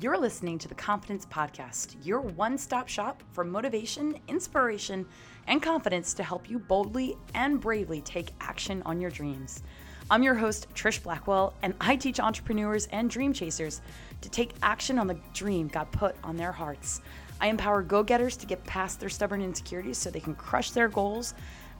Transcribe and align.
You're 0.00 0.18
listening 0.18 0.58
to 0.58 0.66
the 0.66 0.74
Confidence 0.74 1.24
Podcast, 1.24 1.94
your 2.02 2.20
one 2.20 2.58
stop 2.58 2.88
shop 2.88 3.22
for 3.30 3.44
motivation, 3.44 4.18
inspiration, 4.26 5.06
and 5.46 5.62
confidence 5.62 6.14
to 6.14 6.24
help 6.24 6.50
you 6.50 6.58
boldly 6.58 7.16
and 7.34 7.60
bravely 7.60 8.00
take 8.00 8.32
action 8.40 8.82
on 8.86 9.00
your 9.00 9.12
dreams. 9.12 9.62
I'm 10.10 10.24
your 10.24 10.34
host, 10.34 10.66
Trish 10.74 11.00
Blackwell, 11.00 11.54
and 11.62 11.74
I 11.80 11.94
teach 11.94 12.18
entrepreneurs 12.18 12.88
and 12.90 13.08
dream 13.08 13.32
chasers 13.32 13.82
to 14.20 14.28
take 14.28 14.54
action 14.64 14.98
on 14.98 15.06
the 15.06 15.16
dream 15.32 15.68
God 15.68 15.92
put 15.92 16.16
on 16.24 16.36
their 16.36 16.50
hearts. 16.50 17.00
I 17.40 17.46
empower 17.46 17.80
go 17.80 18.02
getters 18.02 18.36
to 18.38 18.46
get 18.46 18.64
past 18.64 18.98
their 18.98 19.08
stubborn 19.08 19.42
insecurities 19.42 19.98
so 19.98 20.10
they 20.10 20.18
can 20.18 20.34
crush 20.34 20.72
their 20.72 20.88
goals, 20.88 21.34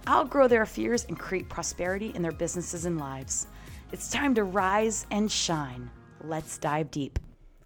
outgrow 0.06 0.46
their 0.46 0.66
fears, 0.66 1.04
and 1.06 1.18
create 1.18 1.48
prosperity 1.48 2.12
in 2.14 2.22
their 2.22 2.30
businesses 2.30 2.84
and 2.84 2.96
lives. 2.96 3.48
It's 3.90 4.08
time 4.08 4.36
to 4.36 4.44
rise 4.44 5.04
and 5.10 5.30
shine. 5.30 5.90
Let's 6.22 6.58
dive 6.58 6.92
deep. 6.92 7.18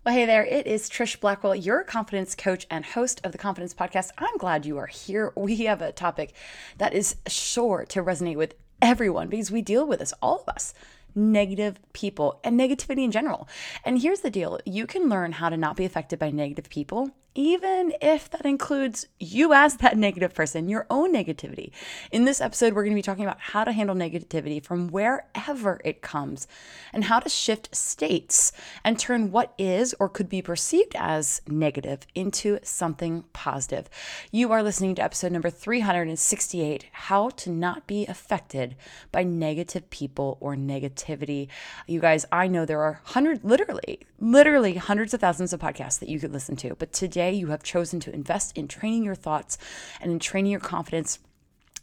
Well, 0.09 0.17
hey 0.17 0.25
there, 0.25 0.47
it 0.47 0.67
is 0.67 0.89
Trish 0.89 1.21
Blackwell, 1.21 1.55
your 1.55 1.85
confidence 1.85 2.35
coach 2.35 2.67
and 2.71 2.83
host 2.83 3.21
of 3.25 3.33
the 3.33 3.37
Confidence 3.37 3.75
Podcast. 3.75 4.11
I'm 4.17 4.39
glad 4.39 4.65
you 4.65 4.79
are 4.79 4.87
here. 4.87 5.35
We 5.37 5.67
have 5.67 5.83
a 5.83 5.93
topic 5.93 6.33
that 6.79 6.95
is 6.95 7.17
sure 7.27 7.85
to 7.91 8.03
resonate 8.03 8.37
with 8.37 8.55
everyone 8.81 9.29
because 9.29 9.51
we 9.51 9.61
deal 9.61 9.87
with 9.87 9.99
this, 9.99 10.15
all 10.23 10.41
of 10.41 10.49
us 10.49 10.73
negative 11.15 11.79
people 11.93 12.41
and 12.43 12.59
negativity 12.59 13.05
in 13.05 13.11
general. 13.11 13.51
And 13.85 14.01
here's 14.01 14.21
the 14.21 14.31
deal 14.31 14.59
you 14.65 14.87
can 14.87 15.11
learn 15.11 15.33
how 15.33 15.51
to 15.51 15.59
not 15.59 15.77
be 15.77 15.85
affected 15.85 16.19
by 16.19 16.31
negative 16.31 16.71
people 16.71 17.11
even 17.39 17.93
if 18.03 18.29
that 18.31 18.45
includes 18.45 19.07
you 19.21 19.55
as 19.55 19.77
that 19.77 19.97
negative 19.97 20.35
person, 20.35 20.69
your 20.69 20.89
own 20.91 21.15
negativity. 21.15 21.71
In 22.11 22.25
this 22.25 22.41
episode, 22.41 22.73
we're 22.73 22.83
going 22.83 22.95
to 22.95 22.99
be 22.99 23.03
talking 23.03 23.23
about 23.23 23.39
how 23.39 23.63
to 23.63 23.71
handle 23.71 23.95
negativity 23.95 24.61
from 24.61 24.89
wherever 24.89 25.81
it 25.85 26.03
comes 26.03 26.49
and 26.93 27.05
how 27.05 27.21
to 27.21 27.29
shift 27.29 27.73
states 27.73 28.51
and 28.83 28.99
turn 28.99 29.31
what 29.31 29.55
is 29.57 29.95
or 30.01 30.09
could 30.09 30.29
be 30.29 30.43
perceived 30.43 30.97
as 30.97 31.41
negative 31.47 32.01
into 32.13 32.59
something 32.65 33.23
positive. 33.33 33.89
You 34.33 34.51
are 34.51 34.63
listening 34.65 34.97
to 34.97 35.05
episode 35.05 35.31
number 35.31 35.49
368 35.49 36.87
How 36.91 37.29
to 37.31 37.51
Not 37.51 37.87
Be 37.87 38.05
Affected 38.07 38.75
by 39.13 39.23
Negative 39.23 39.89
People 39.91 40.39
or 40.41 40.57
Negativity. 40.57 41.47
You 41.87 42.01
guys, 42.01 42.27
I 42.33 42.49
know 42.49 42.65
there 42.65 42.83
are 42.83 43.01
hundreds, 43.05 43.45
literally, 43.45 44.01
literally 44.19 44.75
hundreds 44.75 45.15
of 45.15 45.21
thousands 45.21 45.53
of 45.53 45.61
podcasts 45.61 46.01
that 46.01 46.09
you 46.09 46.19
could 46.19 46.33
listen 46.33 46.57
to, 46.57 46.75
but 46.75 46.93
today, 46.93 47.28
today 47.29 47.39
you 47.39 47.49
have 47.49 47.63
chosen 47.63 48.01
to 48.01 48.15
invest 48.15 48.57
in 48.57 48.67
training 48.67 49.05
your 49.05 49.15
thoughts 49.15 49.59
and 50.01 50.11
in 50.11 50.19
training 50.19 50.51
your 50.51 50.61
confidence. 50.61 51.19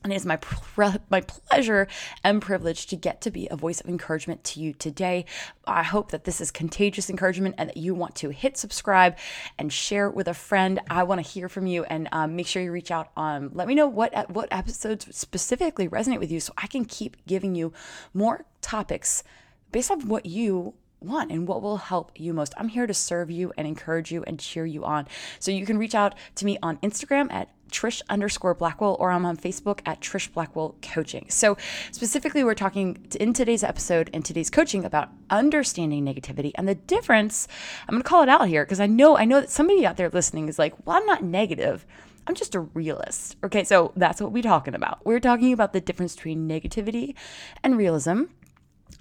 And 0.04 0.14
it 0.14 0.18
is 0.18 0.26
my 0.26 0.38
pre- 0.38 1.02
my 1.10 1.22
pleasure 1.22 1.88
and 2.24 2.42
privilege 2.42 2.86
to 2.88 2.96
get 2.96 3.22
to 3.22 3.32
be 3.32 3.48
a 3.50 3.56
voice 3.56 3.82
of 3.82 3.88
encouragement 3.88 4.44
to 4.44 4.60
you 4.60 4.74
today. 4.74 5.26
I 5.66 5.82
hope 5.82 6.12
that 6.12 6.26
this 6.26 6.42
is 6.42 6.52
contagious 6.52 7.10
encouragement 7.10 7.56
and 7.58 7.70
that 7.70 7.78
you 7.78 7.96
want 7.96 8.16
to 8.18 8.30
hit 8.30 8.56
subscribe 8.56 9.18
and 9.58 9.74
share 9.74 10.08
it 10.08 10.16
with 10.16 10.28
a 10.28 10.34
friend. 10.36 10.80
I 10.92 11.04
want 11.04 11.24
to 11.24 11.32
hear 11.32 11.50
from 11.50 11.66
you 11.66 11.84
and 11.86 12.08
um, 12.12 12.36
make 12.36 12.46
sure 12.46 12.62
you 12.62 12.72
reach 12.72 12.92
out. 12.92 13.09
Um, 13.18 13.50
let 13.54 13.68
me 13.68 13.74
know 13.74 13.88
what 13.88 14.30
what 14.30 14.48
episodes 14.52 15.08
specifically 15.16 15.88
resonate 15.90 16.20
with 16.20 16.32
you, 16.32 16.40
so 16.40 16.54
I 16.58 16.68
can 16.68 16.86
keep 16.86 17.18
giving 17.26 17.56
you 17.56 17.74
more 18.14 18.46
topics 18.62 19.24
based 19.72 19.90
off 19.92 20.06
what 20.06 20.26
you 20.26 20.76
want 21.06 21.31
and 21.31 21.48
what 21.48 21.61
will 21.61 21.78
help 21.78 22.11
you 22.16 22.34
most. 22.34 22.53
I'm 22.58 22.70
here 22.70 22.88
to 22.88 22.94
serve 22.94 23.31
you 23.31 23.53
and 23.58 23.67
encourage 23.67 24.11
you 24.11 24.23
and 24.25 24.39
cheer 24.39 24.66
you 24.66 24.84
on. 24.86 25.08
So 25.39 25.52
you 25.52 25.66
can 25.66 25.78
reach 25.78 25.95
out 25.95 26.16
to 26.36 26.45
me 26.45 26.58
on 26.62 26.78
Instagram 26.78 27.31
at 27.31 27.50
Trish 27.72 28.02
underscore 28.09 28.53
Blackwell, 28.53 28.95
or 29.00 29.12
I'm 29.12 29.25
on 29.25 29.38
Facebook 29.38 29.80
at 29.86 30.00
Trish 30.00 30.31
Blackwell 30.31 30.75
Coaching. 30.81 31.25
So, 31.30 31.58
specifically, 31.92 32.44
we're 32.44 32.53
talking 32.53 33.06
in 33.20 33.34
today's 33.34 33.64
episode 33.64 34.09
and 34.14 34.23
today's 34.23 34.50
coaching 34.50 34.86
about 34.86 35.09
understanding 35.30 36.06
negativity 36.06 36.52
and 36.56 36.67
the 36.67 36.75
difference. 36.75 37.47
I'm 37.81 37.94
going 37.94 38.03
to 38.03 38.08
call 38.08 38.23
it 38.23 38.30
out 38.30 38.47
here 38.47 38.64
because 38.64 38.80
I 38.80 38.86
know 38.86 39.17
I 39.17 39.25
know 39.25 39.42
that 39.42 39.50
somebody 39.50 39.86
out 39.86 39.97
there 39.97 40.09
listening 40.09 40.47
is 40.47 40.59
like, 40.59 40.73
"Well, 40.86 40.95
I'm 40.95 41.06
not 41.06 41.23
negative. 41.23 41.86
I'm 42.28 42.36
just 42.36 42.56
a 42.56 42.62
realist." 42.62 43.36
Okay, 43.44 43.64
so 43.64 43.92
that's 43.95 44.22
what 44.22 44.31
we're 44.31 44.44
talking 44.44 44.75
about. 44.75 45.06
We're 45.06 45.19
talking 45.19 45.52
about 45.52 45.73
the 45.73 45.81
difference 45.81 46.16
between 46.16 46.47
negativity 46.47 47.16
and 47.63 47.78
realism. 47.78 48.24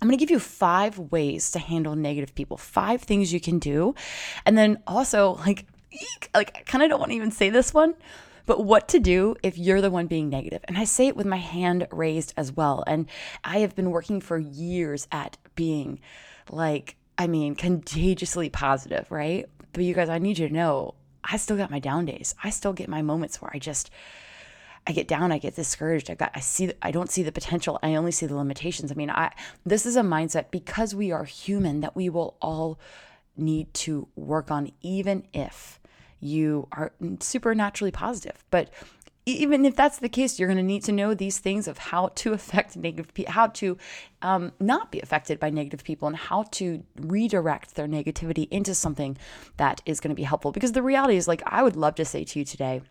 I'm 0.00 0.08
going 0.08 0.18
to 0.18 0.22
give 0.22 0.30
you 0.30 0.38
five 0.38 0.98
ways 0.98 1.50
to 1.52 1.58
handle 1.58 1.96
negative 1.96 2.34
people, 2.34 2.56
five 2.56 3.02
things 3.02 3.32
you 3.32 3.40
can 3.40 3.58
do. 3.58 3.94
And 4.44 4.56
then 4.58 4.82
also, 4.86 5.34
like, 5.46 5.66
like 6.34 6.56
I 6.56 6.60
kind 6.60 6.82
of 6.82 6.90
don't 6.90 6.98
want 6.98 7.10
to 7.12 7.16
even 7.16 7.30
say 7.30 7.50
this 7.50 7.72
one, 7.72 7.94
but 8.46 8.64
what 8.64 8.88
to 8.88 8.98
do 8.98 9.36
if 9.42 9.56
you're 9.56 9.80
the 9.80 9.90
one 9.90 10.06
being 10.06 10.28
negative. 10.28 10.60
And 10.64 10.76
I 10.76 10.84
say 10.84 11.06
it 11.06 11.16
with 11.16 11.26
my 11.26 11.36
hand 11.36 11.86
raised 11.90 12.34
as 12.36 12.52
well. 12.52 12.84
And 12.86 13.08
I 13.42 13.58
have 13.58 13.74
been 13.74 13.90
working 13.90 14.20
for 14.20 14.38
years 14.38 15.06
at 15.12 15.38
being 15.54 16.00
like, 16.50 16.96
I 17.16 17.26
mean, 17.26 17.54
contagiously 17.54 18.50
positive, 18.50 19.10
right? 19.10 19.46
But 19.72 19.84
you 19.84 19.94
guys, 19.94 20.08
I 20.08 20.18
need 20.18 20.38
you 20.38 20.48
to 20.48 20.54
know 20.54 20.94
I 21.24 21.36
still 21.36 21.56
got 21.56 21.70
my 21.70 21.78
down 21.78 22.04
days. 22.04 22.34
I 22.42 22.50
still 22.50 22.72
get 22.72 22.88
my 22.88 23.02
moments 23.02 23.40
where 23.40 23.50
I 23.54 23.58
just 23.58 23.90
I 24.86 24.92
get 24.92 25.08
down, 25.08 25.32
I 25.32 25.38
get 25.38 25.56
discouraged. 25.56 26.10
I 26.10 26.14
got 26.14 26.30
I 26.34 26.40
see 26.40 26.72
I 26.82 26.90
don't 26.90 27.10
see 27.10 27.22
the 27.22 27.32
potential. 27.32 27.78
I 27.82 27.94
only 27.94 28.12
see 28.12 28.26
the 28.26 28.36
limitations. 28.36 28.92
I 28.92 28.94
mean, 28.94 29.10
I 29.10 29.32
this 29.64 29.86
is 29.86 29.96
a 29.96 30.02
mindset 30.02 30.50
because 30.50 30.94
we 30.94 31.10
are 31.10 31.24
human 31.24 31.80
that 31.80 31.96
we 31.96 32.08
will 32.08 32.36
all 32.42 32.78
need 33.36 33.72
to 33.74 34.08
work 34.14 34.50
on 34.50 34.70
even 34.82 35.26
if 35.32 35.80
you 36.20 36.68
are 36.72 36.92
supernaturally 37.20 37.90
positive. 37.90 38.44
But 38.50 38.70
even 39.26 39.64
if 39.64 39.74
that's 39.74 39.98
the 39.98 40.08
case, 40.08 40.38
you're 40.38 40.48
going 40.48 40.58
to 40.58 40.62
need 40.62 40.84
to 40.84 40.92
know 40.92 41.14
these 41.14 41.38
things 41.38 41.66
of 41.66 41.78
how 41.78 42.08
to 42.08 42.32
affect 42.32 42.76
negative 42.76 43.12
people, 43.14 43.32
how 43.32 43.46
to 43.48 43.78
um, 44.20 44.52
not 44.60 44.92
be 44.92 45.00
affected 45.00 45.40
by 45.40 45.50
negative 45.50 45.82
people, 45.82 46.08
and 46.08 46.16
how 46.16 46.42
to 46.52 46.84
redirect 47.00 47.74
their 47.74 47.86
negativity 47.86 48.48
into 48.50 48.74
something 48.74 49.16
that 49.56 49.80
is 49.86 50.00
going 50.00 50.10
to 50.10 50.14
be 50.14 50.24
helpful. 50.24 50.52
Because 50.52 50.72
the 50.72 50.82
reality 50.82 51.16
is, 51.16 51.26
like, 51.26 51.42
I 51.46 51.62
would 51.62 51.76
love 51.76 51.94
to 51.96 52.04
say 52.04 52.24
to 52.24 52.38
you 52.38 52.44
today, 52.44 52.82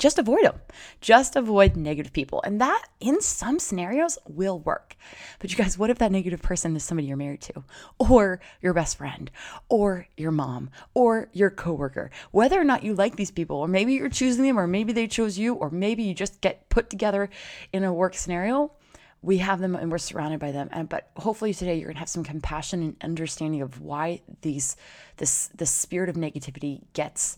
just 0.00 0.18
avoid 0.18 0.44
them. 0.44 0.60
Just 1.00 1.36
avoid 1.36 1.76
negative 1.76 2.12
people. 2.12 2.42
And 2.42 2.60
that, 2.60 2.86
in 3.00 3.20
some 3.20 3.58
scenarios, 3.58 4.18
will 4.26 4.58
work. 4.58 4.96
But 5.38 5.50
you 5.50 5.56
guys, 5.56 5.78
what 5.78 5.90
if 5.90 5.98
that 5.98 6.10
negative 6.10 6.42
person 6.42 6.74
is 6.74 6.82
somebody 6.82 7.06
you're 7.06 7.16
married 7.16 7.42
to, 7.42 7.64
or 7.98 8.40
your 8.62 8.72
best 8.72 8.96
friend, 8.96 9.30
or 9.68 10.08
your 10.16 10.32
mom, 10.32 10.70
or 10.94 11.28
your 11.32 11.50
coworker? 11.50 12.10
Whether 12.30 12.60
or 12.60 12.64
not 12.64 12.82
you 12.82 12.94
like 12.94 13.16
these 13.16 13.30
people, 13.30 13.56
or 13.56 13.68
maybe 13.68 13.92
you're 13.92 14.08
choosing 14.08 14.44
them, 14.44 14.58
or 14.58 14.66
maybe 14.66 14.92
they 14.92 15.06
chose 15.06 15.38
you, 15.38 15.54
or 15.54 15.70
maybe 15.70 16.02
you 16.02 16.14
just 16.14 16.40
get 16.40 16.68
put 16.70 16.88
together 16.88 17.28
in 17.72 17.84
a 17.84 17.92
work 17.92 18.14
scenario, 18.14 18.72
we 19.22 19.36
have 19.38 19.60
them 19.60 19.76
and 19.76 19.92
we're 19.92 19.98
surrounded 19.98 20.40
by 20.40 20.50
them 20.50 20.66
and 20.72 20.88
but 20.88 21.10
hopefully 21.18 21.52
today 21.52 21.74
you're 21.74 21.88
going 21.88 21.94
to 21.94 22.00
have 22.00 22.08
some 22.08 22.24
compassion 22.24 22.82
and 22.82 22.96
understanding 23.02 23.60
of 23.60 23.78
why 23.78 24.18
these 24.40 24.76
this 25.18 25.48
the 25.48 25.66
spirit 25.66 26.08
of 26.08 26.16
negativity 26.16 26.80
gets 26.94 27.36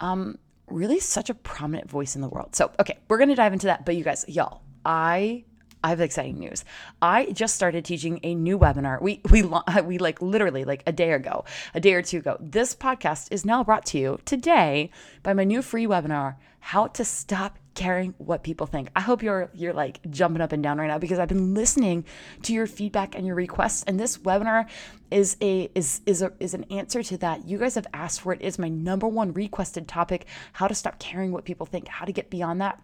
um 0.00 0.38
really 0.68 1.00
such 1.00 1.30
a 1.30 1.34
prominent 1.34 1.90
voice 1.90 2.14
in 2.14 2.22
the 2.22 2.28
world. 2.28 2.54
So, 2.54 2.70
okay, 2.80 2.98
we're 3.08 3.18
going 3.18 3.28
to 3.28 3.34
dive 3.34 3.52
into 3.52 3.66
that. 3.66 3.84
But 3.84 3.96
you 3.96 4.04
guys, 4.04 4.24
y'all, 4.28 4.62
I 4.84 5.44
I 5.84 5.90
have 5.90 6.00
exciting 6.00 6.38
news. 6.38 6.64
I 7.02 7.26
just 7.32 7.54
started 7.54 7.84
teaching 7.84 8.18
a 8.22 8.34
new 8.34 8.58
webinar. 8.58 9.02
We 9.02 9.20
we 9.30 9.42
we 9.84 9.98
like 9.98 10.22
literally 10.22 10.64
like 10.64 10.82
a 10.86 10.92
day 10.92 11.12
ago, 11.12 11.44
a 11.74 11.80
day 11.80 11.92
or 11.92 12.02
two 12.02 12.18
ago. 12.18 12.38
This 12.40 12.74
podcast 12.74 13.28
is 13.30 13.44
now 13.44 13.62
brought 13.62 13.84
to 13.86 13.98
you 13.98 14.18
today 14.24 14.90
by 15.22 15.34
my 15.34 15.44
new 15.44 15.60
free 15.60 15.86
webinar, 15.86 16.36
How 16.60 16.86
to 16.86 17.04
Stop 17.04 17.58
caring 17.74 18.14
what 18.18 18.42
people 18.42 18.66
think. 18.66 18.88
I 18.94 19.00
hope 19.00 19.22
you're 19.22 19.50
you're 19.54 19.72
like 19.72 20.00
jumping 20.10 20.40
up 20.40 20.52
and 20.52 20.62
down 20.62 20.78
right 20.78 20.86
now 20.86 20.98
because 20.98 21.18
I've 21.18 21.28
been 21.28 21.54
listening 21.54 22.04
to 22.42 22.52
your 22.52 22.66
feedback 22.66 23.14
and 23.14 23.26
your 23.26 23.36
requests 23.36 23.84
and 23.84 23.98
this 23.98 24.18
webinar 24.18 24.68
is 25.10 25.36
a 25.40 25.70
is 25.74 26.00
is 26.06 26.22
a 26.22 26.32
is 26.40 26.54
an 26.54 26.64
answer 26.70 27.02
to 27.02 27.16
that. 27.18 27.46
You 27.46 27.58
guys 27.58 27.74
have 27.74 27.86
asked 27.92 28.20
for 28.20 28.32
it. 28.32 28.40
It's 28.42 28.58
my 28.58 28.68
number 28.68 29.08
one 29.08 29.32
requested 29.32 29.88
topic, 29.88 30.26
how 30.52 30.68
to 30.68 30.74
stop 30.74 30.98
caring 30.98 31.32
what 31.32 31.44
people 31.44 31.66
think, 31.66 31.88
how 31.88 32.04
to 32.04 32.12
get 32.12 32.30
beyond 32.30 32.60
that. 32.60 32.80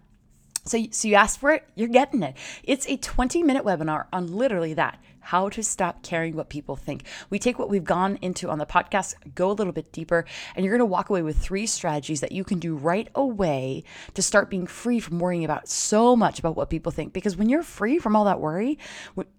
So, 0.63 0.77
so 0.91 1.07
you 1.07 1.15
asked 1.15 1.39
for 1.39 1.51
it, 1.51 1.67
you're 1.75 1.87
getting 1.87 2.21
it. 2.21 2.35
It's 2.63 2.87
a 2.87 2.97
20 2.97 3.41
minute 3.43 3.65
webinar 3.65 4.05
on 4.13 4.27
literally 4.27 4.75
that 4.75 4.99
how 5.21 5.49
to 5.49 5.63
stop 5.63 6.03
caring 6.03 6.35
what 6.35 6.49
people 6.49 6.75
think. 6.75 7.03
We 7.29 7.39
take 7.39 7.57
what 7.57 7.69
we've 7.69 7.83
gone 7.83 8.17
into 8.21 8.49
on 8.49 8.57
the 8.57 8.65
podcast, 8.65 9.15
go 9.35 9.51
a 9.51 9.53
little 9.53 9.73
bit 9.73 9.91
deeper, 9.91 10.25
and 10.55 10.65
you're 10.65 10.73
going 10.73 10.79
to 10.79 10.85
walk 10.85 11.09
away 11.09 11.21
with 11.21 11.37
three 11.37 11.65
strategies 11.65 12.21
that 12.21 12.31
you 12.31 12.43
can 12.43 12.59
do 12.59 12.75
right 12.75 13.07
away 13.15 13.83
to 14.13 14.21
start 14.21 14.49
being 14.49 14.67
free 14.67 14.99
from 14.99 15.19
worrying 15.19 15.45
about 15.45 15.67
so 15.69 16.15
much 16.15 16.39
about 16.39 16.55
what 16.55 16.69
people 16.69 16.91
think. 16.91 17.13
Because 17.13 17.37
when 17.37 17.49
you're 17.49 17.63
free 17.63 17.99
from 17.99 18.15
all 18.15 18.25
that 18.25 18.39
worry, 18.39 18.77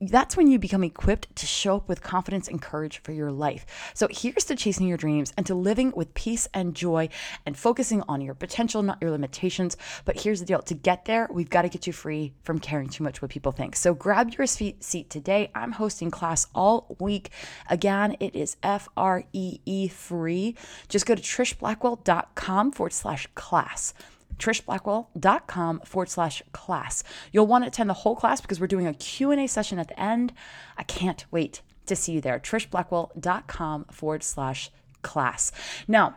that's 0.01 0.37
when 0.37 0.47
you 0.47 0.59
become 0.59 0.85
equipped 0.85 1.35
to 1.37 1.47
show 1.47 1.77
up 1.77 1.89
with 1.89 2.03
confidence 2.03 2.49
and 2.49 2.63
courage 2.63 3.01
for 3.03 3.13
your 3.13 3.33
life. 3.33 3.67
So 3.95 4.09
here's 4.11 4.45
to 4.45 4.57
chasing 4.57 4.87
your 4.87 4.97
dreams 4.97 5.33
and 5.37 5.45
to 5.47 5.55
living 5.55 5.93
with 5.97 6.15
peace 6.15 6.49
and 6.55 6.75
joy 6.75 7.09
and 7.45 7.57
focusing 7.57 8.03
on 8.09 8.21
your 8.21 8.35
potential, 8.35 8.83
not 8.83 8.99
your 9.01 9.11
limitations. 9.11 9.77
But 10.05 10.21
here's 10.21 10.41
the 10.41 10.47
deal 10.47 10.63
to 10.63 10.75
get 10.75 11.05
there, 11.05 11.29
we've 11.31 11.51
got 11.51 11.63
to 11.63 11.69
get 11.69 11.87
you 11.87 11.93
free 11.93 12.33
from 12.43 12.59
caring 12.59 12.89
too 12.89 13.05
much 13.05 13.21
what 13.21 13.31
people 13.31 13.53
think. 13.53 13.77
So 13.77 13.95
grab 13.95 14.31
your 14.35 14.47
seat 14.47 15.11
today. 15.11 15.51
I'm 15.55 15.72
Hosting 15.73 16.11
class 16.11 16.47
all 16.55 16.97
week. 16.99 17.31
Again, 17.69 18.17
it 18.21 18.35
is 18.35 18.57
F 18.63 18.89
R 18.97 19.25
E 19.33 19.59
E 19.65 19.89
free. 19.89 20.57
Just 20.89 21.07
go 21.07 21.15
to 21.15 21.23
trishblackwell.com 21.23 22.73
forward 22.73 22.93
slash 22.93 23.27
class 23.35 23.95
trishblackwell.com 24.39 25.81
forward 25.81 26.09
slash 26.09 26.43
class. 26.53 27.05
You'll 27.33 27.47
want 27.47 27.65
to 27.65 27.69
attend 27.69 27.89
the 27.89 27.95
whole 27.95 28.17
class 28.17 28.41
because 28.41 28.61
we're 28.61 28.67
doing 28.67 28.87
a 28.87 28.95
Q&A 28.95 29.47
session 29.47 29.79
at 29.79 29.89
the 29.89 30.01
end. 30.01 30.33
I 30.77 30.83
can't 30.83 31.25
wait 31.31 31.63
to 31.87 31.97
see 31.97 32.13
you 32.13 32.21
there. 32.21 32.39
trishblackwell.com 32.39 33.85
forward 33.87 34.23
slash 34.23 34.71
class. 35.03 35.53
Now, 35.87 36.17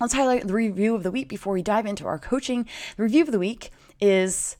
let's 0.00 0.14
highlight 0.14 0.46
the 0.46 0.54
review 0.54 0.94
of 0.94 1.02
the 1.02 1.10
week 1.10 1.28
before 1.28 1.52
we 1.52 1.62
dive 1.62 1.86
into 1.86 2.06
our 2.06 2.18
coaching. 2.18 2.66
The 2.96 3.02
review 3.02 3.22
of 3.22 3.32
the 3.32 3.38
week 3.38 3.70
is 4.00 4.56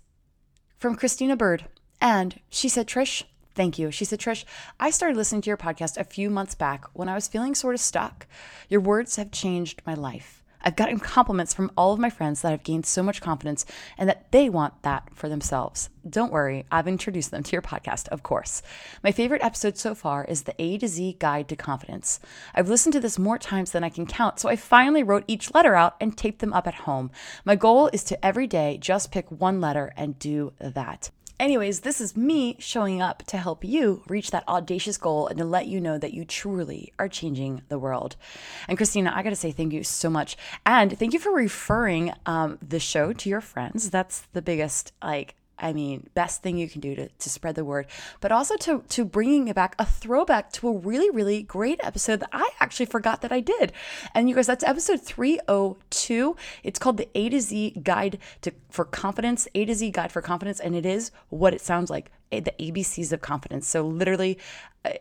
from 0.78 0.96
Christina 0.96 1.36
Bird. 1.36 1.66
And 2.00 2.40
she 2.50 2.68
said, 2.68 2.86
Trish, 2.86 3.24
Thank 3.56 3.78
you. 3.78 3.90
She 3.90 4.04
said, 4.04 4.20
Trish, 4.20 4.44
I 4.78 4.90
started 4.90 5.16
listening 5.16 5.40
to 5.40 5.50
your 5.50 5.56
podcast 5.56 5.96
a 5.96 6.04
few 6.04 6.28
months 6.28 6.54
back 6.54 6.84
when 6.92 7.08
I 7.08 7.14
was 7.14 7.26
feeling 7.26 7.54
sort 7.54 7.74
of 7.74 7.80
stuck. 7.80 8.26
Your 8.68 8.82
words 8.82 9.16
have 9.16 9.32
changed 9.32 9.80
my 9.86 9.94
life. 9.94 10.44
I've 10.62 10.76
gotten 10.76 10.98
compliments 10.98 11.54
from 11.54 11.70
all 11.76 11.92
of 11.92 12.00
my 12.00 12.10
friends 12.10 12.42
that 12.42 12.52
I've 12.52 12.64
gained 12.64 12.84
so 12.86 13.02
much 13.02 13.20
confidence 13.22 13.64
and 13.96 14.08
that 14.08 14.30
they 14.32 14.50
want 14.50 14.82
that 14.82 15.08
for 15.14 15.28
themselves. 15.28 15.88
Don't 16.08 16.32
worry, 16.32 16.66
I've 16.70 16.88
introduced 16.88 17.30
them 17.30 17.44
to 17.44 17.52
your 17.52 17.62
podcast, 17.62 18.08
of 18.08 18.22
course. 18.22 18.62
My 19.02 19.12
favorite 19.12 19.44
episode 19.44 19.78
so 19.78 19.94
far 19.94 20.24
is 20.24 20.42
the 20.42 20.60
A 20.60 20.76
to 20.78 20.88
Z 20.88 21.16
Guide 21.18 21.48
to 21.48 21.56
Confidence. 21.56 22.20
I've 22.54 22.68
listened 22.68 22.94
to 22.94 23.00
this 23.00 23.18
more 23.18 23.38
times 23.38 23.70
than 23.70 23.84
I 23.84 23.88
can 23.88 24.06
count, 24.06 24.40
so 24.40 24.48
I 24.48 24.56
finally 24.56 25.02
wrote 25.02 25.24
each 25.28 25.54
letter 25.54 25.76
out 25.76 25.94
and 26.00 26.16
taped 26.18 26.40
them 26.40 26.52
up 26.52 26.66
at 26.66 26.74
home. 26.74 27.10
My 27.44 27.54
goal 27.54 27.88
is 27.92 28.04
to 28.04 28.26
every 28.26 28.46
day 28.46 28.76
just 28.78 29.12
pick 29.12 29.30
one 29.30 29.60
letter 29.60 29.92
and 29.96 30.18
do 30.18 30.52
that. 30.58 31.10
Anyways, 31.38 31.80
this 31.80 32.00
is 32.00 32.16
me 32.16 32.56
showing 32.58 33.02
up 33.02 33.22
to 33.24 33.36
help 33.36 33.62
you 33.62 34.02
reach 34.08 34.30
that 34.30 34.48
audacious 34.48 34.96
goal 34.96 35.26
and 35.26 35.36
to 35.38 35.44
let 35.44 35.66
you 35.66 35.80
know 35.80 35.98
that 35.98 36.14
you 36.14 36.24
truly 36.24 36.94
are 36.98 37.08
changing 37.08 37.62
the 37.68 37.78
world. 37.78 38.16
And 38.68 38.78
Christina, 38.78 39.12
I 39.14 39.22
got 39.22 39.30
to 39.30 39.36
say 39.36 39.52
thank 39.52 39.74
you 39.74 39.84
so 39.84 40.08
much. 40.08 40.38
And 40.64 40.98
thank 40.98 41.12
you 41.12 41.18
for 41.18 41.32
referring 41.32 42.12
um, 42.24 42.58
the 42.66 42.80
show 42.80 43.12
to 43.12 43.28
your 43.28 43.42
friends. 43.42 43.90
That's 43.90 44.22
the 44.32 44.40
biggest, 44.40 44.92
like, 45.02 45.34
I 45.58 45.72
mean, 45.72 46.08
best 46.14 46.42
thing 46.42 46.58
you 46.58 46.68
can 46.68 46.80
do 46.80 46.94
to, 46.94 47.08
to 47.08 47.30
spread 47.30 47.54
the 47.54 47.64
word, 47.64 47.86
but 48.20 48.30
also 48.30 48.56
to, 48.56 48.82
to 48.90 49.04
bringing 49.04 49.48
it 49.48 49.54
back 49.54 49.74
a 49.78 49.86
throwback 49.86 50.52
to 50.52 50.68
a 50.68 50.72
really, 50.72 51.10
really 51.10 51.42
great 51.42 51.80
episode 51.82 52.20
that 52.20 52.28
I 52.32 52.50
actually 52.60 52.86
forgot 52.86 53.22
that 53.22 53.32
I 53.32 53.40
did. 53.40 53.72
And 54.14 54.28
you 54.28 54.34
guys, 54.34 54.46
that's 54.46 54.64
episode 54.64 55.00
302. 55.00 56.36
It's 56.62 56.78
called 56.78 56.98
the 56.98 57.08
A 57.14 57.28
to 57.30 57.40
Z 57.40 57.80
Guide 57.82 58.18
to 58.42 58.52
for 58.70 58.84
Confidence, 58.84 59.48
A 59.54 59.64
to 59.64 59.74
Z 59.74 59.90
Guide 59.90 60.12
for 60.12 60.20
Confidence. 60.20 60.60
And 60.60 60.76
it 60.76 60.84
is 60.84 61.10
what 61.30 61.54
it 61.54 61.62
sounds 61.62 61.88
like 61.88 62.10
eh, 62.30 62.40
the 62.40 62.52
ABCs 62.60 63.12
of 63.12 63.22
confidence. 63.22 63.66
So 63.66 63.86
literally, 63.86 64.38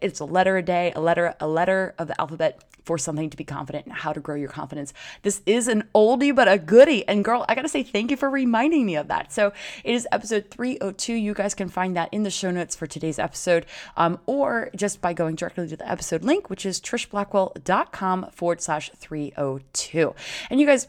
it's 0.01 0.19
a 0.19 0.25
letter 0.25 0.57
a 0.57 0.61
day, 0.61 0.91
a 0.95 1.01
letter, 1.01 1.35
a 1.39 1.47
letter 1.47 1.95
of 1.97 2.07
the 2.07 2.19
alphabet 2.19 2.63
for 2.83 2.97
something 2.97 3.31
to 3.31 3.37
be 3.37 3.43
confident 3.43 3.85
and 3.85 3.93
how 3.93 4.13
to 4.13 4.19
grow 4.19 4.35
your 4.35 4.49
confidence. 4.49 4.93
This 5.23 5.41
is 5.45 5.67
an 5.67 5.85
oldie 5.95 6.35
but 6.35 6.47
a 6.47 6.57
goodie. 6.57 7.07
And 7.07 7.25
girl, 7.25 7.45
I 7.49 7.55
gotta 7.55 7.67
say 7.67 7.83
thank 7.83 8.11
you 8.11 8.17
for 8.17 8.29
reminding 8.29 8.85
me 8.85 8.95
of 8.95 9.07
that. 9.07 9.33
So 9.33 9.53
it 9.83 9.95
is 9.95 10.07
episode 10.11 10.51
302. 10.51 11.13
You 11.13 11.33
guys 11.33 11.55
can 11.55 11.67
find 11.67 11.95
that 11.95 12.09
in 12.11 12.23
the 12.23 12.29
show 12.29 12.51
notes 12.51 12.75
for 12.75 12.85
today's 12.85 13.17
episode, 13.17 13.65
um, 13.97 14.19
or 14.25 14.69
just 14.75 15.01
by 15.01 15.13
going 15.13 15.35
directly 15.35 15.67
to 15.67 15.77
the 15.77 15.89
episode 15.89 16.23
link, 16.23 16.49
which 16.49 16.65
is 16.65 16.79
trishblackwell.com 16.79 18.29
forward 18.31 18.61
slash 18.61 18.91
302. 18.95 20.13
And 20.49 20.59
you 20.59 20.67
guys, 20.67 20.87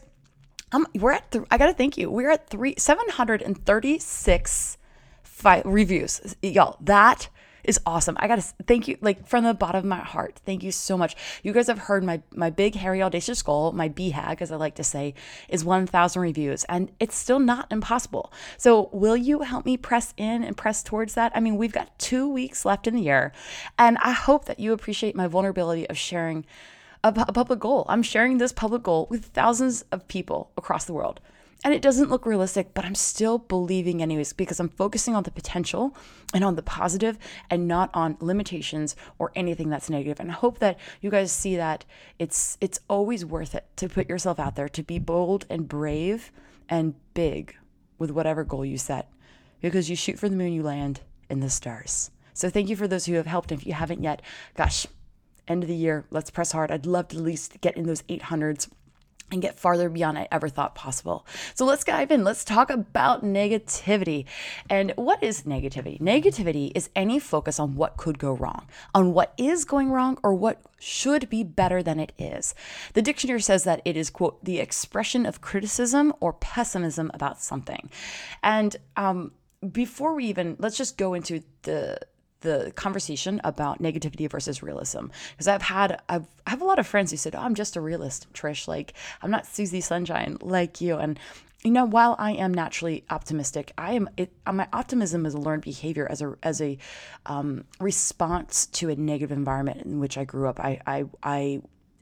um, 0.71 0.85
we're 0.93 1.13
at, 1.13 1.31
th- 1.31 1.45
I 1.49 1.57
gotta 1.57 1.73
thank 1.73 1.97
you. 1.97 2.11
We're 2.11 2.31
at 2.31 2.49
three, 2.49 2.75
736 2.77 4.77
five 5.37 5.61
reviews. 5.65 6.35
Y'all, 6.41 6.77
that 6.81 7.29
is 7.63 7.79
awesome. 7.85 8.15
I 8.19 8.27
gotta 8.27 8.41
thank 8.41 8.87
you, 8.87 8.97
like 9.01 9.27
from 9.27 9.43
the 9.43 9.53
bottom 9.53 9.79
of 9.79 9.85
my 9.85 9.99
heart. 9.99 10.39
Thank 10.45 10.63
you 10.63 10.71
so 10.71 10.97
much. 10.97 11.15
You 11.43 11.53
guys 11.53 11.67
have 11.67 11.79
heard 11.79 12.03
my 12.03 12.21
my 12.33 12.49
big 12.49 12.75
hairy 12.75 13.01
audacious 13.01 13.41
goal, 13.41 13.71
my 13.71 13.89
BHAG, 13.89 14.41
as 14.41 14.51
I 14.51 14.55
like 14.55 14.75
to 14.75 14.83
say, 14.83 15.13
is 15.49 15.63
1,000 15.65 16.21
reviews, 16.21 16.63
and 16.65 16.91
it's 16.99 17.15
still 17.15 17.39
not 17.39 17.71
impossible. 17.71 18.31
So 18.57 18.89
will 18.91 19.17
you 19.17 19.41
help 19.41 19.65
me 19.65 19.77
press 19.77 20.13
in 20.17 20.43
and 20.43 20.55
press 20.55 20.83
towards 20.83 21.13
that? 21.15 21.31
I 21.35 21.39
mean, 21.39 21.57
we've 21.57 21.71
got 21.71 21.97
two 21.99 22.27
weeks 22.27 22.65
left 22.65 22.87
in 22.87 22.95
the 22.95 23.01
year, 23.01 23.31
and 23.77 23.97
I 23.99 24.11
hope 24.11 24.45
that 24.45 24.59
you 24.59 24.73
appreciate 24.73 25.15
my 25.15 25.27
vulnerability 25.27 25.87
of 25.89 25.97
sharing 25.97 26.45
a, 27.03 27.25
a 27.27 27.33
public 27.33 27.59
goal. 27.59 27.85
I'm 27.89 28.03
sharing 28.03 28.37
this 28.37 28.51
public 28.51 28.83
goal 28.83 29.07
with 29.09 29.25
thousands 29.25 29.83
of 29.91 30.07
people 30.07 30.51
across 30.57 30.85
the 30.85 30.93
world. 30.93 31.19
And 31.63 31.73
it 31.73 31.81
doesn't 31.81 32.09
look 32.09 32.25
realistic, 32.25 32.73
but 32.73 32.85
I'm 32.85 32.95
still 32.95 33.39
believing 33.39 34.01
anyways 34.01 34.31
because 34.31 34.59
I'm 34.59 34.69
focusing 34.69 35.15
on 35.15 35.23
the 35.23 35.31
potential 35.31 35.97
and 36.33 36.43
on 36.43 36.55
the 36.55 36.61
positive 36.61 37.17
and 37.49 37.67
not 37.67 37.89
on 37.93 38.15
limitations 38.19 38.95
or 39.17 39.31
anything 39.35 39.69
that's 39.69 39.89
negative. 39.89 40.19
And 40.19 40.29
I 40.29 40.35
hope 40.35 40.59
that 40.59 40.77
you 41.01 41.09
guys 41.09 41.31
see 41.31 41.55
that 41.55 41.83
it's 42.19 42.57
it's 42.61 42.79
always 42.89 43.25
worth 43.25 43.55
it 43.55 43.65
to 43.77 43.89
put 43.89 44.07
yourself 44.07 44.39
out 44.39 44.55
there, 44.55 44.69
to 44.69 44.83
be 44.83 44.99
bold 44.99 45.45
and 45.49 45.67
brave 45.67 46.31
and 46.69 46.93
big 47.13 47.55
with 47.97 48.11
whatever 48.11 48.43
goal 48.43 48.63
you 48.63 48.77
set. 48.77 49.09
Because 49.59 49.89
you 49.89 49.95
shoot 49.95 50.19
for 50.19 50.29
the 50.29 50.35
moon, 50.35 50.53
you 50.53 50.61
land 50.61 51.01
in 51.29 51.39
the 51.39 51.49
stars. 51.49 52.11
So 52.33 52.49
thank 52.51 52.69
you 52.69 52.75
for 52.75 52.87
those 52.87 53.07
who 53.07 53.15
have 53.15 53.25
helped. 53.25 53.51
If 53.51 53.65
you 53.65 53.73
haven't 53.73 54.03
yet, 54.03 54.21
gosh, 54.55 54.85
end 55.47 55.63
of 55.63 55.69
the 55.69 55.75
year, 55.75 56.05
let's 56.11 56.29
press 56.29 56.51
hard. 56.51 56.71
I'd 56.71 56.85
love 56.85 57.07
to 57.07 57.17
at 57.17 57.23
least 57.23 57.59
get 57.61 57.75
in 57.75 57.87
those 57.87 58.03
800s 58.03 58.69
and 59.31 59.41
get 59.41 59.59
farther 59.59 59.89
beyond 59.89 60.17
I 60.17 60.27
ever 60.31 60.47
thought 60.47 60.75
possible. 60.75 61.25
So 61.53 61.65
let's 61.65 61.83
dive 61.83 62.11
in. 62.11 62.23
Let's 62.23 62.45
talk 62.45 62.69
about 62.69 63.23
negativity. 63.23 64.25
And 64.69 64.93
what 64.95 65.21
is 65.21 65.43
negativity? 65.43 65.99
Negativity 65.99 66.71
is 66.73 66.89
any 66.95 67.19
focus 67.19 67.59
on 67.59 67.75
what 67.75 67.97
could 67.97 68.19
go 68.19 68.33
wrong, 68.33 68.67
on 68.95 69.13
what 69.13 69.33
is 69.37 69.65
going 69.65 69.91
wrong, 69.91 70.17
or 70.23 70.33
what 70.33 70.61
should 70.79 71.29
be 71.29 71.43
better 71.43 71.83
than 71.83 71.99
it 71.99 72.13
is. 72.17 72.55
The 72.93 73.01
dictionary 73.01 73.41
says 73.41 73.63
that 73.65 73.81
it 73.83 73.97
is, 73.97 74.09
quote, 74.09 74.43
the 74.43 74.59
expression 74.59 75.25
of 75.25 75.41
criticism 75.41 76.13
or 76.19 76.33
pessimism 76.33 77.11
about 77.13 77.41
something. 77.41 77.89
And 78.43 78.75
um, 78.95 79.31
before 79.71 80.13
we 80.13 80.25
even, 80.25 80.55
let's 80.59 80.77
just 80.77 80.97
go 80.97 81.13
into 81.13 81.43
the 81.63 81.99
the 82.41 82.71
conversation 82.75 83.41
about 83.43 83.81
negativity 83.81 84.29
versus 84.29 84.61
realism 84.61 85.07
because 85.31 85.47
I've 85.47 85.63
had 85.63 86.01
I've 86.07 86.27
I 86.45 86.51
have 86.51 86.61
a 86.61 86.65
lot 86.65 86.79
of 86.79 86.87
friends 86.87 87.11
who 87.11 87.17
said, 87.17 87.35
oh, 87.35 87.39
"I'm 87.39 87.55
just 87.55 87.75
a 87.75 87.81
realist, 87.81 88.31
Trish. 88.33 88.67
Like 88.67 88.93
I'm 89.21 89.31
not 89.31 89.45
Susie 89.45 89.81
Sunshine 89.81 90.37
like 90.41 90.81
you." 90.81 90.97
And 90.97 91.19
you 91.63 91.71
know, 91.71 91.85
while 91.85 92.15
I 92.19 92.31
am 92.33 92.53
naturally 92.53 93.03
optimistic, 93.09 93.73
I 93.77 93.93
am 93.93 94.09
it, 94.15 94.31
my 94.51 94.67
optimism 94.71 95.25
is 95.25 95.33
a 95.33 95.39
learned 95.39 95.63
behavior 95.63 96.07
as 96.09 96.21
a 96.21 96.35
as 96.43 96.61
a 96.61 96.77
um, 97.25 97.65
response 97.79 98.67
to 98.67 98.89
a 98.89 98.95
negative 98.95 99.35
environment 99.35 99.81
in 99.81 99.99
which 99.99 100.17
I 100.17 100.23
grew 100.23 100.47
up. 100.47 100.59
I 100.59 100.79
I 100.85 101.05
I 101.23 101.61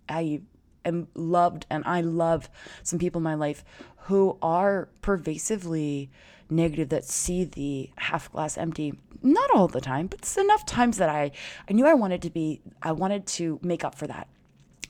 I 0.10 0.42
am 0.84 1.08
loved 1.16 1.66
and 1.70 1.84
I 1.86 2.02
love 2.02 2.50
some 2.84 3.00
people 3.00 3.20
in 3.20 3.24
my 3.24 3.36
life 3.36 3.64
who 4.06 4.38
are 4.42 4.90
pervasively 5.02 6.12
negative 6.50 6.90
that 6.90 7.04
see 7.04 7.44
the 7.44 7.90
half 7.98 8.32
glass 8.32 8.58
empty 8.58 8.94
not 9.22 9.50
all 9.54 9.68
the 9.68 9.82
time 9.82 10.08
but 10.08 10.20
it's 10.20 10.38
enough 10.38 10.66
times 10.66 10.98
that 10.98 11.10
i 11.10 11.32
i 11.70 11.74
knew 11.74 11.88
i 11.88 11.94
wanted 11.94 12.22
to 12.22 12.30
be 12.30 12.62
i 12.84 12.92
wanted 12.92 13.26
to 13.26 13.60
make 13.64 13.84
up 13.84 13.96
for 13.96 14.08
that 14.08 14.28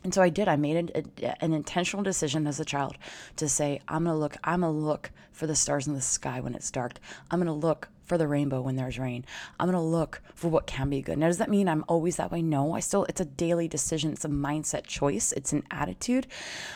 and 0.06 0.13
so 0.13 0.22
I 0.22 0.30
did. 0.30 0.48
I 0.48 0.56
made 0.56 0.78
an, 0.96 1.12
an, 1.42 1.52
intentional 1.52 2.04
decision 2.04 2.46
as 2.46 2.60
a 2.60 2.63
child 2.63 2.95
to 3.38 3.50
say, 3.50 3.81
I'm 3.88 4.04
going 4.04 4.14
to 4.14 4.19
look, 4.19 4.38
I'm 4.44 4.62
going 4.62 4.71
to 4.71 4.80
look 4.80 5.09
for 5.31 5.47
the 5.47 5.56
stars 5.56 5.88
in 5.88 5.95
the 5.95 6.02
sky 6.02 6.42
when 6.42 6.54
it's 6.54 6.69
dark. 6.69 7.00
I'm 7.31 7.40
going 7.40 7.47
to 7.47 7.68
look 7.68 7.90
for 8.04 8.16
the 8.19 8.28
rainbow 8.28 8.62
when 8.62 8.76
there's 8.76 9.00
rain. 9.00 9.26
I'm 9.59 9.66
going 9.66 9.76
to 9.76 9.81
look 9.81 10.21
for 10.35 10.47
what 10.50 10.68
can 10.68 10.92
be 10.92 11.02
good. 11.02 11.18
Now, 11.18 11.26
does 11.26 11.40
that 11.40 11.50
mean 11.50 11.68
I'm 11.68 11.83
always 11.88 12.18
that 12.18 12.31
way? 12.31 12.44
No, 12.44 12.74
I 12.74 12.81
still, 12.81 13.06
it's 13.06 13.19
a 13.19 13.26
daily 13.26 13.68
decision. 13.68 14.12
It's 14.12 14.24
a 14.24 14.30
mindset 14.30 14.85
choice. 14.85 15.31
It's 15.31 15.54
an 15.54 15.64
attitude. 15.71 16.28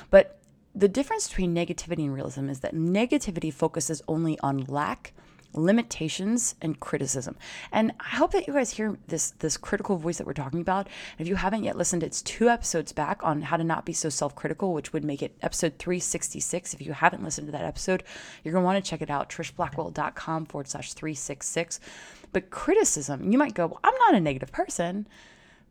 But 0.10 0.39
the 0.80 0.88
difference 0.88 1.28
between 1.28 1.54
negativity 1.54 2.06
and 2.06 2.14
realism 2.14 2.50
is 2.50 2.62
that 2.62 2.74
negativity 2.74 3.54
focuses 3.54 4.02
only 4.08 4.40
on 4.40 4.60
lack 4.66 5.14
limitations 5.54 6.56
and 6.62 6.80
criticism. 6.80 7.36
And 7.72 7.92
i 8.00 8.16
hope 8.16 8.32
that 8.32 8.48
you 8.48 8.54
guys 8.54 8.70
hear 8.70 8.98
this 9.08 9.32
this 9.40 9.58
critical 9.58 9.98
voice 9.98 10.20
that 10.20 10.28
we're 10.28 10.34
talking 10.34 10.62
about. 10.62 10.88
If 11.18 11.28
you 11.28 11.36
haven't 11.36 11.64
yet 11.64 11.76
listened 11.76 12.04
it's 12.04 12.22
two 12.22 12.50
episodes 12.50 12.94
back 12.94 13.20
on 13.24 13.42
how 13.42 13.58
to 13.58 13.64
not 13.64 13.84
be 13.84 13.92
so 13.92 14.10
self-critical 14.10 14.74
which 14.74 14.94
would 14.94 15.04
make 15.04 15.22
it 15.22 15.36
episode 15.42 15.78
366 15.80 16.76
if 16.76 16.82
you 16.82 16.94
haven't 16.94 17.24
listened 17.24 17.48
to 17.48 17.52
that 17.52 17.66
episode 17.66 18.04
you're 18.44 18.54
to 18.54 18.62
want 18.62 18.84
to 18.84 18.90
check 18.90 19.02
it 19.02 19.10
out 19.10 19.30
trishblackwell.com 19.30 20.46
forward 20.46 20.68
slash 20.68 20.94
366 20.94 21.80
but 22.32 22.52
criticism 22.52 23.32
you 23.32 23.38
might 23.38 23.56
go 23.56 23.68
well, 23.68 23.80
i'm 23.84 23.96
not 23.96 24.16
a 24.16 24.20
negative 24.20 24.52
person 24.52 25.08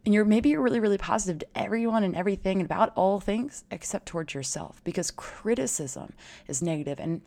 and 0.09 0.15
you're 0.15 0.25
maybe 0.25 0.49
you're 0.49 0.63
really 0.63 0.81
really 0.81 0.97
positive 0.97 1.39
to 1.41 1.47
everyone 1.55 2.03
and 2.03 2.17
everything 2.17 2.63
and 2.63 2.65
about 2.65 2.95
all 2.97 3.21
things 3.21 3.65
except 3.71 4.07
towards 4.07 4.33
yourself 4.33 4.81
because 4.83 5.11
criticism 5.11 6.15
is 6.47 6.63
negative. 6.63 6.99
And 6.99 7.21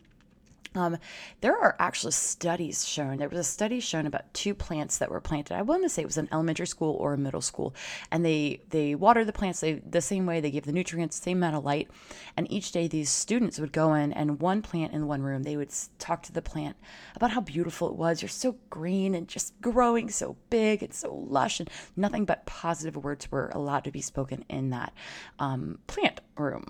um, 0.74 0.98
there 1.42 1.58
are 1.58 1.75
actually 1.80 2.13
studies 2.13 2.88
shown. 2.88 3.18
There 3.18 3.28
was 3.28 3.40
a 3.40 3.44
study 3.44 3.80
shown 3.80 4.06
about 4.06 4.34
two 4.34 4.54
plants 4.54 4.98
that 5.00 5.12
were 5.12 5.20
planted. 5.20 5.56
I 5.56 5.62
want 5.63 5.84
to 5.84 5.90
say 5.90 6.01
it 6.01 6.06
was 6.06 6.18
an 6.18 6.30
elementary 6.32 6.68
school 6.68 6.96
or 6.96 7.13
a 7.13 7.18
middle 7.18 7.42
school, 7.42 7.75
and 8.10 8.24
they 8.24 8.62
they 8.70 8.96
water 8.96 9.25
the 9.25 9.34
plants 9.34 9.60
they, 9.60 9.74
the 9.74 10.01
same 10.01 10.25
way. 10.25 10.40
They 10.40 10.51
give 10.51 10.66
the 10.66 10.72
nutrients, 10.72 11.22
same 11.22 11.38
amount 11.38 11.58
of 11.58 11.66
light, 11.66 11.90
and 12.38 12.50
each 12.51 12.72
day 12.72 12.88
these 12.88 13.10
students 13.10 13.60
would 13.60 13.74
go 13.74 13.94
in 13.96 14.13
and 14.13 14.40
one 14.40 14.62
plant 14.62 14.94
in 14.94 15.08
one 15.08 15.24
room. 15.24 15.44
They 15.44 15.58
would 15.58 15.74
talk 16.00 16.24
to 16.24 16.32
the 16.32 16.42
plant 16.42 16.78
about 17.16 17.32
how 17.32 17.42
beautiful 17.42 17.90
it 17.90 17.96
was. 17.96 18.22
You're 18.22 18.30
so 18.30 18.56
green 18.70 19.13
and 19.13 19.28
just 19.28 19.60
growing 19.60 20.10
so 20.10 20.38
big 20.50 20.84
and 20.84 20.94
so 20.94 21.13
lush, 21.13 21.60
and 21.60 21.70
nothing 21.98 22.24
but 22.24 22.46
positive 22.46 22.96
words 22.96 23.30
were 23.30 23.50
allowed 23.54 23.84
to 23.84 23.92
be 23.92 24.01
spoken 24.01 24.46
in 24.50 24.70
that 24.70 24.94
um, 25.38 25.80
plant 25.88 26.22
room. 26.42 26.66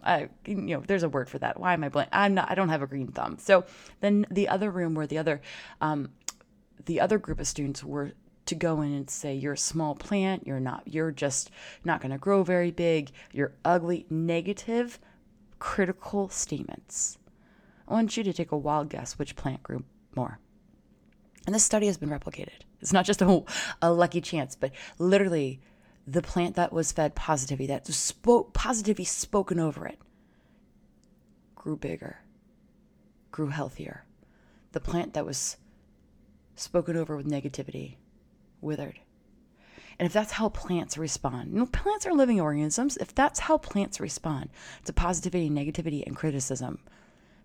You 0.46 0.56
know, 0.56 0.84
there's 0.86 1.04
a 1.04 1.10
word 1.10 1.30
for 1.30 1.40
that. 1.40 1.60
Why 1.60 1.74
am 1.74 1.84
I 1.84 1.90
blank? 1.90 2.10
I'm 2.12 2.34
not. 2.34 2.52
I 2.52 2.56
don't 2.56 2.70
have 2.70 2.82
a 2.82 2.88
green 2.88 3.08
thumb. 3.08 3.38
So 3.40 3.66
then 4.02 4.26
the 4.30 4.48
other 4.48 4.70
room 4.70 4.94
where 4.94 5.08
the 5.08 5.18
other, 5.18 5.42
um, 5.80 6.10
the 6.86 7.00
other 7.00 7.18
group 7.18 7.40
of 7.40 7.48
students 7.48 7.84
were 7.84 8.14
to 8.46 8.56
go 8.56 8.82
in 8.82 8.94
and 8.94 9.10
say 9.10 9.34
you're 9.34 9.54
a 9.54 9.58
small 9.58 9.96
plant, 9.96 10.46
you're 10.46 10.60
not, 10.60 10.84
you're 10.86 11.12
just 11.12 11.52
not 11.84 12.02
going 12.02 12.12
to 12.12 12.18
grow 12.18 12.44
very 12.44 12.72
big, 12.72 13.12
you're 13.32 13.54
ugly, 13.64 14.06
negative, 14.10 15.00
critical 15.60 16.28
statements. 16.28 17.18
I 17.88 17.94
want 17.94 18.18
you 18.18 18.24
to 18.24 18.34
take 18.34 18.52
a 18.52 18.58
wild 18.58 18.90
guess 18.90 19.18
which 19.18 19.36
plant 19.36 19.64
grew 19.64 19.84
more. 20.16 20.40
And 21.46 21.56
this 21.56 21.64
study 21.64 21.88
has 21.88 21.98
been 21.98 22.10
replicated. 22.10 22.62
It's 22.82 22.94
not 22.94 23.06
just 23.06 23.22
a, 23.22 23.44
a 23.82 23.92
lucky 23.92 24.22
chance, 24.22 24.56
but 24.56 24.72
literally 24.98 25.62
the 26.12 26.22
plant 26.22 26.56
that 26.56 26.74
was 26.74 26.92
fed 26.92 27.16
positivity, 27.16 27.68
that 27.68 27.88
spoke 27.88 28.54
positivity 28.54 29.06
spoken 29.06 29.60
over 29.60 29.88
it, 29.88 29.98
grew 31.56 31.78
bigger, 31.78 32.20
grew 33.32 33.48
healthier. 33.48 34.04
The 34.74 34.82
plant 34.82 35.14
that 35.14 35.26
was 35.26 35.58
spoken 36.56 36.98
over 36.98 37.16
with 37.16 37.28
negativity 37.28 37.96
withered. 38.60 39.00
And 40.00 40.06
if 40.06 40.14
that's 40.14 40.34
how 40.34 40.50
plants 40.50 40.98
respond, 40.98 41.54
you 41.54 41.60
know, 41.60 41.66
plants 41.68 42.06
are 42.06 42.14
living 42.14 42.42
organisms. 42.42 42.98
If 42.98 43.14
that's 43.14 43.42
how 43.42 43.58
plants 43.58 44.00
respond 44.00 44.50
to 44.86 44.94
positivity, 44.94 45.50
negativity, 45.50 46.06
and 46.06 46.16
criticism, 46.16 46.80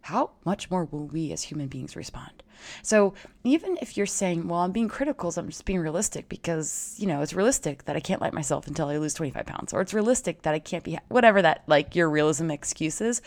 how 0.06 0.30
much 0.44 0.70
more 0.70 0.84
will 0.84 1.08
we 1.08 1.32
as 1.32 1.42
human 1.42 1.66
beings 1.66 1.96
respond? 1.96 2.44
So 2.82 3.14
even 3.42 3.76
if 3.82 3.96
you're 3.96 4.06
saying, 4.06 4.46
well, 4.46 4.60
I'm 4.60 4.70
being 4.70 4.88
critical, 4.88 5.32
so 5.32 5.40
I'm 5.40 5.48
just 5.48 5.64
being 5.64 5.80
realistic 5.80 6.28
because, 6.28 6.94
you 6.96 7.08
know, 7.08 7.22
it's 7.22 7.34
realistic 7.34 7.86
that 7.86 7.96
I 7.96 8.00
can't 8.00 8.20
like 8.20 8.32
myself 8.32 8.68
until 8.68 8.86
I 8.86 8.98
lose 8.98 9.14
25 9.14 9.44
pounds, 9.44 9.72
or 9.72 9.80
it's 9.80 9.92
realistic 9.92 10.42
that 10.42 10.54
I 10.54 10.60
can't 10.60 10.84
be, 10.84 10.96
whatever 11.08 11.42
that, 11.42 11.64
like 11.66 11.96
your 11.96 12.08
realism 12.08 12.52
excuse 12.52 13.00
is, 13.00 13.20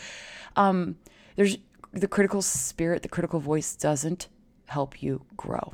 um, 0.55 0.95
there's 1.35 1.57
the 1.91 2.07
critical 2.07 2.41
spirit, 2.41 3.03
the 3.03 3.09
critical 3.09 3.41
voice 3.41 3.75
doesn't 3.75 4.29
help 4.67 5.03
you 5.03 5.25
grow. 5.35 5.73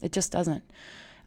It 0.00 0.12
just 0.12 0.32
doesn't. 0.32 0.64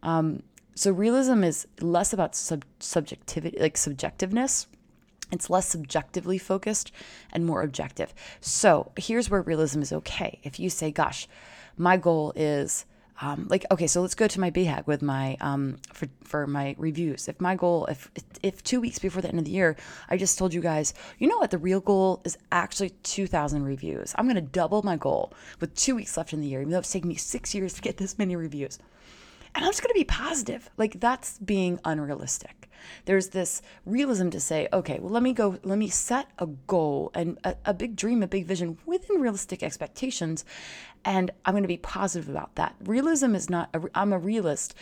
Um, 0.02 0.42
so 0.74 0.92
realism 0.92 1.44
is 1.44 1.68
less 1.82 2.14
about 2.14 2.34
sub- 2.34 2.66
subjectivity, 2.80 3.60
like 3.60 3.76
subjectiveness, 3.76 4.66
it's 5.32 5.50
less 5.50 5.68
subjectively 5.68 6.38
focused 6.38 6.92
and 7.32 7.46
more 7.46 7.62
objective. 7.62 8.14
So 8.42 8.92
here's 8.98 9.30
where 9.30 9.42
realism 9.42 9.82
is 9.82 9.94
okay. 9.94 10.40
If 10.44 10.60
you 10.60 10.70
say, 10.70 10.92
gosh, 10.92 11.28
my 11.78 11.98
goal 11.98 12.34
is 12.36 12.86
um, 13.22 13.48
like 13.50 13.66
okay 13.72 13.88
so 13.88 14.02
let's 14.02 14.16
go 14.16 14.28
to 14.28 14.40
my 14.40 14.50
BHAG 14.50 14.88
with 14.88 15.02
my 15.02 15.36
um, 15.42 15.78
for, 15.92 16.08
for 16.24 16.48
my 16.48 16.76
reviews 16.78 17.28
if 17.28 17.40
my 17.42 17.56
goal 17.56 17.86
if 17.88 18.10
if 18.42 18.64
two 18.64 18.80
weeks 18.80 19.00
before 19.00 19.22
the 19.22 19.28
end 19.28 19.40
of 19.40 19.46
the 19.46 19.52
year 19.52 19.76
i 20.10 20.16
just 20.16 20.38
told 20.38 20.54
you 20.54 20.62
guys 20.62 20.94
you 21.18 21.28
know 21.28 21.38
what 21.38 21.52
the 21.52 21.58
real 21.58 21.82
goal 21.82 22.22
is 22.24 22.38
actually 22.52 22.92
2000 23.04 23.64
reviews 23.64 24.16
i'm 24.18 24.26
going 24.26 24.36
to 24.36 24.42
double 24.42 24.84
my 24.84 24.96
goal 24.96 25.34
with 25.60 25.76
two 25.76 25.96
weeks 25.96 26.16
left 26.16 26.32
in 26.32 26.40
the 26.40 26.48
year 26.48 26.62
even 26.62 26.72
though 26.72 26.80
it's 26.80 26.92
taken 26.92 27.10
me 27.10 27.16
six 27.16 27.54
years 27.54 27.74
to 27.74 27.82
get 27.82 27.98
this 27.98 28.18
many 28.18 28.36
reviews 28.36 28.80
and 29.56 29.66
i'm 29.66 29.72
just 29.72 29.82
going 29.82 29.90
to 29.90 30.00
be 30.00 30.04
positive 30.04 30.70
like 30.78 31.00
that's 31.00 31.40
being 31.40 31.80
unrealistic 31.86 32.70
there's 33.06 33.30
this 33.30 33.62
realism 33.86 34.30
to 34.30 34.40
say, 34.40 34.68
okay, 34.72 35.00
well, 35.00 35.12
let 35.12 35.24
me 35.24 35.34
go, 35.34 35.58
let 35.64 35.78
me 35.78 35.90
set 35.90 36.28
a 36.38 36.46
goal 36.46 37.12
and 37.14 37.38
a, 37.44 37.56
a 37.66 37.74
big 37.74 37.96
dream, 37.96 38.24
a 38.24 38.28
big 38.28 38.46
vision 38.46 38.78
within 38.86 39.22
realistic 39.22 39.64
expectations. 39.64 40.46
And 41.06 41.32
I'm 41.46 41.54
going 41.54 41.64
to 41.64 41.68
be 41.68 41.78
positive 41.78 42.30
about 42.30 42.56
that. 42.56 42.76
Realism 42.84 43.34
is 43.36 43.50
not, 43.50 43.70
i 43.74 43.80
I'm 43.96 44.14
a 44.14 44.20
realist, 44.20 44.76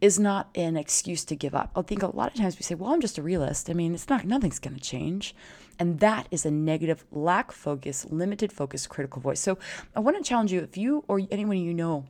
is 0.00 0.18
not 0.18 0.50
an 0.54 0.76
excuse 0.76 1.24
to 1.26 1.36
give 1.36 1.54
up. 1.54 1.70
I 1.74 1.82
think 1.82 2.02
a 2.02 2.14
lot 2.14 2.32
of 2.32 2.40
times 2.40 2.56
we 2.56 2.62
say, 2.62 2.74
well, 2.74 2.92
I'm 2.92 3.00
just 3.00 3.18
a 3.18 3.22
realist. 3.22 3.70
I 3.70 3.72
mean, 3.72 3.94
it's 3.94 4.08
not, 4.08 4.24
nothing's 4.24 4.58
going 4.58 4.76
to 4.76 4.82
change. 4.82 5.34
And 5.78 5.98
that 6.00 6.28
is 6.30 6.46
a 6.46 6.50
negative, 6.50 7.04
lack 7.10 7.50
focus, 7.50 8.06
limited 8.08 8.52
focus, 8.52 8.86
critical 8.86 9.20
voice. 9.20 9.40
So 9.40 9.58
I 9.96 10.00
want 10.00 10.16
to 10.16 10.22
challenge 10.22 10.52
you 10.52 10.60
if 10.60 10.76
you 10.76 11.04
or 11.08 11.20
anyone 11.30 11.58
you 11.58 11.74
know 11.74 12.04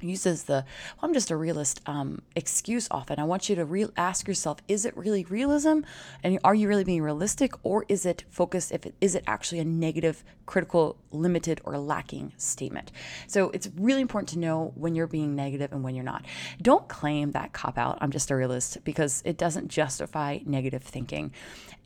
uses 0.00 0.44
the 0.44 0.64
well, 0.96 1.08
i'm 1.08 1.14
just 1.14 1.30
a 1.30 1.36
realist 1.36 1.80
um, 1.86 2.22
excuse 2.36 2.88
often. 2.90 3.18
I 3.18 3.24
want 3.24 3.48
you 3.48 3.56
to 3.56 3.64
re- 3.64 3.86
ask 3.96 4.26
yourself 4.26 4.58
is 4.68 4.84
it 4.84 4.96
really 4.96 5.24
realism? 5.24 5.80
And 6.22 6.38
are 6.44 6.54
you 6.54 6.68
really 6.68 6.84
being 6.84 7.02
realistic 7.02 7.52
or 7.62 7.84
is 7.88 8.06
it 8.06 8.24
focused 8.30 8.72
if 8.72 8.86
it 8.86 8.94
is 9.00 9.14
it 9.14 9.24
actually 9.26 9.58
a 9.58 9.64
negative 9.64 10.24
critical 10.46 10.96
limited 11.10 11.60
or 11.64 11.78
lacking 11.78 12.32
statement? 12.36 12.92
So 13.26 13.50
it's 13.50 13.68
really 13.76 14.00
important 14.00 14.28
to 14.30 14.38
know 14.38 14.72
when 14.74 14.94
you're 14.94 15.06
being 15.06 15.34
negative 15.34 15.72
and 15.72 15.82
when 15.82 15.94
you're 15.94 16.04
not. 16.04 16.24
Don't 16.62 16.88
claim 16.88 17.32
that 17.32 17.52
cop 17.52 17.78
out 17.78 17.98
i'm 18.00 18.10
just 18.10 18.30
a 18.30 18.36
realist 18.36 18.78
because 18.84 19.22
it 19.24 19.36
doesn't 19.36 19.68
justify 19.68 20.38
negative 20.44 20.82
thinking. 20.82 21.32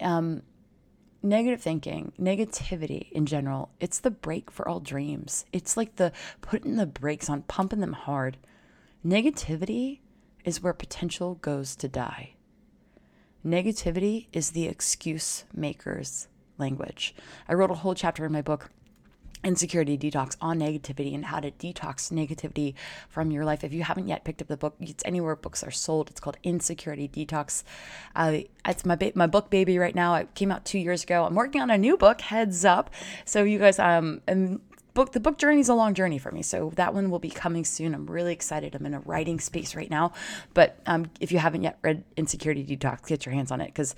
Um, 0.00 0.42
negative 1.22 1.60
thinking, 1.60 2.12
negativity 2.20 3.10
in 3.12 3.26
general, 3.26 3.70
it's 3.80 4.00
the 4.00 4.10
brake 4.10 4.50
for 4.50 4.68
all 4.68 4.80
dreams. 4.80 5.44
It's 5.52 5.76
like 5.76 5.96
the 5.96 6.12
putting 6.40 6.76
the 6.76 6.86
brakes 6.86 7.28
on, 7.30 7.42
pumping 7.42 7.80
them 7.80 7.92
hard. 7.92 8.38
Negativity 9.06 10.00
is 10.44 10.62
where 10.62 10.72
potential 10.72 11.36
goes 11.36 11.76
to 11.76 11.88
die. 11.88 12.34
Negativity 13.44 14.26
is 14.32 14.50
the 14.50 14.66
excuse 14.66 15.44
maker's 15.54 16.28
language. 16.58 17.14
I 17.48 17.54
wrote 17.54 17.70
a 17.70 17.74
whole 17.74 17.94
chapter 17.94 18.24
in 18.24 18.32
my 18.32 18.42
book 18.42 18.70
insecurity 19.44 19.98
detox 19.98 20.36
on 20.40 20.58
negativity 20.58 21.14
and 21.14 21.26
how 21.26 21.40
to 21.40 21.50
detox 21.50 22.12
negativity 22.12 22.74
from 23.08 23.30
your 23.30 23.44
life. 23.44 23.64
If 23.64 23.72
you 23.72 23.82
haven't 23.82 24.08
yet 24.08 24.24
picked 24.24 24.42
up 24.42 24.48
the 24.48 24.56
book, 24.56 24.76
it's 24.80 25.02
anywhere 25.04 25.36
books 25.36 25.62
are 25.62 25.70
sold. 25.70 26.10
It's 26.10 26.20
called 26.20 26.36
Insecurity 26.42 27.08
Detox. 27.08 27.62
Uh, 28.14 28.38
it's 28.66 28.84
my 28.84 28.96
ba- 28.96 29.12
my 29.14 29.26
book 29.26 29.50
baby 29.50 29.78
right 29.78 29.94
now. 29.94 30.14
It 30.14 30.34
came 30.34 30.52
out 30.52 30.64
two 30.64 30.78
years 30.78 31.02
ago. 31.02 31.24
I'm 31.24 31.34
working 31.34 31.60
on 31.60 31.70
a 31.70 31.78
new 31.78 31.96
book. 31.96 32.20
Heads 32.20 32.64
up. 32.64 32.90
So 33.24 33.42
you 33.42 33.58
guys, 33.58 33.78
um, 33.78 34.20
and 34.26 34.60
book 34.94 35.12
the 35.12 35.20
book 35.20 35.38
journey 35.38 35.60
is 35.60 35.68
a 35.68 35.74
long 35.74 35.94
journey 35.94 36.18
for 36.18 36.30
me 36.30 36.42
so 36.42 36.70
that 36.76 36.92
one 36.92 37.10
will 37.10 37.18
be 37.18 37.30
coming 37.30 37.64
soon 37.64 37.94
i'm 37.94 38.06
really 38.06 38.32
excited 38.32 38.74
i'm 38.74 38.84
in 38.84 38.92
a 38.92 39.00
writing 39.00 39.40
space 39.40 39.74
right 39.74 39.88
now 39.88 40.12
but 40.52 40.78
um, 40.84 41.06
if 41.18 41.32
you 41.32 41.38
haven't 41.38 41.62
yet 41.62 41.78
read 41.80 42.04
insecurity 42.16 42.62
detox 42.62 43.06
get 43.06 43.24
your 43.24 43.34
hands 43.34 43.50
on 43.50 43.62
it 43.62 43.66
because 43.66 43.94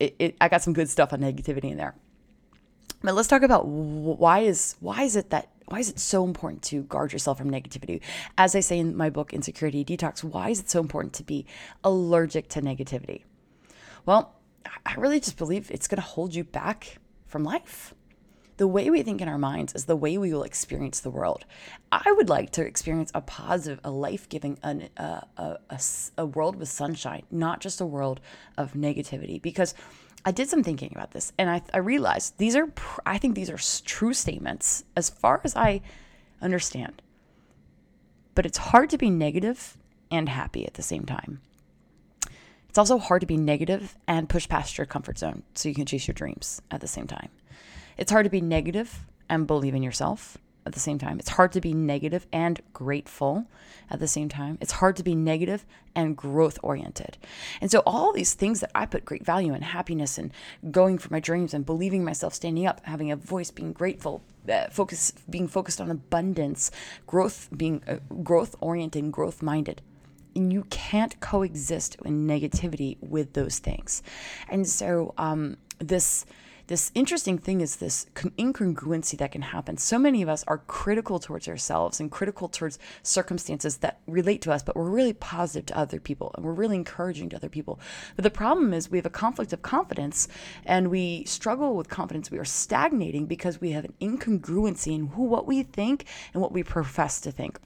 it, 0.00 0.14
it, 0.18 0.36
i 0.40 0.48
got 0.48 0.62
some 0.62 0.72
good 0.72 0.88
stuff 0.88 1.12
on 1.12 1.20
negativity 1.20 1.70
in 1.70 1.76
there 1.76 1.94
but 3.02 3.14
let's 3.14 3.28
talk 3.28 3.42
about 3.42 3.66
why 3.66 4.40
is 4.40 4.76
why 4.80 5.02
is 5.02 5.16
it 5.16 5.30
that 5.30 5.48
why 5.66 5.78
is 5.78 5.88
it 5.88 5.98
so 5.98 6.24
important 6.24 6.62
to 6.64 6.82
guard 6.82 7.12
yourself 7.12 7.38
from 7.38 7.50
negativity? 7.50 8.00
As 8.36 8.54
I 8.54 8.60
say 8.60 8.78
in 8.78 8.96
my 8.96 9.10
book 9.10 9.32
Insecurity 9.32 9.84
Detox, 9.84 10.22
why 10.22 10.50
is 10.50 10.60
it 10.60 10.68
so 10.70 10.80
important 10.80 11.14
to 11.14 11.24
be 11.24 11.46
allergic 11.82 12.48
to 12.50 12.60
negativity? 12.60 13.22
Well, 14.04 14.34
I 14.84 14.94
really 14.94 15.20
just 15.20 15.38
believe 15.38 15.70
it's 15.70 15.88
going 15.88 16.00
to 16.00 16.06
hold 16.06 16.34
you 16.34 16.44
back 16.44 16.98
from 17.26 17.44
life. 17.44 17.94
The 18.58 18.66
way 18.66 18.90
we 18.90 19.02
think 19.02 19.20
in 19.20 19.28
our 19.28 19.38
minds 19.38 19.74
is 19.74 19.86
the 19.86 19.96
way 19.96 20.18
we 20.18 20.32
will 20.32 20.42
experience 20.42 21.00
the 21.00 21.10
world. 21.10 21.44
I 21.90 22.12
would 22.12 22.28
like 22.28 22.50
to 22.50 22.66
experience 22.66 23.10
a 23.14 23.22
positive, 23.22 23.80
a 23.82 23.90
life 23.90 24.28
giving, 24.28 24.58
uh, 24.62 24.74
a, 24.96 25.02
a, 25.42 25.58
a, 25.70 25.80
a 26.18 26.26
world 26.26 26.56
with 26.56 26.68
sunshine, 26.68 27.22
not 27.30 27.60
just 27.60 27.80
a 27.80 27.86
world 27.86 28.20
of 28.58 28.74
negativity. 28.74 29.40
Because 29.40 29.74
I 30.24 30.30
did 30.30 30.48
some 30.48 30.62
thinking 30.62 30.92
about 30.92 31.10
this 31.10 31.32
and 31.36 31.50
I, 31.50 31.62
I 31.74 31.78
realized 31.78 32.38
these 32.38 32.54
are, 32.54 32.72
I 33.04 33.18
think 33.18 33.34
these 33.34 33.50
are 33.50 33.58
true 33.84 34.14
statements 34.14 34.84
as 34.96 35.10
far 35.10 35.40
as 35.42 35.56
I 35.56 35.80
understand. 36.40 37.02
But 38.34 38.46
it's 38.46 38.58
hard 38.58 38.90
to 38.90 38.98
be 38.98 39.10
negative 39.10 39.76
and 40.10 40.28
happy 40.28 40.66
at 40.66 40.74
the 40.74 40.82
same 40.82 41.04
time. 41.04 41.40
It's 42.68 42.78
also 42.78 42.98
hard 42.98 43.20
to 43.20 43.26
be 43.26 43.36
negative 43.36 43.96
and 44.06 44.28
push 44.28 44.48
past 44.48 44.78
your 44.78 44.86
comfort 44.86 45.18
zone 45.18 45.42
so 45.54 45.68
you 45.68 45.74
can 45.74 45.86
chase 45.86 46.06
your 46.06 46.14
dreams 46.14 46.62
at 46.70 46.80
the 46.80 46.88
same 46.88 47.06
time. 47.06 47.28
It's 47.98 48.10
hard 48.10 48.24
to 48.24 48.30
be 48.30 48.40
negative 48.40 49.04
and 49.28 49.46
believe 49.46 49.74
in 49.74 49.82
yourself 49.82 50.38
at 50.64 50.72
the 50.72 50.80
same 50.80 50.98
time. 50.98 51.18
It's 51.18 51.30
hard 51.30 51.52
to 51.52 51.60
be 51.60 51.72
negative 51.72 52.26
and 52.32 52.60
grateful 52.72 53.46
at 53.90 54.00
the 54.00 54.08
same 54.08 54.28
time. 54.28 54.58
It's 54.60 54.72
hard 54.72 54.96
to 54.96 55.02
be 55.02 55.14
negative 55.14 55.66
and 55.94 56.16
growth 56.16 56.58
oriented. 56.62 57.18
And 57.60 57.70
so, 57.70 57.82
all 57.84 58.12
these 58.12 58.34
things 58.34 58.60
that 58.60 58.70
I 58.74 58.86
put 58.86 59.04
great 59.04 59.24
value 59.24 59.54
in 59.54 59.62
happiness 59.62 60.18
and 60.18 60.32
going 60.70 60.98
for 60.98 61.12
my 61.12 61.20
dreams 61.20 61.54
and 61.54 61.66
believing 61.66 62.04
myself, 62.04 62.34
standing 62.34 62.66
up, 62.66 62.80
having 62.84 63.10
a 63.10 63.16
voice, 63.16 63.50
being 63.50 63.72
grateful, 63.72 64.22
uh, 64.48 64.68
focus, 64.70 65.12
being 65.28 65.48
focused 65.48 65.80
on 65.80 65.90
abundance, 65.90 66.70
growth, 67.06 67.48
being 67.56 67.82
uh, 67.86 67.96
growth 68.22 68.54
oriented, 68.60 69.10
growth 69.12 69.42
minded. 69.42 69.82
And 70.34 70.50
you 70.50 70.64
can't 70.70 71.20
coexist 71.20 71.96
in 72.04 72.26
negativity 72.26 72.96
with 73.00 73.34
those 73.34 73.58
things. 73.58 74.02
And 74.48 74.66
so, 74.66 75.12
um, 75.18 75.58
this 75.78 76.24
this 76.72 76.90
interesting 76.94 77.36
thing 77.36 77.60
is 77.60 77.76
this 77.76 78.06
incongruency 78.14 79.18
that 79.18 79.30
can 79.30 79.42
happen. 79.42 79.76
So 79.76 79.98
many 79.98 80.22
of 80.22 80.30
us 80.30 80.42
are 80.48 80.56
critical 80.56 81.18
towards 81.18 81.46
ourselves 81.46 82.00
and 82.00 82.10
critical 82.10 82.48
towards 82.48 82.78
circumstances 83.02 83.76
that 83.78 84.00
relate 84.06 84.40
to 84.40 84.52
us, 84.52 84.62
but 84.62 84.74
we're 84.74 84.88
really 84.88 85.12
positive 85.12 85.66
to 85.66 85.76
other 85.76 86.00
people 86.00 86.32
and 86.34 86.46
we're 86.46 86.54
really 86.54 86.76
encouraging 86.76 87.28
to 87.28 87.36
other 87.36 87.50
people. 87.50 87.78
But 88.16 88.22
the 88.22 88.30
problem 88.30 88.72
is 88.72 88.90
we 88.90 88.96
have 88.96 89.04
a 89.04 89.10
conflict 89.10 89.52
of 89.52 89.60
confidence 89.60 90.28
and 90.64 90.88
we 90.88 91.24
struggle 91.24 91.76
with 91.76 91.90
confidence. 91.90 92.30
We 92.30 92.38
are 92.38 92.44
stagnating 92.46 93.26
because 93.26 93.60
we 93.60 93.72
have 93.72 93.84
an 93.84 93.92
incongruency 94.00 94.94
in 94.94 95.08
who 95.08 95.24
what 95.24 95.46
we 95.46 95.62
think 95.64 96.06
and 96.32 96.40
what 96.40 96.52
we 96.52 96.62
profess 96.62 97.20
to 97.20 97.30
think. 97.30 97.58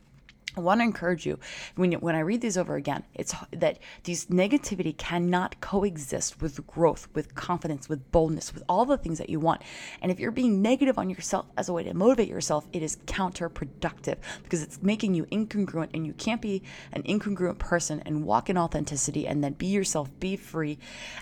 I 0.56 0.60
want 0.60 0.80
to 0.80 0.84
encourage 0.84 1.26
you 1.26 1.38
when 1.75 1.92
when 1.92 2.14
I 2.14 2.20
read 2.20 2.40
these 2.40 2.56
over 2.56 2.76
again, 2.76 3.04
it's 3.14 3.34
that 3.52 3.78
these 4.04 4.26
negativity 4.26 4.96
cannot 4.96 5.60
coexist 5.60 6.40
with 6.40 6.66
growth, 6.66 7.08
with 7.12 7.34
confidence, 7.34 7.90
with 7.90 8.10
boldness, 8.10 8.54
with 8.54 8.64
all 8.66 8.86
the 8.86 8.96
things 8.96 9.18
that 9.18 9.28
you 9.28 9.38
want. 9.38 9.60
And 10.00 10.10
if 10.10 10.18
you're 10.18 10.30
being 10.30 10.62
negative 10.62 10.98
on 10.98 11.10
yourself 11.10 11.46
as 11.58 11.68
a 11.68 11.75
way 11.75 11.84
to 11.84 11.92
motivate 11.92 12.28
yourself, 12.28 12.66
it 12.72 12.82
is 12.82 12.96
counterproductive 13.06 14.16
because 14.42 14.62
it's 14.62 14.82
making 14.82 15.14
you 15.14 15.26
incongruent 15.26 15.90
and 15.92 16.06
you 16.06 16.14
can't 16.14 16.40
be 16.40 16.62
an 16.92 17.02
incongruent 17.02 17.58
person 17.58 18.02
and 18.06 18.25
walk 18.25 18.48
in 18.48 18.56
authenticity 18.56 19.26
and 19.26 19.44
then 19.44 19.52
be 19.52 19.66
yourself, 19.66 20.08
be 20.20 20.36
free 20.36 20.78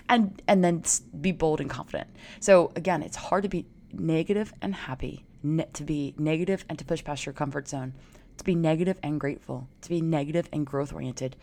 and 0.07 0.41
and 0.47 0.63
then 0.63 0.81
be 1.19 1.33
bold 1.33 1.59
and 1.59 1.69
confident. 1.69 2.09
So 2.39 2.71
again, 2.77 3.03
it's 3.03 3.17
hard 3.17 3.43
to 3.43 3.49
be 3.49 3.65
negative 3.91 4.53
and 4.61 4.73
happy, 4.73 5.25
to 5.73 5.83
be 5.83 6.15
negative 6.17 6.63
and 6.69 6.79
to 6.79 6.85
push 6.85 7.03
past 7.03 7.25
your 7.25 7.33
comfort 7.33 7.67
zone 7.67 7.93
to 8.37 8.43
be 8.43 8.55
negative 8.55 8.99
and 9.03 9.19
grateful, 9.19 9.67
to 9.81 9.89
be 9.89 10.01
negative 10.01 10.49
and 10.51 10.65
growth 10.65 10.93
oriented. 10.93 11.35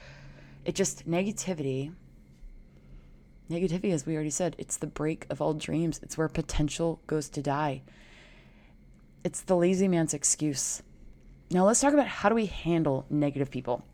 It 0.64 0.74
just 0.74 1.08
negativity. 1.08 1.92
Negativity, 3.50 3.92
as 3.92 4.06
we 4.06 4.14
already 4.14 4.30
said, 4.30 4.56
it's 4.58 4.76
the 4.76 4.86
break 4.86 5.26
of 5.28 5.40
all 5.40 5.54
dreams. 5.54 6.00
It's 6.02 6.16
where 6.16 6.28
potential 6.28 7.00
goes 7.06 7.28
to 7.30 7.42
die. 7.42 7.82
It's 9.24 9.40
the 9.42 9.56
lazy 9.56 9.88
man's 9.88 10.14
excuse. 10.14 10.82
Now 11.50 11.66
let's 11.66 11.80
talk 11.80 11.92
about 11.92 12.06
how 12.06 12.28
do 12.28 12.34
we 12.34 12.46
handle 12.46 13.06
negative 13.10 13.50
people. 13.50 13.84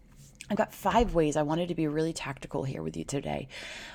I've 0.51 0.57
got 0.57 0.73
five 0.73 1.15
ways 1.15 1.37
I 1.37 1.43
wanted 1.43 1.69
to 1.69 1.75
be 1.75 1.87
really 1.89 2.13
tactical 2.13 2.65
here 2.65 2.83
with 2.83 2.97
you 2.97 3.05
today. 3.05 3.49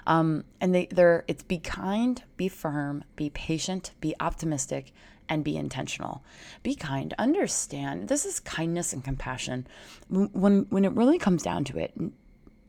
Um, 0.06 0.44
and 0.62 0.74
they, 0.74 0.88
they're 0.88 1.24
it's 1.28 1.44
be 1.44 1.58
kind, 1.58 2.22
be 2.38 2.48
firm, 2.48 3.04
be 3.16 3.30
patient, 3.32 3.92
be 4.02 4.14
optimistic, 4.20 4.92
and 5.30 5.44
be 5.44 5.58
intentional. 5.58 6.24
Be 6.62 6.76
kind. 6.76 7.14
Understand 7.18 8.08
this 8.08 8.26
is 8.26 8.40
kindness 8.40 8.94
and 8.94 9.04
compassion. 9.04 9.68
When 10.10 10.66
when 10.70 10.86
it 10.86 10.94
really 10.94 11.18
comes 11.18 11.44
down 11.44 11.64
to 11.66 11.78
it, 11.78 11.94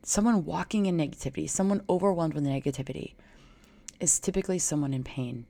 someone 0.03 0.45
walking 0.45 0.87
in 0.87 0.97
negativity, 0.97 1.49
someone 1.49 1.83
overwhelmed 1.89 2.35
with 2.35 2.45
negativity, 2.45 3.15
is 4.01 4.19
typically 4.19 4.59
someone 4.59 4.95
in 4.95 5.05
pain. 5.05 5.47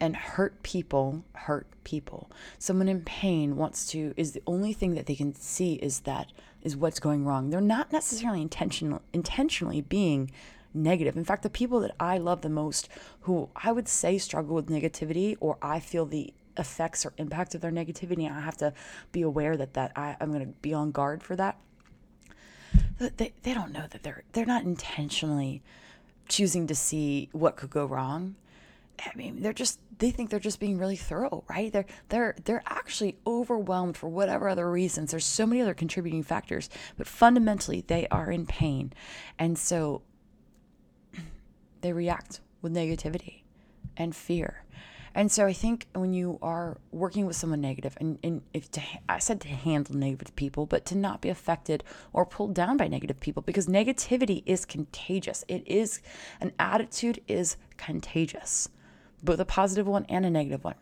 And 0.00 0.16
hurt 0.16 0.62
people 0.62 1.24
hurt 1.32 1.68
people. 1.84 2.30
Someone 2.58 2.88
in 2.88 3.02
pain 3.02 3.56
wants 3.56 3.86
to 3.92 4.12
is 4.16 4.32
the 4.32 4.42
only 4.46 4.72
thing 4.72 4.94
that 4.94 5.06
they 5.06 5.14
can 5.14 5.34
see 5.34 5.74
is 5.74 6.00
that 6.00 6.32
is 6.62 6.76
what's 6.76 6.98
going 6.98 7.24
wrong. 7.24 7.50
They're 7.50 7.60
not 7.60 7.92
necessarily 7.92 8.42
intentional 8.42 9.02
intentionally 9.12 9.82
being 9.82 10.30
negative. 10.74 11.16
In 11.16 11.24
fact, 11.24 11.42
the 11.42 11.50
people 11.50 11.80
that 11.80 11.94
I 11.98 12.18
love 12.18 12.42
the 12.42 12.48
most, 12.48 12.88
who 13.20 13.48
I 13.56 13.72
would 13.72 13.88
say 13.88 14.18
struggle 14.18 14.54
with 14.54 14.66
negativity, 14.66 15.36
or 15.40 15.56
I 15.62 15.80
feel 15.80 16.04
the 16.04 16.34
effects 16.56 17.04
or 17.04 17.12
impact 17.16 17.54
of 17.54 17.60
their 17.60 17.72
negativity, 17.72 18.30
I 18.30 18.40
have 18.40 18.56
to 18.58 18.72
be 19.12 19.22
aware 19.22 19.56
that 19.56 19.74
that 19.74 19.92
I, 19.96 20.16
I'm 20.20 20.32
going 20.32 20.46
to 20.46 20.52
be 20.60 20.74
on 20.74 20.90
guard 20.90 21.22
for 21.22 21.36
that. 21.36 21.58
They, 22.98 23.32
they 23.42 23.54
don't 23.54 23.72
know 23.72 23.86
that 23.90 24.02
they're 24.02 24.24
they're 24.32 24.46
not 24.46 24.64
intentionally 24.64 25.62
choosing 26.28 26.66
to 26.66 26.74
see 26.74 27.28
what 27.32 27.56
could 27.56 27.70
go 27.70 27.84
wrong. 27.84 28.36
I 29.04 29.10
mean, 29.16 29.42
they're 29.42 29.52
just 29.52 29.80
they 29.98 30.10
think 30.10 30.30
they're 30.30 30.40
just 30.40 30.60
being 30.60 30.78
really 30.78 30.96
thorough, 30.96 31.44
right? 31.48 31.72
They're 31.72 31.86
they're 32.08 32.34
they're 32.44 32.62
actually 32.66 33.16
overwhelmed 33.26 33.96
for 33.96 34.08
whatever 34.08 34.48
other 34.48 34.70
reasons. 34.70 35.10
There's 35.10 35.24
so 35.24 35.46
many 35.46 35.60
other 35.60 35.74
contributing 35.74 36.22
factors, 36.22 36.70
but 36.96 37.06
fundamentally 37.06 37.84
they 37.86 38.06
are 38.08 38.30
in 38.30 38.46
pain. 38.46 38.92
And 39.38 39.58
so 39.58 40.02
they 41.84 41.92
react 41.92 42.40
with 42.62 42.74
negativity 42.74 43.42
and 43.96 44.16
fear. 44.16 44.64
And 45.14 45.30
so 45.30 45.46
I 45.46 45.52
think 45.52 45.86
when 45.94 46.12
you 46.12 46.38
are 46.42 46.78
working 46.90 47.26
with 47.26 47.36
someone 47.36 47.60
negative, 47.60 47.96
and, 48.00 48.18
and 48.24 48.42
if 48.52 48.68
to, 48.72 48.82
I 49.08 49.20
said 49.20 49.40
to 49.42 49.48
handle 49.48 49.94
negative 49.94 50.34
people, 50.34 50.66
but 50.66 50.84
to 50.86 50.96
not 50.96 51.20
be 51.20 51.28
affected 51.28 51.84
or 52.12 52.26
pulled 52.26 52.54
down 52.54 52.76
by 52.76 52.88
negative 52.88 53.20
people, 53.20 53.42
because 53.42 53.68
negativity 53.68 54.42
is 54.44 54.64
contagious. 54.64 55.44
It 55.46 55.62
is 55.68 56.00
an 56.40 56.52
attitude 56.58 57.20
is 57.28 57.56
contagious, 57.76 58.68
both 59.22 59.38
a 59.38 59.44
positive 59.44 59.86
one 59.86 60.06
and 60.08 60.26
a 60.26 60.30
negative 60.30 60.64
one. 60.64 60.74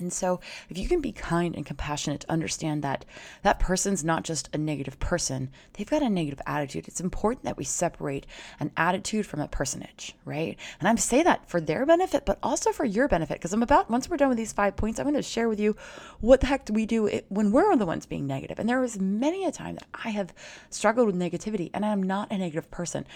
And 0.00 0.12
so, 0.12 0.40
if 0.68 0.78
you 0.78 0.88
can 0.88 1.00
be 1.00 1.12
kind 1.12 1.54
and 1.54 1.66
compassionate 1.66 2.20
to 2.22 2.30
understand 2.30 2.82
that 2.82 3.04
that 3.42 3.58
person's 3.58 4.04
not 4.04 4.24
just 4.24 4.48
a 4.52 4.58
negative 4.58 4.98
person, 4.98 5.50
they've 5.72 5.88
got 5.88 6.02
a 6.02 6.08
negative 6.08 6.40
attitude. 6.46 6.88
It's 6.88 7.00
important 7.00 7.44
that 7.44 7.56
we 7.56 7.64
separate 7.64 8.26
an 8.60 8.70
attitude 8.76 9.26
from 9.26 9.40
a 9.40 9.48
personage, 9.48 10.14
right? 10.24 10.56
And 10.80 10.88
I 10.88 10.94
say 10.96 11.22
that 11.22 11.48
for 11.48 11.60
their 11.60 11.86
benefit, 11.86 12.24
but 12.26 12.38
also 12.42 12.72
for 12.72 12.84
your 12.84 13.08
benefit, 13.08 13.34
because 13.38 13.52
I'm 13.52 13.62
about, 13.62 13.90
once 13.90 14.08
we're 14.08 14.16
done 14.16 14.28
with 14.28 14.38
these 14.38 14.52
five 14.52 14.76
points, 14.76 14.98
I'm 14.98 15.04
going 15.04 15.14
to 15.14 15.22
share 15.22 15.48
with 15.48 15.60
you 15.60 15.76
what 16.20 16.40
the 16.40 16.46
heck 16.46 16.64
do 16.64 16.72
we 16.72 16.86
do 16.86 17.08
when 17.28 17.52
we're 17.52 17.76
the 17.76 17.86
ones 17.86 18.06
being 18.06 18.26
negative. 18.26 18.58
And 18.58 18.68
there 18.68 18.80
was 18.80 18.98
many 18.98 19.44
a 19.44 19.52
time 19.52 19.76
that 19.76 19.86
I 20.04 20.10
have 20.10 20.32
struggled 20.70 21.06
with 21.06 21.16
negativity, 21.16 21.70
and 21.74 21.84
I'm 21.84 22.02
not 22.02 22.32
a 22.32 22.38
negative 22.38 22.70
person. 22.70 23.06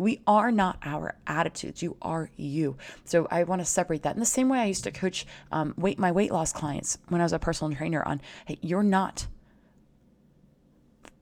We 0.00 0.22
are 0.26 0.50
not 0.50 0.78
our 0.82 1.16
attitudes. 1.26 1.82
You 1.82 1.94
are 2.00 2.30
you. 2.38 2.78
So 3.04 3.28
I 3.30 3.44
want 3.44 3.60
to 3.60 3.66
separate 3.66 4.02
that. 4.04 4.14
In 4.14 4.20
the 4.20 4.24
same 4.24 4.48
way 4.48 4.58
I 4.58 4.64
used 4.64 4.84
to 4.84 4.90
coach 4.90 5.26
um, 5.52 5.74
weight 5.76 5.98
my 5.98 6.10
weight 6.10 6.32
loss 6.32 6.54
clients 6.54 6.96
when 7.08 7.20
I 7.20 7.24
was 7.24 7.34
a 7.34 7.38
personal 7.38 7.76
trainer 7.76 8.02
on, 8.02 8.22
hey, 8.46 8.58
you're 8.62 8.82
not 8.82 9.26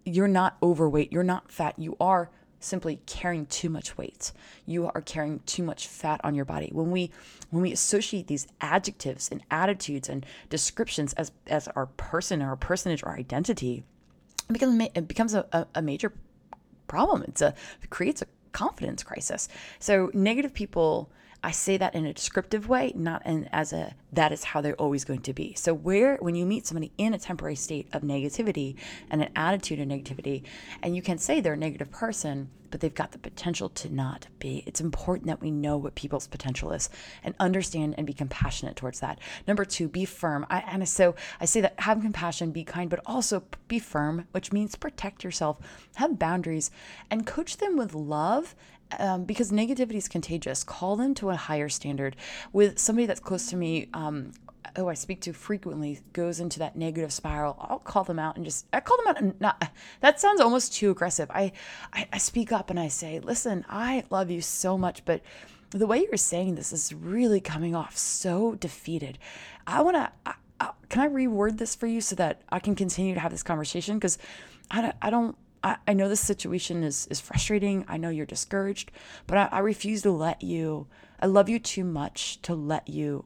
you're 0.04 0.28
not 0.28 0.56
overweight, 0.62 1.12
you're 1.12 1.24
not 1.24 1.50
fat, 1.50 1.76
you 1.76 1.96
are 2.00 2.30
simply 2.60 3.00
carrying 3.04 3.46
too 3.46 3.68
much 3.68 3.98
weight. 3.98 4.30
You 4.64 4.86
are 4.86 5.00
carrying 5.00 5.40
too 5.40 5.64
much 5.64 5.88
fat 5.88 6.20
on 6.22 6.36
your 6.36 6.44
body. 6.44 6.70
When 6.72 6.92
we 6.92 7.10
when 7.50 7.64
we 7.64 7.72
associate 7.72 8.28
these 8.28 8.46
adjectives 8.60 9.28
and 9.28 9.42
attitudes 9.50 10.08
and 10.08 10.24
descriptions 10.50 11.14
as 11.14 11.32
as 11.48 11.66
our 11.66 11.86
person 11.86 12.42
or 12.42 12.50
our 12.50 12.56
personage 12.56 13.02
or 13.02 13.10
identity, 13.10 13.82
it 14.48 14.52
becomes 14.52 14.88
it 14.94 15.08
becomes 15.08 15.34
a, 15.34 15.46
a, 15.50 15.66
a 15.74 15.82
major 15.82 16.12
problem. 16.86 17.24
It's 17.24 17.42
a 17.42 17.54
it 17.82 17.90
creates 17.90 18.22
a 18.22 18.26
confidence 18.58 19.04
crisis. 19.04 19.48
So 19.78 20.10
negative 20.14 20.52
people 20.52 21.10
I 21.42 21.52
say 21.52 21.76
that 21.76 21.94
in 21.94 22.04
a 22.04 22.12
descriptive 22.12 22.68
way, 22.68 22.92
not 22.96 23.24
in 23.24 23.48
as 23.52 23.72
a 23.72 23.94
that 24.12 24.32
is 24.32 24.42
how 24.42 24.60
they're 24.60 24.74
always 24.74 25.04
going 25.04 25.20
to 25.22 25.32
be. 25.32 25.54
So 25.54 25.72
where 25.72 26.16
when 26.16 26.34
you 26.34 26.44
meet 26.44 26.66
somebody 26.66 26.90
in 26.98 27.14
a 27.14 27.18
temporary 27.18 27.54
state 27.54 27.86
of 27.92 28.02
negativity 28.02 28.74
and 29.10 29.22
an 29.22 29.30
attitude 29.36 29.78
of 29.78 29.86
negativity, 29.86 30.42
and 30.82 30.96
you 30.96 31.02
can 31.02 31.18
say 31.18 31.40
they're 31.40 31.52
a 31.52 31.56
negative 31.56 31.92
person, 31.92 32.50
but 32.70 32.80
they've 32.80 32.94
got 32.94 33.12
the 33.12 33.18
potential 33.18 33.68
to 33.70 33.92
not 33.92 34.26
be. 34.38 34.62
It's 34.66 34.80
important 34.80 35.26
that 35.26 35.40
we 35.40 35.50
know 35.50 35.76
what 35.76 35.94
people's 35.94 36.26
potential 36.26 36.72
is 36.72 36.88
and 37.22 37.34
understand 37.40 37.94
and 37.96 38.06
be 38.06 38.12
compassionate 38.12 38.76
towards 38.76 39.00
that. 39.00 39.18
Number 39.46 39.64
two, 39.64 39.88
be 39.88 40.04
firm. 40.04 40.46
I, 40.50 40.60
and 40.60 40.88
so 40.88 41.14
I 41.40 41.44
say 41.44 41.60
that 41.60 41.80
have 41.80 42.00
compassion, 42.00 42.50
be 42.50 42.64
kind, 42.64 42.90
but 42.90 43.00
also 43.06 43.42
be 43.68 43.78
firm, 43.78 44.26
which 44.32 44.52
means 44.52 44.74
protect 44.74 45.24
yourself, 45.24 45.58
have 45.96 46.18
boundaries, 46.18 46.70
and 47.10 47.26
coach 47.26 47.56
them 47.56 47.76
with 47.76 47.94
love 47.94 48.54
um, 48.98 49.24
because 49.24 49.52
negativity 49.52 49.96
is 49.96 50.08
contagious, 50.08 50.64
call 50.64 50.96
them 50.96 51.14
to 51.14 51.30
a 51.30 51.36
higher 51.36 51.68
standard. 51.68 52.16
With 52.52 52.78
somebody 52.78 53.06
that's 53.06 53.20
close 53.20 53.48
to 53.50 53.56
me, 53.56 53.88
um, 53.92 54.32
who 54.76 54.88
I 54.88 54.94
speak 54.94 55.20
to 55.22 55.32
frequently, 55.32 56.00
goes 56.12 56.40
into 56.40 56.58
that 56.60 56.76
negative 56.76 57.12
spiral. 57.12 57.56
I'll 57.60 57.78
call 57.78 58.04
them 58.04 58.18
out 58.18 58.36
and 58.36 58.44
just 58.44 58.66
I 58.72 58.80
call 58.80 58.96
them 58.98 59.06
out. 59.08 59.20
And 59.20 59.40
not 59.40 59.70
that 60.00 60.20
sounds 60.20 60.40
almost 60.40 60.74
too 60.74 60.90
aggressive. 60.90 61.30
I, 61.30 61.52
I 61.92 62.08
I 62.12 62.18
speak 62.18 62.52
up 62.52 62.70
and 62.70 62.78
I 62.78 62.88
say, 62.88 63.20
listen, 63.20 63.64
I 63.68 64.04
love 64.10 64.30
you 64.30 64.40
so 64.40 64.76
much, 64.76 65.04
but 65.04 65.22
the 65.70 65.86
way 65.86 66.00
you're 66.00 66.16
saying 66.16 66.54
this 66.54 66.72
is 66.72 66.94
really 66.94 67.40
coming 67.40 67.74
off 67.74 67.96
so 67.96 68.54
defeated. 68.54 69.18
I 69.66 69.82
want 69.82 69.96
to. 69.96 70.34
Can 70.88 71.02
I 71.02 71.08
reword 71.08 71.58
this 71.58 71.76
for 71.76 71.86
you 71.86 72.00
so 72.00 72.16
that 72.16 72.42
I 72.48 72.58
can 72.58 72.74
continue 72.74 73.14
to 73.14 73.20
have 73.20 73.30
this 73.30 73.42
conversation? 73.42 73.96
Because 73.96 74.18
I 74.70 74.80
don't, 74.80 74.96
I 75.02 75.10
don't 75.10 75.36
I, 75.62 75.92
know 75.92 76.08
this 76.08 76.20
situation 76.20 76.82
is, 76.82 77.06
is 77.08 77.20
frustrating. 77.20 77.84
I 77.88 77.96
know 77.96 78.08
you're 78.08 78.26
discouraged, 78.26 78.90
but 79.26 79.38
I, 79.38 79.48
I 79.52 79.58
refuse 79.60 80.02
to 80.02 80.10
let 80.10 80.42
you, 80.42 80.86
I 81.20 81.26
love 81.26 81.48
you 81.48 81.58
too 81.58 81.84
much 81.84 82.40
to 82.42 82.54
let 82.54 82.88
you 82.88 83.24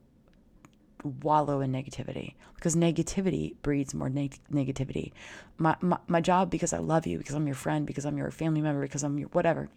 wallow 1.04 1.60
in 1.60 1.72
negativity 1.72 2.34
because 2.54 2.76
negativity 2.76 3.54
breeds 3.62 3.94
more 3.94 4.08
neg- 4.08 4.38
negativity. 4.52 5.12
My, 5.58 5.76
my, 5.80 5.98
my 6.06 6.20
job, 6.20 6.50
because 6.50 6.72
I 6.72 6.78
love 6.78 7.06
you, 7.06 7.18
because 7.18 7.34
I'm 7.34 7.46
your 7.46 7.56
friend, 7.56 7.86
because 7.86 8.04
I'm 8.04 8.16
your 8.16 8.30
family 8.30 8.60
member, 8.60 8.82
because 8.82 9.02
I'm 9.02 9.18
your 9.18 9.28
whatever, 9.28 9.68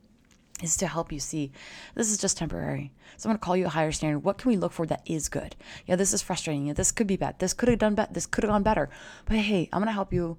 is 0.63 0.77
to 0.77 0.87
help 0.87 1.11
you 1.11 1.19
see 1.19 1.51
this 1.95 2.11
is 2.11 2.17
just 2.17 2.37
temporary. 2.37 2.91
So 3.17 3.27
I'm 3.27 3.31
going 3.31 3.39
to 3.39 3.45
call 3.45 3.57
you 3.57 3.65
a 3.65 3.69
higher 3.69 3.91
standard. 3.91 4.19
What 4.19 4.37
can 4.37 4.49
we 4.49 4.57
look 4.57 4.71
for 4.71 4.85
that 4.85 5.01
is 5.05 5.29
good? 5.29 5.55
Yeah, 5.85 5.95
this 5.95 6.13
is 6.13 6.21
frustrating. 6.21 6.67
Yeah, 6.67 6.73
this 6.73 6.91
could 6.91 7.07
be 7.07 7.17
bad. 7.17 7.39
This 7.39 7.53
could 7.53 7.69
have 7.69 7.79
done 7.79 7.95
better. 7.95 8.13
This 8.13 8.25
could 8.25 8.43
have 8.43 8.51
gone 8.51 8.63
better. 8.63 8.89
But 9.25 9.37
hey, 9.37 9.69
I'm 9.73 9.79
going 9.79 9.87
to 9.87 9.93
help 9.93 10.13
you 10.13 10.37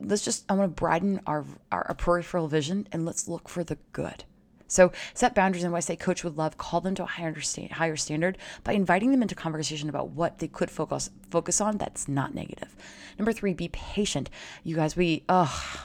let's 0.00 0.24
just 0.24 0.44
I 0.48 0.54
want 0.54 0.70
to 0.70 0.80
broaden 0.80 1.20
our, 1.26 1.44
our, 1.72 1.86
our 1.88 1.94
peripheral 1.94 2.48
vision 2.48 2.88
and 2.92 3.04
let's 3.04 3.28
look 3.28 3.48
for 3.48 3.64
the 3.64 3.78
good. 3.92 4.24
So 4.68 4.92
set 5.14 5.34
boundaries, 5.34 5.64
and 5.64 5.72
when 5.72 5.78
I 5.78 5.80
say 5.80 5.96
coach 5.96 6.22
with 6.22 6.36
love, 6.36 6.58
call 6.58 6.80
them 6.80 6.94
to 6.96 7.02
a 7.02 7.06
higher 7.06 7.34
higher 7.72 7.96
standard 7.96 8.38
by 8.64 8.74
inviting 8.74 9.10
them 9.10 9.22
into 9.22 9.34
conversation 9.34 9.88
about 9.88 10.10
what 10.10 10.38
they 10.38 10.48
could 10.48 10.70
focus 10.70 11.10
focus 11.30 11.60
on 11.60 11.78
that's 11.78 12.06
not 12.06 12.34
negative. 12.34 12.76
Number 13.18 13.32
three, 13.32 13.54
be 13.54 13.68
patient. 13.68 14.30
You 14.62 14.76
guys, 14.76 14.94
we 14.94 15.24
ugh, 15.28 15.78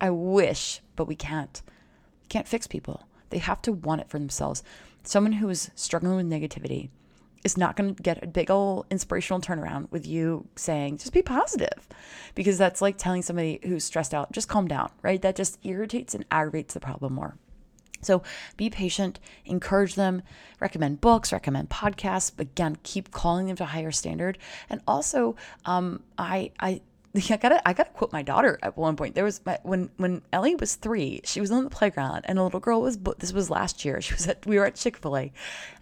I 0.00 0.10
wish, 0.10 0.80
but 0.96 1.06
we 1.06 1.16
can't. 1.16 1.60
can't 2.28 2.48
fix 2.48 2.66
people. 2.66 3.08
They 3.30 3.38
have 3.38 3.60
to 3.62 3.72
want 3.72 4.00
it 4.00 4.08
for 4.08 4.18
themselves. 4.18 4.62
Someone 5.02 5.32
who 5.34 5.48
is 5.48 5.70
struggling 5.74 6.16
with 6.16 6.26
negativity 6.26 6.90
is 7.44 7.56
not 7.56 7.76
going 7.76 7.94
to 7.94 8.02
get 8.02 8.22
a 8.22 8.26
big 8.26 8.50
old 8.50 8.86
inspirational 8.90 9.40
turnaround 9.40 9.90
with 9.90 10.06
you 10.06 10.46
saying, 10.56 10.98
just 10.98 11.12
be 11.12 11.22
positive. 11.22 11.88
Because 12.34 12.58
that's 12.58 12.82
like 12.82 12.98
telling 12.98 13.22
somebody 13.22 13.60
who's 13.62 13.84
stressed 13.84 14.14
out, 14.14 14.32
just 14.32 14.48
calm 14.48 14.68
down, 14.68 14.90
right? 15.02 15.20
That 15.22 15.36
just 15.36 15.58
irritates 15.64 16.14
and 16.14 16.24
aggravates 16.30 16.74
the 16.74 16.80
problem 16.80 17.14
more. 17.14 17.36
So 18.00 18.22
be 18.56 18.70
patient, 18.70 19.18
encourage 19.44 19.94
them, 19.94 20.22
recommend 20.60 21.00
books, 21.00 21.32
recommend 21.32 21.70
podcasts. 21.70 22.38
Again, 22.38 22.78
keep 22.82 23.10
calling 23.10 23.46
them 23.46 23.56
to 23.56 23.66
higher 23.66 23.92
standard. 23.92 24.38
And 24.70 24.80
also, 24.86 25.36
um, 25.64 26.02
I, 26.16 26.52
I, 26.60 26.80
I 27.30 27.36
gotta, 27.36 27.68
I 27.68 27.72
gotta 27.72 27.90
quote 27.90 28.12
my 28.12 28.22
daughter 28.22 28.58
at 28.62 28.76
one 28.76 28.96
point. 28.96 29.14
There 29.14 29.24
was 29.24 29.40
my, 29.44 29.58
when 29.62 29.90
when 29.96 30.22
Ellie 30.32 30.54
was 30.54 30.74
three, 30.74 31.20
she 31.24 31.40
was 31.40 31.50
on 31.50 31.64
the 31.64 31.70
playground, 31.70 32.24
and 32.26 32.38
a 32.38 32.44
little 32.44 32.60
girl 32.60 32.82
was. 32.82 32.98
This 33.18 33.32
was 33.32 33.50
last 33.50 33.84
year. 33.84 34.00
She 34.08 34.14
was 34.14 34.26
at, 34.28 34.46
we 34.46 34.58
were 34.58 34.66
at 34.66 34.74
Chick 34.74 34.96
Fil 34.96 35.16
A, 35.16 35.32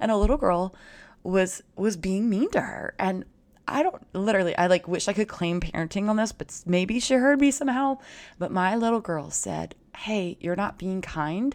and 0.01 0.11
a 0.11 0.17
little 0.17 0.37
girl 0.37 0.75
was 1.23 1.63
was 1.75 1.97
being 1.97 2.31
mean 2.31 2.51
to 2.53 2.61
her, 2.61 2.95
and 2.99 3.25
I 3.69 3.83
don't 3.83 4.03
literally. 4.15 4.57
I 4.57 4.69
like 4.69 4.87
wish 4.87 5.09
I 5.09 5.13
could 5.13 5.29
claim 5.29 5.61
parenting 5.61 6.09
on 6.09 6.17
this, 6.17 6.33
but 6.33 6.63
maybe 6.67 7.01
she 7.01 7.15
heard 7.15 7.41
me 7.41 7.51
somehow. 7.51 7.99
But 8.39 8.53
my 8.53 8.77
little 8.77 9.01
girl 9.01 9.31
said, 9.31 9.75
"Hey, 9.97 10.37
you're 10.41 10.57
not 10.57 10.79
being 10.79 11.03
kind." 11.03 11.55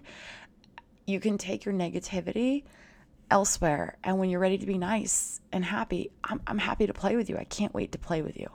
You 1.05 1.19
can 1.19 1.37
take 1.37 1.65
your 1.65 1.73
negativity 1.73 2.63
elsewhere. 3.29 3.97
And 4.03 4.19
when 4.19 4.29
you're 4.29 4.41
ready 4.41 4.57
to 4.57 4.65
be 4.65 4.77
nice 4.77 5.39
and 5.51 5.63
happy, 5.63 6.11
I'm, 6.23 6.41
I'm 6.45 6.57
happy 6.57 6.85
to 6.85 6.93
play 6.93 7.15
with 7.15 7.29
you. 7.29 7.37
I 7.37 7.45
can't 7.45 7.73
wait 7.73 7.93
to 7.93 7.97
play 7.97 8.21
with 8.21 8.37
you. 8.37 8.47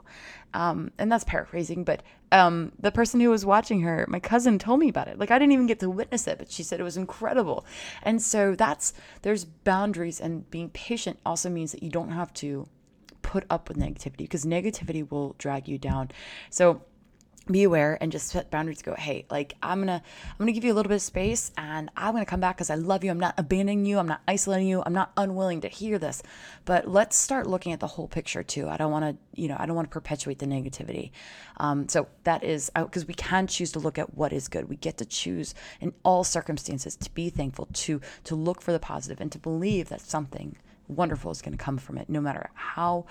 Um, 0.53 0.91
and 0.97 1.11
that's 1.11 1.23
paraphrasing, 1.23 1.83
but 1.83 2.03
um, 2.31 2.71
the 2.79 2.91
person 2.91 3.19
who 3.19 3.29
was 3.29 3.45
watching 3.45 3.81
her, 3.81 4.05
my 4.07 4.19
cousin, 4.19 4.59
told 4.59 4.79
me 4.79 4.89
about 4.89 5.07
it. 5.07 5.17
Like 5.19 5.31
I 5.31 5.39
didn't 5.39 5.53
even 5.53 5.67
get 5.67 5.79
to 5.79 5.89
witness 5.89 6.27
it, 6.27 6.37
but 6.37 6.51
she 6.51 6.63
said 6.63 6.79
it 6.79 6.83
was 6.83 6.97
incredible. 6.97 7.65
And 8.03 8.21
so 8.21 8.55
that's 8.55 8.93
there's 9.23 9.45
boundaries, 9.45 10.19
and 10.19 10.49
being 10.49 10.69
patient 10.69 11.19
also 11.25 11.49
means 11.49 11.71
that 11.71 11.83
you 11.83 11.89
don't 11.89 12.11
have 12.11 12.33
to 12.35 12.67
put 13.21 13.45
up 13.49 13.67
with 13.67 13.77
negativity 13.77 14.19
because 14.19 14.45
negativity 14.45 15.09
will 15.09 15.35
drag 15.37 15.67
you 15.67 15.77
down. 15.77 16.11
So 16.49 16.81
be 17.53 17.63
aware 17.63 17.97
and 18.01 18.11
just 18.11 18.27
set 18.27 18.49
boundaries 18.51 18.81
go 18.81 18.93
hey 18.95 19.25
like 19.29 19.55
i'm 19.61 19.79
gonna 19.79 20.01
i'm 20.03 20.37
gonna 20.37 20.51
give 20.51 20.63
you 20.63 20.73
a 20.73 20.75
little 20.75 20.89
bit 20.89 20.95
of 20.95 21.01
space 21.01 21.51
and 21.57 21.89
i'm 21.95 22.13
gonna 22.13 22.25
come 22.25 22.39
back 22.39 22.57
because 22.57 22.69
i 22.69 22.75
love 22.75 23.03
you. 23.03 23.11
I'm 23.11 23.19
not 23.19 23.35
abandoning 23.37 23.85
you. 23.85 23.99
I'm 23.99 24.07
not 24.07 24.21
isolating 24.27 24.67
you. 24.67 24.81
I'm 24.85 24.93
not 24.93 25.11
unwilling 25.17 25.61
to 25.61 25.67
hear 25.67 25.99
this. 25.99 26.23
But 26.65 26.87
let's 26.87 27.15
start 27.15 27.47
looking 27.47 27.73
at 27.73 27.79
the 27.79 27.87
whole 27.87 28.07
picture 28.07 28.43
too. 28.43 28.67
I 28.67 28.77
don't 28.77 28.91
want 28.91 29.05
to 29.05 29.41
you 29.41 29.47
know 29.47 29.55
i 29.59 29.65
don't 29.65 29.75
want 29.75 29.89
to 29.89 29.93
perpetuate 29.93 30.39
the 30.39 30.45
negativity. 30.45 31.11
Um, 31.57 31.87
so 31.89 32.07
that 32.23 32.43
is 32.43 32.71
because 32.75 33.05
we 33.05 33.13
can 33.13 33.47
choose 33.47 33.71
to 33.73 33.79
look 33.79 33.97
at 33.97 34.15
what 34.15 34.33
is 34.33 34.47
good. 34.47 34.69
We 34.69 34.75
get 34.75 34.97
to 34.97 35.05
choose 35.05 35.53
in 35.81 35.93
all 36.03 36.23
circumstances 36.23 36.95
to 36.95 37.11
be 37.11 37.29
thankful 37.29 37.67
to 37.73 38.01
to 38.25 38.35
look 38.35 38.61
for 38.61 38.71
the 38.71 38.79
positive 38.79 39.21
and 39.21 39.31
to 39.31 39.39
believe 39.39 39.89
that 39.89 40.01
something 40.01 40.57
wonderful 40.87 41.31
is 41.31 41.41
going 41.41 41.57
to 41.57 41.63
come 41.63 41.77
from 41.77 41.97
it, 41.97 42.09
no 42.09 42.21
matter 42.21 42.49
how 42.53 43.05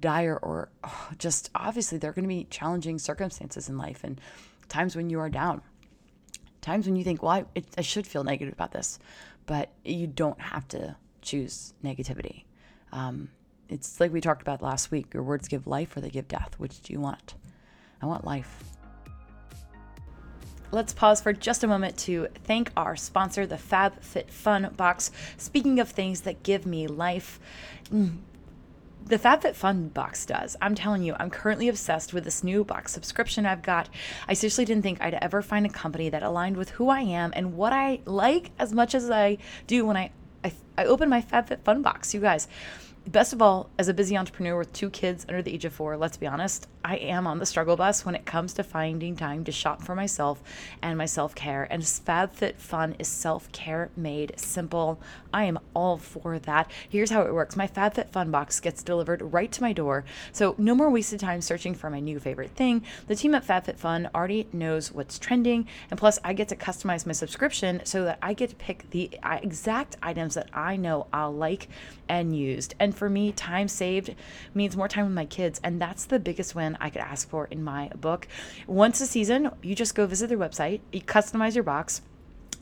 dire 0.00 0.36
or 0.42 0.68
oh, 0.84 1.08
just 1.18 1.50
obviously 1.54 1.98
there 1.98 2.10
are 2.10 2.14
going 2.14 2.24
to 2.24 2.28
be 2.28 2.44
challenging 2.50 2.98
circumstances 2.98 3.68
in 3.68 3.78
life 3.78 4.04
and 4.04 4.20
times 4.68 4.96
when 4.96 5.10
you 5.10 5.18
are 5.20 5.30
down, 5.30 5.62
times 6.60 6.86
when 6.86 6.96
you 6.96 7.04
think, 7.04 7.22
well, 7.22 7.32
I, 7.32 7.44
it, 7.54 7.66
I 7.78 7.82
should 7.82 8.06
feel 8.06 8.24
negative 8.24 8.52
about 8.52 8.72
this, 8.72 8.98
but 9.46 9.70
you 9.84 10.06
don't 10.06 10.40
have 10.40 10.66
to 10.68 10.96
choose 11.22 11.74
negativity. 11.84 12.44
Um, 12.92 13.30
it's 13.68 14.00
like 14.00 14.12
we 14.12 14.20
talked 14.20 14.42
about 14.42 14.62
last 14.62 14.90
week 14.90 15.12
your 15.12 15.22
words 15.22 15.48
give 15.48 15.66
life 15.66 15.96
or 15.96 16.00
they 16.00 16.10
give 16.10 16.28
death. 16.28 16.54
Which 16.58 16.80
do 16.82 16.92
you 16.92 17.00
want? 17.00 17.34
I 18.00 18.06
want 18.06 18.24
life. 18.24 18.75
Let's 20.72 20.92
pause 20.92 21.20
for 21.20 21.32
just 21.32 21.64
a 21.64 21.66
moment 21.66 21.96
to 21.98 22.28
thank 22.44 22.70
our 22.76 22.96
sponsor, 22.96 23.46
the 23.46 23.56
FabFitFun 23.56 24.76
box. 24.76 25.10
Speaking 25.36 25.80
of 25.80 25.90
things 25.90 26.22
that 26.22 26.42
give 26.42 26.66
me 26.66 26.86
life, 26.86 27.38
mm, 27.90 28.16
the 29.04 29.18
FabFitFun 29.18 29.94
box 29.94 30.26
does. 30.26 30.56
I'm 30.60 30.74
telling 30.74 31.04
you, 31.04 31.14
I'm 31.20 31.30
currently 31.30 31.68
obsessed 31.68 32.12
with 32.12 32.24
this 32.24 32.42
new 32.42 32.64
box 32.64 32.92
subscription 32.92 33.46
I've 33.46 33.62
got. 33.62 33.88
I 34.26 34.34
seriously 34.34 34.64
didn't 34.64 34.82
think 34.82 35.00
I'd 35.00 35.14
ever 35.14 35.42
find 35.42 35.64
a 35.64 35.68
company 35.68 36.08
that 36.08 36.24
aligned 36.24 36.56
with 36.56 36.70
who 36.70 36.88
I 36.88 37.02
am 37.02 37.32
and 37.36 37.56
what 37.56 37.72
I 37.72 38.00
like 38.04 38.50
as 38.58 38.72
much 38.72 38.94
as 38.94 39.08
I 39.10 39.38
do 39.66 39.86
when 39.86 39.96
I 39.96 40.10
I, 40.44 40.52
I 40.78 40.84
open 40.84 41.08
my 41.08 41.22
FabFitFun 41.22 41.82
box. 41.82 42.14
You 42.14 42.20
guys, 42.20 42.46
best 43.08 43.32
of 43.32 43.40
all, 43.40 43.70
as 43.78 43.88
a 43.88 43.94
busy 43.94 44.16
entrepreneur 44.16 44.58
with 44.58 44.72
two 44.72 44.90
kids 44.90 45.24
under 45.28 45.42
the 45.42 45.52
age 45.52 45.64
of 45.64 45.72
four, 45.72 45.96
let's 45.96 46.16
be 46.16 46.26
honest, 46.26 46.66
I 46.84 46.96
am 46.96 47.26
on 47.26 47.38
the 47.38 47.46
struggle 47.46 47.76
bus 47.76 48.04
when 48.04 48.14
it 48.14 48.26
comes 48.26 48.54
to 48.54 48.62
finding 48.62 49.16
time 49.16 49.42
to 49.44 49.52
shop 49.52 49.82
for 49.82 49.94
myself 49.94 50.42
and 50.82 50.96
my 50.96 51.06
self 51.06 51.34
care. 51.34 51.66
And 51.70 51.82
FabFitFun 51.82 52.94
is 53.00 53.08
self 53.08 53.50
care 53.52 53.90
made 53.96 54.38
simple. 54.38 55.00
I 55.32 55.44
am 55.44 55.58
all 55.74 55.98
for 55.98 56.38
that. 56.40 56.70
Here's 56.88 57.10
how 57.10 57.22
it 57.22 57.34
works 57.34 57.56
my 57.56 57.66
FabFitFun 57.66 58.30
box 58.30 58.60
gets 58.60 58.82
delivered 58.82 59.20
right 59.20 59.50
to 59.50 59.62
my 59.62 59.72
door. 59.72 60.04
So 60.32 60.54
no 60.58 60.74
more 60.74 60.90
wasted 60.90 61.20
time 61.20 61.40
searching 61.40 61.74
for 61.74 61.90
my 61.90 62.00
new 62.00 62.20
favorite 62.20 62.52
thing. 62.52 62.84
The 63.08 63.16
team 63.16 63.34
at 63.34 63.46
FabFitFun 63.46 64.10
already 64.14 64.48
knows 64.52 64.92
what's 64.92 65.18
trending. 65.18 65.66
And 65.90 65.98
plus, 65.98 66.18
I 66.22 66.34
get 66.34 66.48
to 66.48 66.56
customize 66.56 67.04
my 67.04 67.12
subscription 67.12 67.82
so 67.84 68.04
that 68.04 68.18
I 68.22 68.32
get 68.32 68.50
to 68.50 68.56
pick 68.56 68.90
the 68.90 69.10
exact 69.42 69.96
items 70.02 70.34
that 70.34 70.50
I 70.54 70.76
know 70.76 71.08
I'll 71.12 71.34
like 71.34 71.68
and 72.08 72.36
used. 72.36 72.74
And 72.78 72.95
for 72.96 73.08
me, 73.08 73.32
time 73.32 73.68
saved 73.68 74.14
means 74.54 74.76
more 74.76 74.88
time 74.88 75.04
with 75.04 75.14
my 75.14 75.26
kids. 75.26 75.60
And 75.62 75.80
that's 75.80 76.06
the 76.06 76.18
biggest 76.18 76.54
win 76.54 76.76
I 76.80 76.90
could 76.90 77.02
ask 77.02 77.28
for 77.28 77.46
in 77.46 77.62
my 77.62 77.88
book. 77.88 78.26
Once 78.66 79.00
a 79.00 79.06
season, 79.06 79.50
you 79.62 79.74
just 79.74 79.94
go 79.94 80.06
visit 80.06 80.28
their 80.28 80.38
website, 80.38 80.80
you 80.92 81.00
customize 81.00 81.54
your 81.54 81.64
box. 81.64 82.02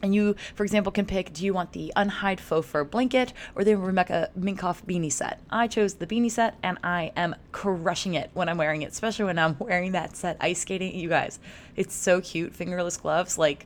And 0.05 0.15
you, 0.15 0.37
for 0.55 0.65
example, 0.65 0.93
can 0.93 1.07
pick 1.07 1.33
do 1.33 1.47
you 1.47 1.55
want 1.55 1.73
the 1.73 1.91
unhide 1.97 2.39
faux 2.39 2.69
fur 2.69 2.85
blanket 2.85 3.33
or 3.55 3.65
the 3.65 3.75
Rebecca 3.75 4.29
Minkoff 4.39 4.85
beanie 4.85 5.11
set? 5.11 5.41
I 5.49 5.67
chose 5.67 5.95
the 5.95 6.07
beanie 6.07 6.31
set 6.31 6.59
and 6.63 6.77
I 6.85 7.11
am 7.17 7.35
crushing 7.53 8.13
it 8.13 8.31
when 8.35 8.51
I'm 8.51 8.59
wearing 8.59 8.83
it, 8.83 8.93
especially 8.93 9.25
when 9.25 9.39
I'm 9.39 9.57
wearing 9.59 9.93
that 9.93 10.15
set 10.15 10.37
ice 10.41 10.61
skating. 10.61 10.95
You 10.95 11.09
guys, 11.09 11.39
it's 11.75 11.95
so 11.95 12.21
cute. 12.21 12.55
Fingerless 12.55 12.99
gloves. 12.99 13.39
Like, 13.39 13.65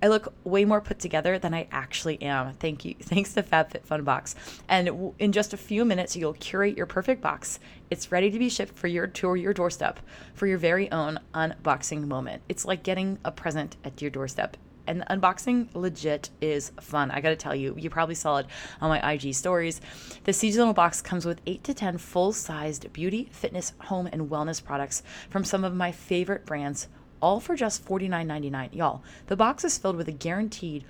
I 0.00 0.06
look 0.06 0.32
way 0.44 0.64
more 0.64 0.80
put 0.80 1.00
together 1.00 1.40
than 1.40 1.54
I 1.54 1.66
actually 1.72 2.22
am. 2.22 2.52
Thank 2.52 2.84
you. 2.84 2.94
Thanks 3.00 3.34
to 3.34 3.42
FabFitFun 3.42 4.04
Box. 4.04 4.36
And 4.68 5.12
in 5.18 5.32
just 5.32 5.52
a 5.52 5.56
few 5.56 5.84
minutes, 5.84 6.14
you'll 6.14 6.34
curate 6.34 6.76
your 6.76 6.86
perfect 6.86 7.20
box. 7.20 7.58
It's 7.90 8.12
ready 8.12 8.30
to 8.30 8.38
be 8.38 8.48
shipped 8.48 8.78
for 8.78 8.86
your 8.86 9.08
to 9.08 9.34
your 9.34 9.52
doorstep 9.52 9.98
for 10.34 10.46
your 10.46 10.58
very 10.58 10.88
own 10.92 11.18
unboxing 11.34 12.06
moment. 12.06 12.42
It's 12.48 12.64
like 12.64 12.84
getting 12.84 13.18
a 13.24 13.32
present 13.32 13.76
at 13.84 14.00
your 14.00 14.12
doorstep 14.12 14.56
and 14.90 15.00
the 15.00 15.04
unboxing 15.06 15.68
legit 15.72 16.30
is 16.40 16.72
fun. 16.80 17.12
I 17.12 17.20
gotta 17.20 17.36
tell 17.36 17.54
you, 17.54 17.76
you 17.78 17.88
probably 17.88 18.16
saw 18.16 18.38
it 18.38 18.46
on 18.80 18.88
my 18.88 19.12
IG 19.12 19.34
stories. 19.34 19.80
The 20.24 20.32
seasonal 20.32 20.72
box 20.72 21.00
comes 21.00 21.24
with 21.24 21.40
8 21.46 21.62
to 21.62 21.74
10 21.74 21.98
full 21.98 22.32
sized 22.32 22.92
beauty, 22.92 23.28
fitness, 23.30 23.72
home, 23.78 24.08
and 24.12 24.28
wellness 24.28 24.62
products 24.62 25.04
from 25.30 25.44
some 25.44 25.62
of 25.62 25.76
my 25.76 25.92
favorite 25.92 26.44
brands 26.44 26.88
all 27.20 27.40
for 27.40 27.56
just 27.56 27.84
$49.99. 27.84 28.74
Y'all, 28.74 29.02
the 29.26 29.36
box 29.36 29.64
is 29.64 29.78
filled 29.78 29.96
with 29.96 30.08
a 30.08 30.12
guaranteed 30.12 30.84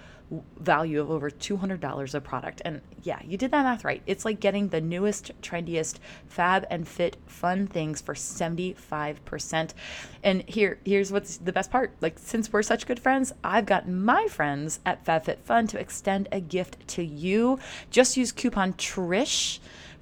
value 0.59 1.01
of 1.01 1.11
over 1.11 1.31
$200 1.31 2.15
a 2.15 2.21
product. 2.21 2.63
And 2.65 2.81
yeah, 3.03 3.21
you 3.25 3.37
did 3.37 3.51
that 3.51 3.65
math 3.65 3.85
right. 3.85 4.03
It's 4.07 4.25
like 4.25 4.39
getting 4.39 4.69
the 4.69 4.81
newest, 4.81 5.33
trendiest, 5.43 5.99
fab 6.29 6.67
and 6.71 6.87
fit 6.87 7.17
fun 7.27 7.67
things 7.67 8.01
for 8.01 8.15
75%. 8.15 9.75
And 10.23 10.43
here 10.49 10.79
here's 10.85 11.11
what's 11.11 11.39
the 11.39 11.53
best 11.53 11.71
part. 11.71 11.95
Like 12.01 12.19
since 12.19 12.53
we're 12.53 12.63
such 12.63 12.87
good 12.87 13.01
friends, 13.01 13.33
I've 13.43 13.67
got 13.67 13.89
my 13.89 14.27
friends 14.29 14.81
at 14.87 15.05
FabFitFun 15.05 15.69
to 15.71 15.81
extend 15.81 16.29
a 16.31 16.41
gift 16.41 16.87
to 16.89 17.03
you. 17.03 17.59
Just 17.91 18.17
use 18.17 18.31
coupon 18.31 18.75
TRISH 18.75 19.61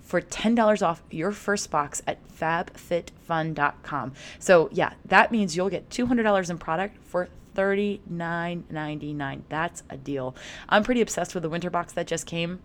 for 0.08 0.20
$10 0.22 0.82
off 0.82 1.02
your 1.10 1.32
first 1.32 1.70
box 1.70 2.00
at 2.06 2.26
fabfitfun.com. 2.30 4.14
So, 4.38 4.70
yeah, 4.72 4.94
that 5.04 5.30
means 5.30 5.54
you'll 5.54 5.68
get 5.68 5.90
$200 5.90 6.48
in 6.48 6.56
product 6.56 6.96
for 7.04 7.28
$39.99. 7.54 9.42
That's 9.50 9.82
a 9.90 9.98
deal. 9.98 10.34
I'm 10.66 10.82
pretty 10.82 11.02
obsessed 11.02 11.34
with 11.34 11.42
the 11.42 11.50
winter 11.50 11.68
box 11.68 11.92
that 11.92 12.06
just 12.06 12.24
came. 12.24 12.60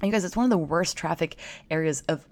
And 0.00 0.08
you 0.08 0.12
guys, 0.12 0.24
it's 0.24 0.36
one 0.36 0.44
of 0.44 0.50
the 0.50 0.58
worst 0.58 0.96
traffic 0.96 1.36
areas 1.70 2.02
of 2.08 2.26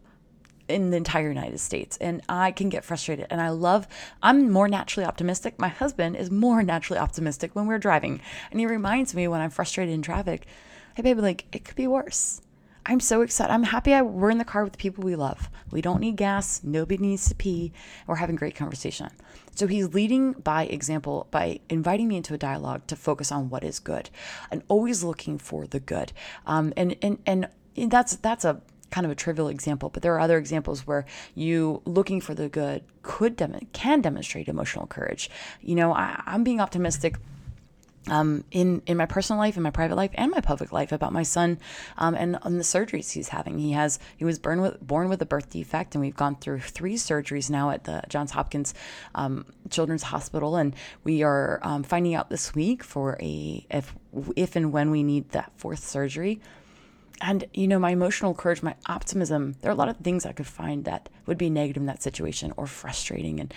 in 0.68 0.90
the 0.90 0.96
entire 0.96 1.28
United 1.28 1.58
States. 1.60 1.96
And 1.98 2.22
I 2.28 2.52
can 2.52 2.68
get 2.68 2.84
frustrated. 2.84 3.26
And 3.30 3.40
I 3.40 3.50
love, 3.50 3.87
I'm 4.22 4.50
more 4.50 4.68
naturally 4.68 5.06
optimistic. 5.06 5.58
My 5.58 5.68
husband 5.68 6.16
is 6.16 6.30
more 6.30 6.62
naturally 6.72 6.98
optimistic 6.98 7.54
when 7.54 7.66
we're 7.66 7.78
driving. 7.78 8.20
And 8.50 8.60
he 8.60 8.66
reminds 8.66 9.14
me 9.14 9.28
when 9.28 9.40
I'm 9.40 9.50
frustrated 9.50 9.94
in 9.94 10.02
traffic 10.02 10.46
hey, 10.94 11.02
baby, 11.02 11.20
like 11.20 11.44
it 11.52 11.64
could 11.64 11.76
be 11.76 11.87
worse. 11.87 12.40
I'm 12.87 13.00
so 13.00 13.22
excited. 13.22 13.52
I'm 13.52 13.62
happy 13.62 13.94
I, 13.94 14.02
we're 14.02 14.30
in 14.30 14.38
the 14.38 14.44
car 14.44 14.62
with 14.62 14.74
the 14.74 14.78
people 14.78 15.04
we 15.04 15.16
love. 15.16 15.48
We 15.70 15.80
don't 15.80 16.00
need 16.00 16.16
gas. 16.16 16.62
Nobody 16.62 16.98
needs 16.98 17.28
to 17.28 17.35
pee. 17.35 17.72
We're 18.07 18.16
having 18.16 18.37
great 18.37 18.54
conversation. 18.54 19.09
So 19.54 19.66
he's 19.66 19.94
leading 19.94 20.33
by 20.33 20.64
example 20.64 21.26
by 21.30 21.61
inviting 21.70 22.09
me 22.09 22.16
into 22.16 22.35
a 22.35 22.38
dialogue 22.38 22.87
to 22.88 22.96
focus 22.96 23.33
on 23.33 23.48
what 23.48 23.64
is 23.64 23.78
good 23.78 24.11
and 24.50 24.62
always 24.68 25.02
looking 25.02 25.38
for 25.38 25.66
the 25.66 25.80
good. 25.80 26.12
Um, 26.46 26.74
and, 26.76 26.96
and, 27.00 27.18
and 27.24 27.48
that's, 27.90 28.16
that's 28.16 28.44
a 28.44 28.61
kind 28.90 29.07
of 29.07 29.11
a 29.11 29.14
trivial 29.14 29.48
example, 29.48 29.88
but 29.88 30.02
there 30.02 30.14
are 30.14 30.20
other 30.20 30.38
examples 30.38 30.87
where 30.87 31.07
you 31.35 31.80
looking 31.85 32.20
for 32.20 32.35
the 32.35 32.48
good 32.48 32.85
could 33.02 33.37
dem- 33.37 33.66
can 33.72 34.00
demonstrate 34.00 34.46
emotional 34.46 34.87
courage. 34.87 35.30
You 35.62 35.74
know, 35.74 35.92
I, 35.92 36.22
I'm 36.26 36.44
being 36.44 36.61
optimistic 36.61 37.16
um, 38.08 38.44
in 38.50 38.82
in 38.86 38.96
my 38.96 39.06
personal 39.06 39.38
life, 39.38 39.56
in 39.56 39.62
my 39.62 39.70
private 39.70 39.96
life, 39.96 40.10
and 40.14 40.30
my 40.30 40.40
public 40.40 40.72
life 40.72 40.92
about 40.92 41.12
my 41.12 41.22
son 41.22 41.58
um, 41.96 42.14
and, 42.14 42.38
and 42.42 42.58
the 42.58 42.64
surgeries 42.64 43.12
he's 43.12 43.28
having. 43.28 43.58
He 43.58 43.72
has 43.72 43.98
he 44.16 44.24
was 44.24 44.38
born 44.38 44.60
with 44.60 44.80
born 44.80 45.08
with 45.08 45.22
a 45.22 45.26
birth 45.26 45.50
defect, 45.50 45.94
and 45.94 46.02
we've 46.02 46.16
gone 46.16 46.36
through 46.36 46.60
three 46.60 46.94
surgeries 46.96 47.50
now 47.50 47.70
at 47.70 47.84
the 47.84 48.02
Johns 48.08 48.32
Hopkins 48.32 48.74
um, 49.14 49.46
Children's 49.70 50.04
Hospital, 50.04 50.56
and 50.56 50.74
we 51.02 51.22
are 51.22 51.60
um, 51.62 51.82
finding 51.82 52.14
out 52.14 52.30
this 52.30 52.54
week 52.54 52.82
for 52.82 53.16
a 53.20 53.66
if 53.70 53.94
if 54.36 54.56
and 54.56 54.72
when 54.72 54.90
we 54.90 55.02
need 55.02 55.30
that 55.30 55.52
fourth 55.56 55.84
surgery. 55.84 56.40
And 57.20 57.44
you 57.54 57.68
know, 57.68 57.78
my 57.78 57.90
emotional 57.90 58.34
courage, 58.34 58.62
my 58.62 58.74
optimism. 58.86 59.54
There 59.62 59.70
are 59.70 59.74
a 59.74 59.78
lot 59.78 59.88
of 59.88 59.96
things 59.98 60.26
I 60.26 60.32
could 60.32 60.46
find 60.46 60.84
that 60.84 61.08
would 61.26 61.38
be 61.38 61.48
negative 61.48 61.80
in 61.80 61.86
that 61.86 62.02
situation 62.02 62.52
or 62.56 62.66
frustrating, 62.66 63.40
and 63.40 63.54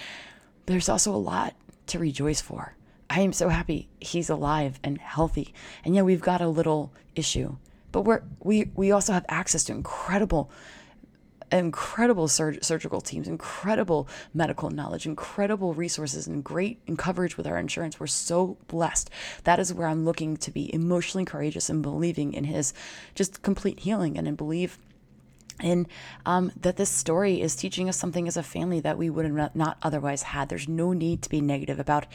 there's 0.68 0.88
also 0.88 1.14
a 1.14 1.18
lot 1.18 1.54
to 1.88 2.00
rejoice 2.00 2.40
for 2.40 2.77
I 3.10 3.22
am 3.22 3.34
so 3.34 3.50
happy 3.50 3.90
he's 4.00 4.30
alive 4.30 4.80
and 4.84 4.98
healthy. 4.98 5.54
And 5.86 5.96
yeah, 5.96 6.02
we've 6.02 6.22
got 6.22 6.42
a 6.42 6.48
little 6.48 6.92
issue, 7.16 7.56
but 7.92 8.02
we're 8.02 8.22
we 8.44 8.70
we 8.76 8.92
also 8.92 9.14
have 9.14 9.26
access 9.30 9.64
to 9.66 9.74
incredible 9.74 10.52
incredible 11.52 12.28
sur- 12.28 12.62
surgical 12.62 13.02
teams, 13.02 13.28
incredible 13.28 14.08
medical 14.34 14.70
knowledge, 14.70 15.06
incredible 15.06 15.74
resources, 15.74 16.28
and 16.28 16.44
great 16.44 16.80
and 16.88 16.98
coverage 16.98 17.38
with 17.38 17.48
our 17.48 17.58
insurance. 17.58 18.00
We're 18.00 18.08
so 18.08 18.58
blessed. 18.68 19.10
That 19.46 19.60
is 19.60 19.74
where 19.74 19.88
I'm 19.88 20.06
looking 20.06 20.38
to 20.38 20.52
be 20.52 20.74
emotionally 20.74 21.26
courageous 21.26 21.70
and 21.70 21.82
believing 21.82 22.34
in 22.34 22.44
his 22.44 22.74
just 23.16 23.42
complete 23.42 23.80
healing 23.80 24.18
and 24.18 24.28
in 24.28 24.36
believe 24.36 24.78
and 25.60 25.88
um, 26.26 26.52
that 26.62 26.78
this 26.78 26.90
story 26.90 27.42
is 27.42 27.56
teaching 27.56 27.90
us 27.90 27.98
something 27.98 28.28
as 28.28 28.38
a 28.38 28.44
family 28.44 28.80
that 28.82 28.98
we 28.98 29.10
would 29.10 29.26
have 29.26 29.56
not 29.56 29.78
otherwise 29.82 30.24
had. 30.24 30.50
There's 30.50 30.68
no 30.68 30.94
need 30.94 31.22
to 31.24 31.30
be 31.30 31.42
negative 31.42 31.80
about 31.80 32.06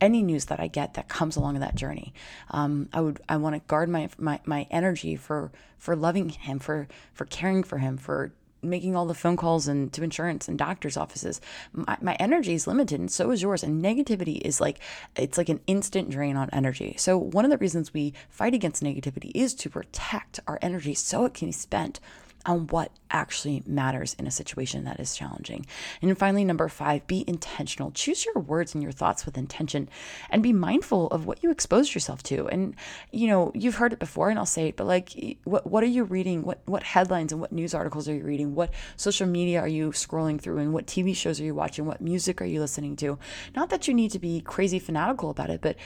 any 0.00 0.22
news 0.22 0.46
that 0.46 0.60
I 0.60 0.66
get 0.66 0.94
that 0.94 1.08
comes 1.08 1.36
along 1.36 1.58
that 1.60 1.74
journey. 1.74 2.12
Um, 2.50 2.88
I 2.92 3.00
would 3.00 3.20
I 3.28 3.36
want 3.36 3.56
to 3.56 3.62
guard 3.66 3.88
my, 3.88 4.08
my 4.18 4.40
my 4.44 4.66
energy 4.70 5.16
for 5.16 5.50
for 5.78 5.96
loving 5.96 6.28
him, 6.28 6.58
for 6.58 6.88
for 7.12 7.24
caring 7.24 7.62
for 7.62 7.78
him, 7.78 7.96
for 7.96 8.32
making 8.62 8.94
all 8.94 9.06
the 9.06 9.14
phone 9.14 9.36
calls 9.36 9.68
and 9.68 9.92
to 9.92 10.02
insurance 10.02 10.48
and 10.48 10.58
doctors 10.58 10.96
offices 10.96 11.40
my, 11.72 11.96
my 12.00 12.14
energy 12.20 12.54
is 12.54 12.66
limited 12.66 13.00
and 13.00 13.10
so 13.10 13.30
is 13.30 13.42
yours 13.42 13.62
and 13.62 13.82
negativity 13.82 14.40
is 14.42 14.60
like 14.60 14.78
it's 15.16 15.38
like 15.38 15.48
an 15.48 15.60
instant 15.66 16.10
drain 16.10 16.36
on 16.36 16.48
energy 16.52 16.94
so 16.98 17.16
one 17.16 17.44
of 17.44 17.50
the 17.50 17.58
reasons 17.58 17.94
we 17.94 18.12
fight 18.28 18.54
against 18.54 18.82
negativity 18.82 19.30
is 19.34 19.54
to 19.54 19.70
protect 19.70 20.40
our 20.46 20.58
energy 20.60 20.94
so 20.94 21.24
it 21.24 21.34
can 21.34 21.48
be 21.48 21.52
spent 21.52 22.00
on 22.46 22.66
what 22.68 22.90
actually 23.10 23.62
matters 23.66 24.14
in 24.18 24.26
a 24.26 24.30
situation 24.30 24.84
that 24.84 25.00
is 25.00 25.16
challenging. 25.16 25.66
And 26.00 26.16
finally, 26.16 26.44
number 26.44 26.68
five, 26.68 27.06
be 27.06 27.24
intentional. 27.26 27.90
Choose 27.90 28.24
your 28.24 28.38
words 28.42 28.74
and 28.74 28.82
your 28.82 28.92
thoughts 28.92 29.26
with 29.26 29.36
intention 29.36 29.88
and 30.30 30.42
be 30.42 30.52
mindful 30.52 31.08
of 31.08 31.26
what 31.26 31.42
you 31.42 31.50
expose 31.50 31.94
yourself 31.94 32.22
to. 32.24 32.48
And, 32.48 32.74
you 33.10 33.26
know, 33.26 33.52
you've 33.54 33.76
heard 33.76 33.92
it 33.92 33.98
before 33.98 34.30
and 34.30 34.38
I'll 34.38 34.46
say 34.46 34.68
it, 34.68 34.76
but 34.76 34.86
like, 34.86 35.38
what, 35.44 35.66
what 35.66 35.82
are 35.82 35.88
you 35.88 36.04
reading? 36.04 36.42
What, 36.42 36.60
what 36.66 36.82
headlines 36.82 37.32
and 37.32 37.40
what 37.40 37.52
news 37.52 37.74
articles 37.74 38.08
are 38.08 38.14
you 38.14 38.24
reading? 38.24 38.54
What 38.54 38.72
social 38.96 39.26
media 39.26 39.60
are 39.60 39.68
you 39.68 39.90
scrolling 39.90 40.40
through? 40.40 40.58
And 40.58 40.72
what 40.72 40.86
TV 40.86 41.14
shows 41.14 41.40
are 41.40 41.44
you 41.44 41.54
watching? 41.54 41.84
What 41.84 42.00
music 42.00 42.40
are 42.40 42.46
you 42.46 42.60
listening 42.60 42.96
to? 42.96 43.18
Not 43.54 43.70
that 43.70 43.88
you 43.88 43.94
need 43.94 44.12
to 44.12 44.18
be 44.18 44.40
crazy 44.40 44.78
fanatical 44.78 45.30
about 45.30 45.50
it, 45.50 45.60
but 45.60 45.76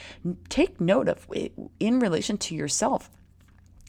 take 0.49 0.79
note 0.79 1.09
of 1.09 1.27
it 1.31 1.53
in 1.79 1.99
relation 1.99 2.37
to 2.37 2.55
yourself 2.55 3.09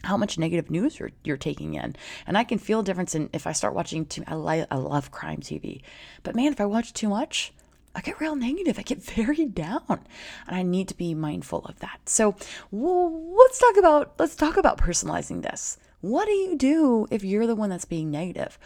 how 0.07 0.17
much 0.17 0.39
negative 0.39 0.71
news 0.71 0.99
you're, 0.99 1.11
you're 1.25 1.37
taking 1.37 1.75
in. 1.75 1.97
And 2.27 2.39
I 2.39 2.45
can 2.45 2.59
feel 2.59 2.81
a 2.81 2.85
difference 2.85 3.15
in 3.15 3.31
if 3.33 3.47
I 3.47 3.53
start 3.53 3.75
watching 3.75 4.07
too 4.07 4.25
I, 4.27 4.35
like, 4.35 4.67
I 4.71 4.77
love 4.77 5.11
crime 5.11 5.41
TV. 5.41 5.83
But 6.23 6.35
man, 6.35 6.53
if 6.53 6.61
I 6.61 6.67
watch 6.67 6.93
too 6.93 7.09
much, 7.09 7.53
I 7.95 8.01
get 8.01 8.21
real 8.21 8.37
negative. 8.37 8.79
I 8.79 8.83
get 8.83 9.03
very 9.15 9.47
down. 9.47 10.01
And 10.47 10.57
I 10.57 10.63
need 10.63 10.89
to 10.89 10.97
be 10.97 11.15
mindful 11.15 11.65
of 11.65 11.79
that. 11.81 12.01
So 12.07 12.37
well, 12.71 13.35
let's 13.37 13.59
talk 13.59 13.77
about 13.79 14.15
let's 14.19 14.37
talk 14.37 14.57
about 14.57 14.79
personalizing 14.79 15.43
this. 15.43 15.79
What 16.01 16.27
do 16.27 16.33
you 16.33 16.57
do 16.57 17.07
if 17.11 17.25
you're 17.25 17.47
the 17.47 17.57
one 17.57 17.71
that's 17.71 17.85
being 17.85 18.11
negative? 18.11 18.59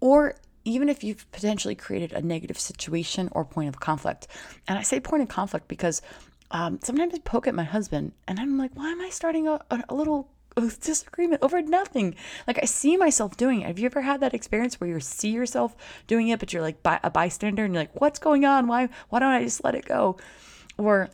Or 0.00 0.34
even 0.64 0.88
if 0.88 1.04
you've 1.04 1.30
potentially 1.32 1.74
created 1.74 2.12
a 2.12 2.22
negative 2.22 2.58
situation 2.58 3.28
or 3.32 3.44
point 3.44 3.68
of 3.68 3.80
conflict. 3.80 4.28
And 4.66 4.78
I 4.78 4.82
say 4.82 5.00
point 5.00 5.22
of 5.22 5.28
conflict 5.28 5.68
because 5.68 6.00
um, 6.50 6.78
sometimes 6.82 7.14
I 7.14 7.18
poke 7.18 7.46
at 7.46 7.54
my 7.54 7.64
husband 7.64 8.12
and 8.28 8.38
I'm 8.38 8.58
like, 8.58 8.72
why 8.74 8.90
am 8.90 9.00
I 9.00 9.10
starting 9.10 9.48
a, 9.48 9.60
a 9.88 9.94
little 9.94 10.28
disagreement 10.80 11.42
over 11.42 11.60
nothing. 11.62 12.14
Like 12.46 12.58
I 12.62 12.66
see 12.66 12.96
myself 12.96 13.36
doing 13.36 13.62
it. 13.62 13.66
Have 13.66 13.78
you 13.78 13.86
ever 13.86 14.02
had 14.02 14.20
that 14.20 14.34
experience 14.34 14.80
where 14.80 14.88
you 14.88 15.00
see 15.00 15.30
yourself 15.30 15.76
doing 16.06 16.28
it, 16.28 16.38
but 16.40 16.52
you're 16.52 16.62
like 16.62 16.82
by, 16.82 17.00
a 17.02 17.10
bystander 17.10 17.64
and 17.64 17.74
you're 17.74 17.82
like, 17.82 18.00
what's 18.00 18.18
going 18.18 18.44
on? 18.44 18.66
Why 18.66 18.88
why 19.08 19.18
don't 19.18 19.32
I 19.32 19.42
just 19.42 19.64
let 19.64 19.74
it 19.74 19.84
go? 19.84 20.16
Or 20.76 21.10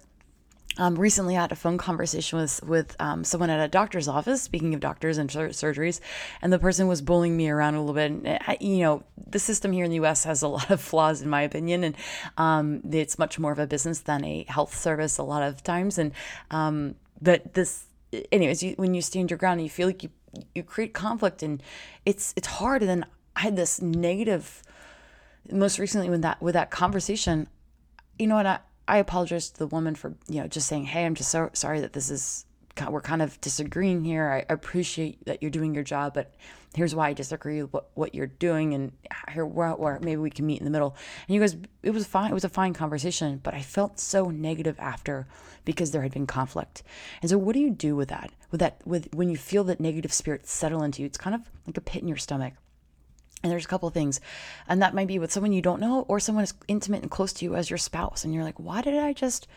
um, 0.79 0.95
recently, 0.95 1.37
I 1.37 1.43
had 1.43 1.53
a 1.53 1.57
phone 1.57 1.79
conversation 1.79 2.39
with 2.39 2.63
with 2.63 2.97
um, 3.01 3.25
someone 3.25 3.51
at 3.51 3.61
a 3.61 3.69
doctor's 3.69 4.09
office. 4.09 4.41
Speaking 4.41 4.73
of 4.73 4.81
doctors 4.81 5.19
and 5.19 5.31
sur- 5.31 5.49
surgeries, 5.49 6.01
and 6.41 6.53
the 6.53 6.59
person 6.59 6.87
was 6.87 7.03
bullying 7.03 7.37
me 7.37 7.51
around 7.51 7.75
a 7.75 7.81
little 7.81 7.95
bit. 7.95 8.11
And 8.11 8.29
I, 8.47 8.57
you 8.61 8.79
know, 8.79 9.03
the 9.27 9.39
system 9.39 9.73
here 9.73 9.85
in 9.85 9.91
the 9.91 9.97
U.S. 9.97 10.25
has 10.25 10.43
a 10.43 10.49
lot 10.49 10.71
of 10.71 10.81
flaws, 10.81 11.23
in 11.23 11.29
my 11.29 11.43
opinion, 11.43 11.85
and 11.85 11.97
um, 12.39 12.83
it's 12.91 13.19
much 13.19 13.39
more 13.39 13.53
of 13.53 13.59
a 13.59 13.67
business 13.67 14.01
than 14.01 14.25
a 14.25 14.45
health 14.49 14.75
service 14.75 15.19
a 15.19 15.23
lot 15.23 15.43
of 15.43 15.63
times. 15.63 15.99
And 15.99 16.13
um, 16.51 16.95
but 17.21 17.53
this 17.55 17.85
anyways, 18.33 18.63
you, 18.63 18.75
when 18.77 18.95
you 18.95 19.03
stand 19.03 19.31
your 19.31 19.39
ground 19.39 19.61
and 19.61 19.67
you 19.67 19.71
feel 19.71 19.87
like 19.87 20.03
you 20.03 20.11
you 20.55 20.63
create 20.63 20.95
conflict 20.95 21.43
and 21.43 21.63
it's 22.07 22.33
it's 22.37 22.47
hard. 22.47 22.83
And 22.83 22.89
then 22.89 23.07
I 23.37 23.41
had 23.41 23.57
this 23.57 23.83
negative. 23.83 24.63
Most 25.51 25.79
recently, 25.79 26.09
when 26.11 26.21
that 26.21 26.41
with 26.41 26.55
that 26.55 26.71
conversation, 26.71 27.49
you 28.19 28.27
know 28.27 28.37
what 28.37 28.47
I 28.47 28.59
I 28.87 28.99
apologize 28.99 29.51
to 29.51 29.59
the 29.59 29.67
woman 29.67 29.95
for 29.95 30.15
you 30.29 30.41
know 30.41 30.47
just 30.47 30.69
saying, 30.69 30.85
hey, 30.85 31.05
I'm 31.05 31.15
just 31.15 31.31
so 31.31 31.51
sorry 31.53 31.81
that 31.81 31.93
this 31.93 32.11
is 32.11 32.45
we're 32.89 33.01
kind 33.01 33.21
of 33.21 33.41
disagreeing 33.41 34.05
here. 34.05 34.31
I 34.31 34.53
appreciate 34.53 35.25
that 35.27 35.43
you're 35.43 35.51
doing 35.51 35.75
your 35.75 35.85
job, 35.85 36.15
but 36.15 36.35
here's 36.75 36.95
why 36.95 37.09
I 37.09 37.13
disagree 37.13 37.63
with 37.63 37.73
what, 37.73 37.91
what 37.95 38.15
you're 38.15 38.27
doing, 38.27 38.75
and 38.75 38.93
here 39.33 39.45
where, 39.45 39.73
where 39.73 39.99
maybe 40.01 40.21
we 40.21 40.31
can 40.31 40.47
meet 40.47 40.59
in 40.59 40.65
the 40.65 40.71
middle. 40.71 40.97
And 41.27 41.35
you 41.35 41.41
guys, 41.41 41.57
it 41.83 41.91
was 41.91 42.07
fine. 42.07 42.31
It 42.31 42.35
was 42.35 42.45
a 42.45 42.49
fine 42.49 42.75
conversation, 42.75 43.41
but 43.43 43.55
I 43.55 43.63
felt 43.63 43.99
so 43.99 44.27
negative 44.27 44.77
after 44.79 45.27
because 45.65 45.91
there 45.91 46.03
had 46.03 46.13
been 46.13 46.27
conflict. 46.27 46.83
And 47.23 47.31
so, 47.31 47.39
what 47.39 47.55
do 47.55 47.61
you 47.61 47.71
do 47.71 47.97
with 47.97 48.09
that? 48.09 48.31
With 48.51 48.61
that, 48.61 48.81
with 48.85 49.13
when 49.15 49.29
you 49.29 49.37
feel 49.37 49.65
that 49.65 49.81
negative 49.81 50.13
spirit 50.13 50.47
settle 50.47 50.83
into 50.83 51.03
you, 51.03 51.07
it's 51.07 51.19
kind 51.19 51.35
of 51.35 51.43
like 51.67 51.77
a 51.77 51.83
pit 51.83 52.03
in 52.03 52.09
your 52.09 52.17
stomach. 52.17 52.55
And 53.43 53.51
there's 53.51 53.65
a 53.65 53.69
couple 53.69 53.89
of 53.89 53.95
things, 53.95 54.21
and 54.69 54.83
that 54.83 54.95
might 54.95 55.09
be 55.09 55.19
with 55.19 55.33
someone 55.33 55.53
you 55.53 55.63
don't 55.63 55.81
know 55.81 56.05
or 56.09 56.21
someone 56.21 56.43
as 56.43 56.53
intimate 56.69 57.03
and 57.03 57.11
close 57.11 57.33
to 57.35 57.45
you 57.45 57.57
as 57.57 57.71
your 57.71 57.79
spouse, 57.79 58.23
and 58.23 58.35
you're 58.35 58.45
like, 58.45 58.61
why 58.61 58.83
did 58.83 58.95
I 58.95 59.13
just 59.15 59.49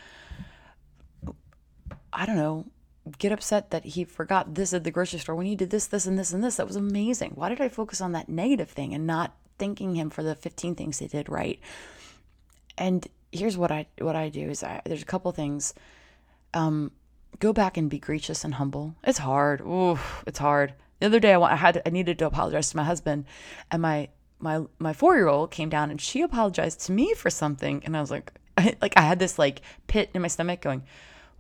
I 2.14 2.26
don't 2.26 2.36
know, 2.36 2.66
get 3.18 3.32
upset 3.32 3.72
that 3.72 3.84
he 3.84 4.04
forgot 4.04 4.56
this 4.56 4.74
at 4.74 4.84
the 4.84 4.92
grocery 4.92 5.20
store 5.20 5.36
when 5.36 5.46
he 5.46 5.56
did 5.56 5.70
this, 5.70 5.88
this, 5.88 6.06
and 6.06 6.18
this, 6.18 6.32
and 6.32 6.44
this. 6.44 6.56
That 6.56 6.68
was 6.68 6.76
amazing. 6.76 7.32
Why 7.36 7.50
did 7.50 7.62
I 7.62 7.70
focus 7.70 8.02
on 8.02 8.14
that 8.14 8.30
negative 8.30 8.70
thing 8.70 8.94
and 8.94 9.06
not 9.06 9.36
thanking 9.58 9.96
him 9.96 10.10
for 10.10 10.24
the 10.24 10.36
15 10.36 10.76
things 10.76 11.00
he 11.00 11.08
did 11.08 11.30
right? 11.30 11.60
And 12.78 13.06
here's 13.32 13.58
what 13.58 13.72
I 13.72 13.88
what 14.00 14.16
I 14.16 14.30
do 14.30 14.50
is 14.50 14.64
I, 14.64 14.82
there's 14.86 15.02
a 15.02 15.06
couple 15.06 15.32
things. 15.32 15.74
Um, 16.54 16.92
go 17.40 17.52
back 17.52 17.78
and 17.78 17.90
be 17.90 18.00
gracious 18.00 18.44
and 18.44 18.56
humble. 18.56 18.96
It's 19.04 19.20
hard. 19.20 19.62
Ooh, 19.62 20.00
it's 20.26 20.40
hard. 20.40 20.74
The 21.00 21.08
other 21.08 21.20
day 21.20 21.34
I, 21.34 21.42
I 21.42 21.56
had 21.56 21.82
I 21.86 21.90
needed 21.90 22.20
to 22.20 22.26
apologize 22.26 22.70
to 22.72 22.78
my 22.78 22.84
husband, 22.84 23.26
and 23.70 23.82
my 23.82 24.10
my 24.40 24.62
my 24.80 24.94
four 24.94 25.16
year 25.16 25.28
old 25.28 25.52
came 25.52 25.70
down 25.70 25.92
and 25.92 26.00
she 26.00 26.22
apologized 26.22 26.80
to 26.86 26.92
me 26.92 27.14
for 27.14 27.30
something, 27.30 27.82
and 27.86 27.98
I 27.98 28.02
was 28.02 28.12
like, 28.12 28.32
I, 28.58 28.76
like 28.82 28.94
I 28.96 29.02
had 29.02 29.20
this 29.20 29.38
like 29.38 29.62
pit 29.88 30.10
in 30.14 30.22
my 30.22 30.30
stomach 30.30 30.62
going 30.62 30.84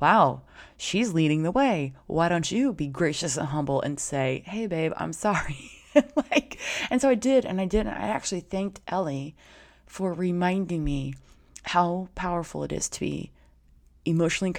wow, 0.03 0.41
she's 0.75 1.13
leading 1.13 1.43
the 1.43 1.51
way. 1.51 1.93
Why 2.07 2.27
don't 2.27 2.51
you 2.51 2.73
be 2.73 2.87
gracious 2.87 3.37
and 3.37 3.47
humble 3.47 3.81
and 3.81 3.97
say, 3.97 4.43
hey, 4.45 4.67
babe, 4.67 4.91
I'm 4.97 5.13
sorry? 5.13 5.71
like, 6.17 6.59
and 6.89 6.99
so 6.99 7.07
I 7.07 7.15
did, 7.15 7.45
and 7.45 7.61
I 7.61 7.65
did. 7.65 7.87
And 7.87 7.95
I 7.95 8.09
actually 8.09 8.41
thanked 8.41 8.81
Ellie 8.89 9.33
for 9.85 10.11
reminding 10.11 10.83
me 10.83 11.13
how 11.63 12.09
powerful 12.15 12.65
it 12.65 12.73
is 12.73 12.89
to 12.89 12.99
be 12.99 13.31
emotionally 14.03 14.51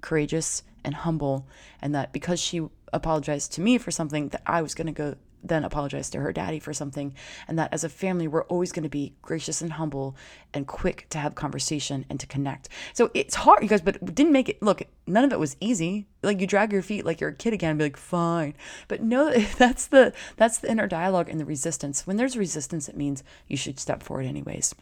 courageous 0.00 0.64
and 0.84 0.94
humble, 0.96 1.46
and 1.80 1.94
that 1.94 2.12
because 2.12 2.40
she 2.40 2.66
apologized 2.92 3.52
to 3.52 3.60
me 3.60 3.78
for 3.78 3.92
something, 3.92 4.30
that 4.30 4.42
I 4.46 4.62
was 4.62 4.74
going 4.74 4.88
to 4.88 4.92
go 4.92 5.14
then 5.42 5.64
apologize 5.64 6.10
to 6.10 6.20
her 6.20 6.32
daddy 6.32 6.58
for 6.58 6.72
something. 6.72 7.14
And 7.46 7.58
that 7.58 7.72
as 7.72 7.84
a 7.84 7.88
family, 7.88 8.28
we're 8.28 8.44
always 8.44 8.72
going 8.72 8.82
to 8.82 8.88
be 8.88 9.14
gracious 9.22 9.60
and 9.60 9.72
humble 9.72 10.16
and 10.54 10.66
quick 10.66 11.06
to 11.10 11.18
have 11.18 11.34
conversation 11.34 12.04
and 12.08 12.18
to 12.20 12.26
connect. 12.26 12.68
So 12.92 13.10
it's 13.14 13.34
hard, 13.34 13.62
you 13.62 13.68
guys, 13.68 13.80
but 13.80 14.14
didn't 14.14 14.32
make 14.32 14.48
it 14.48 14.62
look, 14.62 14.82
none 15.06 15.24
of 15.24 15.32
it 15.32 15.38
was 15.38 15.56
easy. 15.60 16.06
Like 16.22 16.40
you 16.40 16.46
drag 16.46 16.72
your 16.72 16.82
feet 16.82 17.04
like 17.04 17.20
you're 17.20 17.30
a 17.30 17.34
kid 17.34 17.52
again 17.52 17.70
and 17.70 17.78
be 17.78 17.84
like, 17.84 17.96
fine. 17.96 18.54
But 18.88 19.02
no, 19.02 19.32
that's 19.58 19.86
the 19.86 20.12
that's 20.36 20.58
the 20.58 20.70
inner 20.70 20.86
dialogue 20.86 21.28
and 21.28 21.40
the 21.40 21.44
resistance. 21.44 22.06
When 22.06 22.16
there's 22.16 22.36
resistance, 22.36 22.88
it 22.88 22.96
means 22.96 23.22
you 23.46 23.56
should 23.56 23.78
step 23.78 24.02
forward 24.02 24.26
anyways 24.26 24.74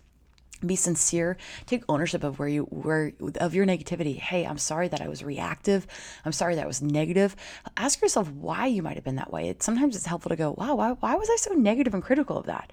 be 0.64 0.76
sincere 0.76 1.36
take 1.66 1.82
ownership 1.88 2.24
of 2.24 2.38
where 2.38 2.48
you 2.48 2.64
where 2.64 3.12
of 3.40 3.54
your 3.54 3.66
negativity. 3.66 4.16
Hey 4.16 4.46
i'm 4.46 4.58
sorry 4.58 4.88
that 4.88 5.00
i 5.00 5.08
was 5.08 5.22
reactive. 5.22 5.86
I'm 6.24 6.32
sorry 6.32 6.54
that 6.54 6.64
i 6.64 6.66
was 6.66 6.82
negative. 6.82 7.36
Ask 7.76 8.00
yourself 8.00 8.30
why 8.30 8.66
you 8.66 8.82
might 8.82 8.94
have 8.94 9.04
been 9.04 9.16
that 9.16 9.32
way. 9.32 9.48
It, 9.48 9.62
sometimes 9.62 9.96
it's 9.96 10.06
helpful 10.06 10.30
to 10.30 10.36
go 10.36 10.54
wow 10.56 10.74
why, 10.76 10.92
why 10.92 11.14
was 11.14 11.28
i 11.30 11.36
so 11.36 11.52
negative 11.52 11.94
and 11.94 12.02
critical 12.02 12.38
of 12.38 12.46
that? 12.46 12.72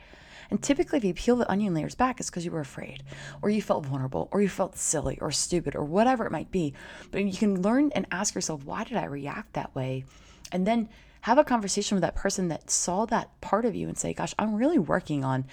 And 0.50 0.62
typically 0.62 0.98
if 0.98 1.04
you 1.04 1.14
peel 1.14 1.36
the 1.36 1.50
onion 1.50 1.74
layers 1.74 1.96
back 1.96 2.20
it's 2.20 2.30
because 2.30 2.46
you 2.46 2.52
were 2.52 2.60
afraid 2.60 3.04
or 3.42 3.50
you 3.50 3.62
felt 3.62 3.86
vulnerable 3.86 4.30
or 4.32 4.42
you 4.42 4.50
felt 4.50 4.78
silly 4.78 5.18
or 5.20 5.32
stupid 5.32 5.76
or 5.76 5.84
whatever 5.84 6.26
it 6.26 6.32
might 6.32 6.52
be. 6.52 6.74
But 7.12 7.24
you 7.24 7.34
can 7.34 7.62
learn 7.62 7.92
and 7.96 8.06
ask 8.12 8.36
yourself 8.36 8.64
why 8.66 8.84
did 8.84 8.98
i 8.98 9.06
react 9.06 9.54
that 9.54 9.74
way? 9.76 10.06
And 10.52 10.68
then 10.68 10.90
have 11.24 11.38
a 11.38 11.44
conversation 11.44 11.96
with 11.96 12.04
that 12.04 12.16
person 12.16 12.48
that 12.48 12.70
saw 12.70 13.06
that 13.06 13.30
part 13.42 13.66
of 13.66 13.76
you 13.76 13.88
and 13.88 13.98
say 13.98 14.14
gosh 14.14 14.34
i'm 14.40 14.56
really 14.56 14.80
working 14.80 15.24
on 15.24 15.46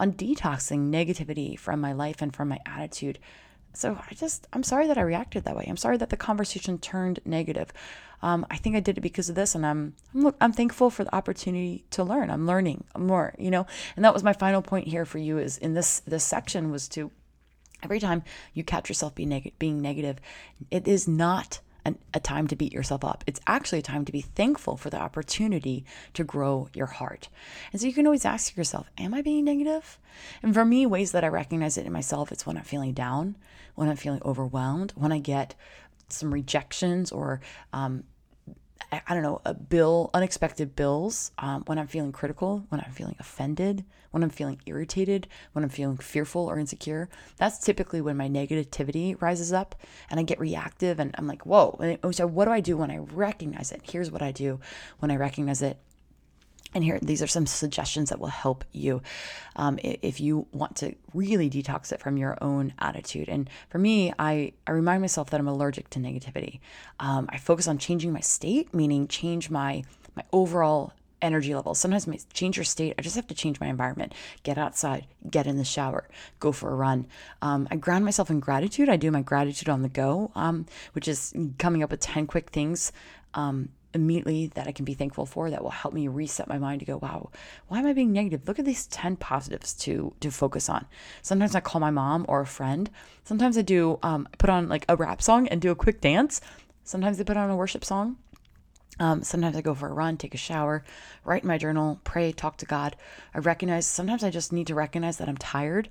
on 0.00 0.12
detoxing 0.12 0.90
negativity 0.90 1.58
from 1.58 1.80
my 1.80 1.92
life 1.92 2.20
and 2.20 2.34
from 2.34 2.48
my 2.48 2.58
attitude. 2.66 3.18
So 3.72 3.98
I 4.08 4.14
just, 4.14 4.46
I'm 4.52 4.62
sorry 4.62 4.86
that 4.86 4.98
I 4.98 5.02
reacted 5.02 5.44
that 5.44 5.56
way. 5.56 5.66
I'm 5.68 5.76
sorry 5.76 5.96
that 5.96 6.10
the 6.10 6.16
conversation 6.16 6.78
turned 6.78 7.20
negative. 7.24 7.72
Um, 8.22 8.46
I 8.50 8.56
think 8.56 8.76
I 8.76 8.80
did 8.80 8.96
it 8.96 9.02
because 9.02 9.28
of 9.28 9.34
this, 9.34 9.54
and 9.54 9.66
I'm, 9.66 9.94
I'm, 10.14 10.22
look, 10.22 10.36
I'm 10.40 10.52
thankful 10.52 10.90
for 10.90 11.04
the 11.04 11.14
opportunity 11.14 11.84
to 11.90 12.04
learn. 12.04 12.30
I'm 12.30 12.46
learning 12.46 12.84
more, 12.96 13.34
you 13.38 13.50
know. 13.50 13.66
And 13.96 14.04
that 14.04 14.14
was 14.14 14.22
my 14.22 14.32
final 14.32 14.62
point 14.62 14.86
here 14.86 15.04
for 15.04 15.18
you. 15.18 15.38
Is 15.38 15.58
in 15.58 15.74
this 15.74 16.00
this 16.00 16.24
section 16.24 16.70
was 16.70 16.88
to 16.90 17.10
every 17.82 18.00
time 18.00 18.22
you 18.54 18.64
catch 18.64 18.88
yourself 18.88 19.14
being 19.14 19.28
negative, 19.28 19.58
being 19.58 19.82
negative, 19.82 20.20
it 20.70 20.88
is 20.88 21.06
not 21.06 21.60
an, 21.84 21.98
a 22.12 22.20
time 22.20 22.46
to 22.48 22.56
beat 22.56 22.72
yourself 22.72 23.04
up. 23.04 23.24
It's 23.26 23.40
actually 23.46 23.80
a 23.80 23.82
time 23.82 24.04
to 24.04 24.12
be 24.12 24.20
thankful 24.20 24.76
for 24.76 24.90
the 24.90 25.00
opportunity 25.00 25.84
to 26.14 26.24
grow 26.24 26.68
your 26.74 26.86
heart. 26.86 27.28
And 27.72 27.80
so 27.80 27.86
you 27.86 27.92
can 27.92 28.06
always 28.06 28.24
ask 28.24 28.56
yourself, 28.56 28.90
Am 28.98 29.14
I 29.14 29.22
being 29.22 29.44
negative? 29.44 29.98
And 30.42 30.54
for 30.54 30.64
me, 30.64 30.86
ways 30.86 31.12
that 31.12 31.24
I 31.24 31.28
recognize 31.28 31.76
it 31.76 31.86
in 31.86 31.92
myself, 31.92 32.32
it's 32.32 32.46
when 32.46 32.56
I'm 32.56 32.64
feeling 32.64 32.92
down, 32.92 33.36
when 33.74 33.88
I'm 33.88 33.96
feeling 33.96 34.22
overwhelmed, 34.24 34.92
when 34.96 35.12
I 35.12 35.18
get 35.18 35.54
some 36.08 36.32
rejections 36.32 37.10
or 37.10 37.40
um, 37.72 38.04
I 38.92 39.14
don't 39.14 39.22
know, 39.22 39.40
a 39.44 39.54
bill, 39.54 40.10
unexpected 40.14 40.76
bills, 40.76 41.32
um, 41.38 41.62
when 41.66 41.78
I'm 41.78 41.86
feeling 41.86 42.12
critical, 42.12 42.64
when 42.68 42.80
I'm 42.80 42.92
feeling 42.92 43.16
offended, 43.18 43.84
when 44.10 44.22
I'm 44.22 44.30
feeling 44.30 44.60
irritated, 44.66 45.26
when 45.52 45.64
I'm 45.64 45.70
feeling 45.70 45.96
fearful 45.96 46.46
or 46.48 46.58
insecure, 46.58 47.08
that's 47.36 47.58
typically 47.58 48.00
when 48.00 48.16
my 48.16 48.28
negativity 48.28 49.20
rises 49.20 49.52
up 49.52 49.74
and 50.10 50.20
I 50.20 50.22
get 50.22 50.38
reactive 50.38 51.00
and 51.00 51.14
I'm 51.18 51.26
like, 51.26 51.44
whoa. 51.44 51.98
so, 52.12 52.26
what 52.26 52.44
do 52.44 52.52
I 52.52 52.60
do 52.60 52.76
when 52.76 52.90
I 52.90 52.98
recognize 52.98 53.72
it? 53.72 53.80
Here's 53.82 54.10
what 54.10 54.22
I 54.22 54.30
do 54.30 54.60
when 55.00 55.10
I 55.10 55.16
recognize 55.16 55.62
it 55.62 55.78
and 56.74 56.82
here, 56.82 56.98
these 57.00 57.22
are 57.22 57.26
some 57.26 57.46
suggestions 57.46 58.10
that 58.10 58.18
will 58.18 58.26
help 58.26 58.64
you 58.72 59.00
um, 59.56 59.78
if 59.82 60.20
you 60.20 60.46
want 60.52 60.76
to 60.76 60.94
really 61.14 61.48
detox 61.48 61.92
it 61.92 62.00
from 62.00 62.16
your 62.16 62.36
own 62.40 62.74
attitude. 62.78 63.28
And 63.28 63.48
for 63.70 63.78
me, 63.78 64.12
I, 64.18 64.52
I 64.66 64.72
remind 64.72 65.00
myself 65.00 65.30
that 65.30 65.40
I'm 65.40 65.48
allergic 65.48 65.88
to 65.90 66.00
negativity. 66.00 66.60
Um, 66.98 67.28
I 67.30 67.38
focus 67.38 67.68
on 67.68 67.78
changing 67.78 68.12
my 68.12 68.20
state, 68.20 68.74
meaning 68.74 69.08
change 69.08 69.50
my 69.50 69.84
my 70.16 70.22
overall 70.32 70.92
energy 71.22 71.54
levels. 71.54 71.78
Sometimes 71.78 72.06
I 72.06 72.18
change 72.32 72.56
your 72.56 72.64
state. 72.64 72.94
I 72.98 73.02
just 73.02 73.16
have 73.16 73.26
to 73.28 73.34
change 73.34 73.58
my 73.58 73.66
environment. 73.66 74.12
Get 74.42 74.58
outside, 74.58 75.06
get 75.28 75.46
in 75.46 75.56
the 75.56 75.64
shower, 75.64 76.06
go 76.38 76.52
for 76.52 76.70
a 76.70 76.74
run. 76.74 77.06
Um, 77.42 77.66
I 77.70 77.76
ground 77.76 78.04
myself 78.04 78.30
in 78.30 78.40
gratitude. 78.40 78.88
I 78.88 78.96
do 78.96 79.10
my 79.10 79.22
gratitude 79.22 79.68
on 79.68 79.82
the 79.82 79.88
go, 79.88 80.30
um, 80.34 80.66
which 80.92 81.08
is 81.08 81.34
coming 81.58 81.82
up 81.82 81.90
with 81.90 82.00
10 82.00 82.26
quick 82.26 82.50
things 82.50 82.92
um, 83.32 83.70
immediately 83.94 84.48
that 84.48 84.66
I 84.66 84.72
can 84.72 84.84
be 84.84 84.94
thankful 84.94 85.24
for 85.24 85.50
that 85.50 85.62
will 85.62 85.70
help 85.70 85.94
me 85.94 86.08
reset 86.08 86.48
my 86.48 86.58
mind 86.58 86.80
to 86.80 86.86
go, 86.86 86.98
wow, 86.98 87.30
why 87.68 87.78
am 87.78 87.86
I 87.86 87.92
being 87.92 88.12
negative? 88.12 88.46
Look 88.46 88.58
at 88.58 88.64
these 88.64 88.86
10 88.88 89.16
positives 89.16 89.72
to 89.74 90.14
to 90.20 90.30
focus 90.30 90.68
on. 90.68 90.86
Sometimes 91.22 91.54
I 91.54 91.60
call 91.60 91.80
my 91.80 91.90
mom 91.90 92.26
or 92.28 92.40
a 92.40 92.46
friend. 92.46 92.90
Sometimes 93.24 93.56
I 93.56 93.62
do 93.62 93.98
um, 94.02 94.28
put 94.38 94.50
on 94.50 94.68
like 94.68 94.84
a 94.88 94.96
rap 94.96 95.22
song 95.22 95.48
and 95.48 95.60
do 95.60 95.70
a 95.70 95.76
quick 95.76 96.00
dance. 96.00 96.40
Sometimes 96.82 97.18
I 97.18 97.24
put 97.24 97.36
on 97.36 97.48
a 97.48 97.56
worship 97.56 97.84
song. 97.84 98.16
Um, 99.00 99.22
sometimes 99.22 99.56
I 99.56 99.60
go 99.60 99.74
for 99.74 99.88
a 99.88 99.92
run, 99.92 100.16
take 100.16 100.34
a 100.34 100.38
shower, 100.38 100.84
write 101.24 101.42
in 101.42 101.48
my 101.48 101.58
journal, 101.58 102.00
pray, 102.04 102.32
talk 102.32 102.56
to 102.58 102.66
God. 102.66 102.96
I 103.34 103.38
recognize 103.38 103.86
sometimes 103.86 104.22
I 104.22 104.30
just 104.30 104.52
need 104.52 104.68
to 104.68 104.74
recognize 104.74 105.16
that 105.16 105.28
I'm 105.28 105.36
tired 105.36 105.88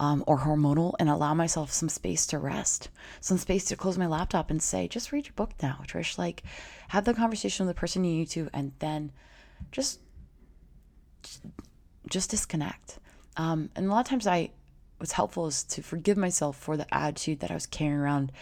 um, 0.00 0.24
or 0.26 0.38
hormonal 0.38 0.94
and 0.98 1.10
allow 1.10 1.34
myself 1.34 1.70
some 1.72 1.88
space 1.88 2.26
to 2.28 2.38
rest, 2.38 2.88
some 3.20 3.38
space 3.38 3.66
to 3.66 3.76
close 3.76 3.98
my 3.98 4.06
laptop 4.06 4.50
and 4.50 4.62
say, 4.62 4.88
just 4.88 5.12
read 5.12 5.26
your 5.26 5.34
book 5.34 5.50
now, 5.62 5.80
Trish. 5.86 6.16
Like, 6.16 6.42
have 6.88 7.04
the 7.04 7.14
conversation 7.14 7.66
with 7.66 7.76
the 7.76 7.80
person 7.80 8.04
you 8.04 8.18
need 8.18 8.30
to, 8.30 8.48
and 8.52 8.72
then 8.78 9.12
just 9.72 10.00
just 12.08 12.30
disconnect. 12.30 12.98
Um, 13.36 13.70
and 13.76 13.86
a 13.86 13.90
lot 13.90 14.00
of 14.00 14.06
times, 14.06 14.26
I 14.26 14.50
what's 14.98 15.12
helpful 15.12 15.46
is 15.46 15.62
to 15.62 15.82
forgive 15.82 16.16
myself 16.16 16.56
for 16.56 16.76
the 16.76 16.92
attitude 16.94 17.40
that 17.40 17.50
I 17.50 17.54
was 17.54 17.66
carrying 17.66 17.98
around 17.98 18.32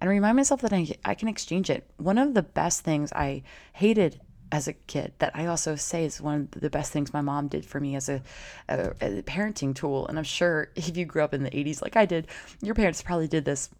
and 0.00 0.08
remind 0.08 0.36
myself 0.36 0.62
that 0.62 0.72
I, 0.72 0.88
I 1.04 1.14
can 1.14 1.28
exchange 1.28 1.70
it. 1.70 1.88
One 1.96 2.18
of 2.18 2.34
the 2.34 2.42
best 2.42 2.82
things 2.82 3.12
I 3.12 3.42
hated 3.74 4.20
as 4.52 4.66
a 4.66 4.72
kid 4.72 5.12
that 5.18 5.30
I 5.34 5.46
also 5.46 5.76
say 5.76 6.04
is 6.04 6.20
one 6.20 6.48
of 6.52 6.60
the 6.60 6.70
best 6.70 6.92
things 6.92 7.12
my 7.12 7.20
mom 7.20 7.48
did 7.48 7.64
for 7.64 7.78
me 7.78 7.94
as 7.94 8.08
a, 8.08 8.22
a, 8.68 8.90
a, 9.00 9.22
parenting 9.22 9.74
tool. 9.74 10.06
And 10.08 10.18
I'm 10.18 10.24
sure 10.24 10.70
if 10.76 10.96
you 10.96 11.04
grew 11.04 11.22
up 11.22 11.34
in 11.34 11.42
the 11.42 11.50
80s 11.50 11.82
like 11.82 11.96
I 11.96 12.06
did, 12.06 12.26
your 12.60 12.74
parents 12.74 13.02
probably 13.02 13.28
did 13.28 13.44
this. 13.44 13.70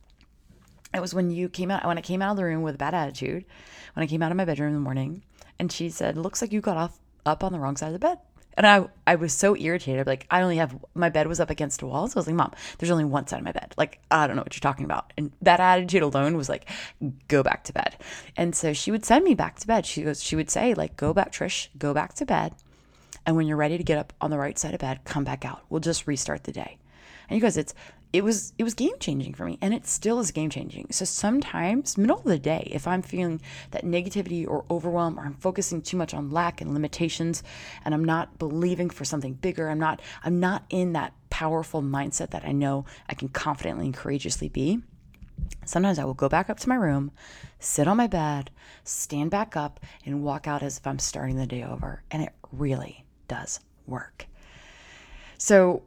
It 0.93 1.01
was 1.01 1.15
when 1.15 1.31
you 1.31 1.49
came 1.49 1.71
out, 1.71 1.87
when 1.87 1.99
I 1.99 2.03
came 2.03 2.21
out 2.21 2.33
of 2.33 2.37
the 2.37 2.45
room 2.45 2.63
with 2.63 2.75
a 2.75 2.79
bad 2.79 2.95
attitude, 2.95 3.45
when 3.95 4.03
I 4.03 4.07
came 4.07 4.23
out 4.23 4.33
of 4.33 4.37
my 4.37 4.45
bedroom 4.45 4.69
in 4.69 4.75
the 4.75 4.81
morning, 4.81 5.23
and 5.59 5.71
she 5.71 5.89
said, 5.89 6.17
Looks 6.17 6.43
like 6.43 6.53
you 6.53 6.61
got 6.61 6.77
off 6.77 6.99
up 7.25 7.45
on 7.45 7.53
the 7.53 7.61
wrong 7.61 7.77
side 7.77 7.89
of 7.89 7.93
the 7.93 7.99
bed. 8.01 8.19
And 8.61 8.67
I, 8.67 8.89
I 9.07 9.15
was 9.15 9.33
so 9.33 9.57
irritated. 9.57 10.07
Like, 10.07 10.27
I 10.31 10.43
only 10.43 10.59
have 10.59 10.77
my 10.95 11.09
bed 11.09 11.27
was 11.27 11.41
up 11.41 11.49
against 11.49 11.81
a 11.81 11.87
wall. 11.87 12.07
So 12.09 12.19
I 12.19 12.21
was 12.21 12.27
like, 12.27 12.37
Mom, 12.37 12.53
there's 12.77 12.91
only 12.91 13.07
one 13.07 13.27
side 13.27 13.39
of 13.39 13.45
my 13.47 13.53
bed. 13.53 13.73
Like, 13.79 14.01
I 14.11 14.27
don't 14.27 14.37
know 14.37 14.43
what 14.43 14.55
you're 14.55 14.61
talking 14.61 14.85
about. 14.85 15.15
And 15.17 15.33
that 15.41 15.61
attitude 15.61 16.03
alone 16.03 16.37
was 16.37 16.51
like, 16.51 16.69
go 17.27 17.43
back 17.43 17.65
to 17.65 17.73
bed. 17.73 17.97
And 18.37 18.55
so 18.55 18.75
she 18.75 18.91
would 18.91 19.07
send 19.07 19.25
me 19.25 19.33
back 19.35 19.59
to 19.61 19.67
bed. 19.67 19.87
She 19.87 20.03
goes, 20.03 20.23
she 20.23 20.37
would 20.37 20.51
say, 20.51 20.75
like, 20.75 20.99
go 20.99 21.15
back, 21.15 21.33
Trish, 21.33 21.69
go 21.79 21.95
back 21.95 22.13
to 22.17 22.27
bed. 22.27 22.55
And 23.25 23.35
when 23.35 23.47
you're 23.47 23.57
ready 23.57 23.79
to 23.79 23.83
get 23.83 23.97
up 23.97 24.13
on 24.21 24.29
the 24.29 24.37
right 24.37 24.59
side 24.59 24.75
of 24.75 24.81
bed, 24.81 25.05
come 25.05 25.25
back 25.25 25.47
out. 25.47 25.63
We'll 25.71 25.81
just 25.81 26.07
restart 26.07 26.45
the 26.45 26.53
day. 26.53 26.77
And 27.31 27.39
you 27.39 27.41
guys, 27.41 27.57
it's 27.57 27.73
it 28.13 28.25
was 28.25 28.53
it 28.59 28.65
was 28.65 28.75
game 28.75 28.99
changing 28.99 29.35
for 29.35 29.45
me 29.45 29.59
and 29.61 29.73
it 29.73 29.87
still 29.87 30.19
is 30.19 30.31
game 30.31 30.51
changing 30.51 30.87
so 30.91 31.05
sometimes 31.05 31.97
middle 31.97 32.19
of 32.19 32.25
the 32.25 32.39
day 32.39 32.69
if 32.71 32.87
i'm 32.87 33.03
feeling 33.03 33.41
that 33.71 33.85
negativity 33.85 34.47
or 34.47 34.65
overwhelm 34.71 35.19
or 35.19 35.25
i'm 35.25 35.35
focusing 35.35 35.81
too 35.81 35.97
much 35.97 36.15
on 36.15 36.31
lack 36.31 36.61
and 36.61 36.73
limitations 36.73 37.43
and 37.85 37.95
i'm 37.95 38.05
not 38.05 38.39
believing 38.39 38.91
for 38.91 39.05
something 39.05 39.35
bigger 39.35 39.69
i'm 39.69 39.79
not 39.79 40.01
i'm 40.25 40.41
not 40.41 40.65
in 40.71 40.93
that 40.93 41.13
powerful 41.31 41.83
mindset 41.83 42.31
that 42.31 42.45
i 42.45 42.53
know 42.53 42.85
i 43.09 43.15
can 43.15 43.29
confidently 43.29 43.87
and 43.87 43.95
courageously 43.95 44.49
be 44.49 44.81
sometimes 45.65 45.99
i 45.99 46.05
will 46.05 46.15
go 46.15 46.29
back 46.29 46.51
up 46.51 46.59
to 46.59 46.69
my 46.69 46.75
room 46.75 47.11
sit 47.59 47.87
on 47.87 47.97
my 47.97 48.07
bed 48.07 48.51
stand 48.85 49.31
back 49.31 49.57
up 49.57 49.81
and 50.05 50.23
walk 50.23 50.47
out 50.47 50.63
as 50.63 50.79
if 50.79 50.87
i'm 50.87 50.99
starting 50.99 51.37
the 51.37 51.47
day 51.47 51.63
over. 51.63 52.03
And 52.11 52.23
it 52.23 52.33
really 52.53 53.05
does 53.29 53.61
work. 53.87 54.27
So 55.39 55.83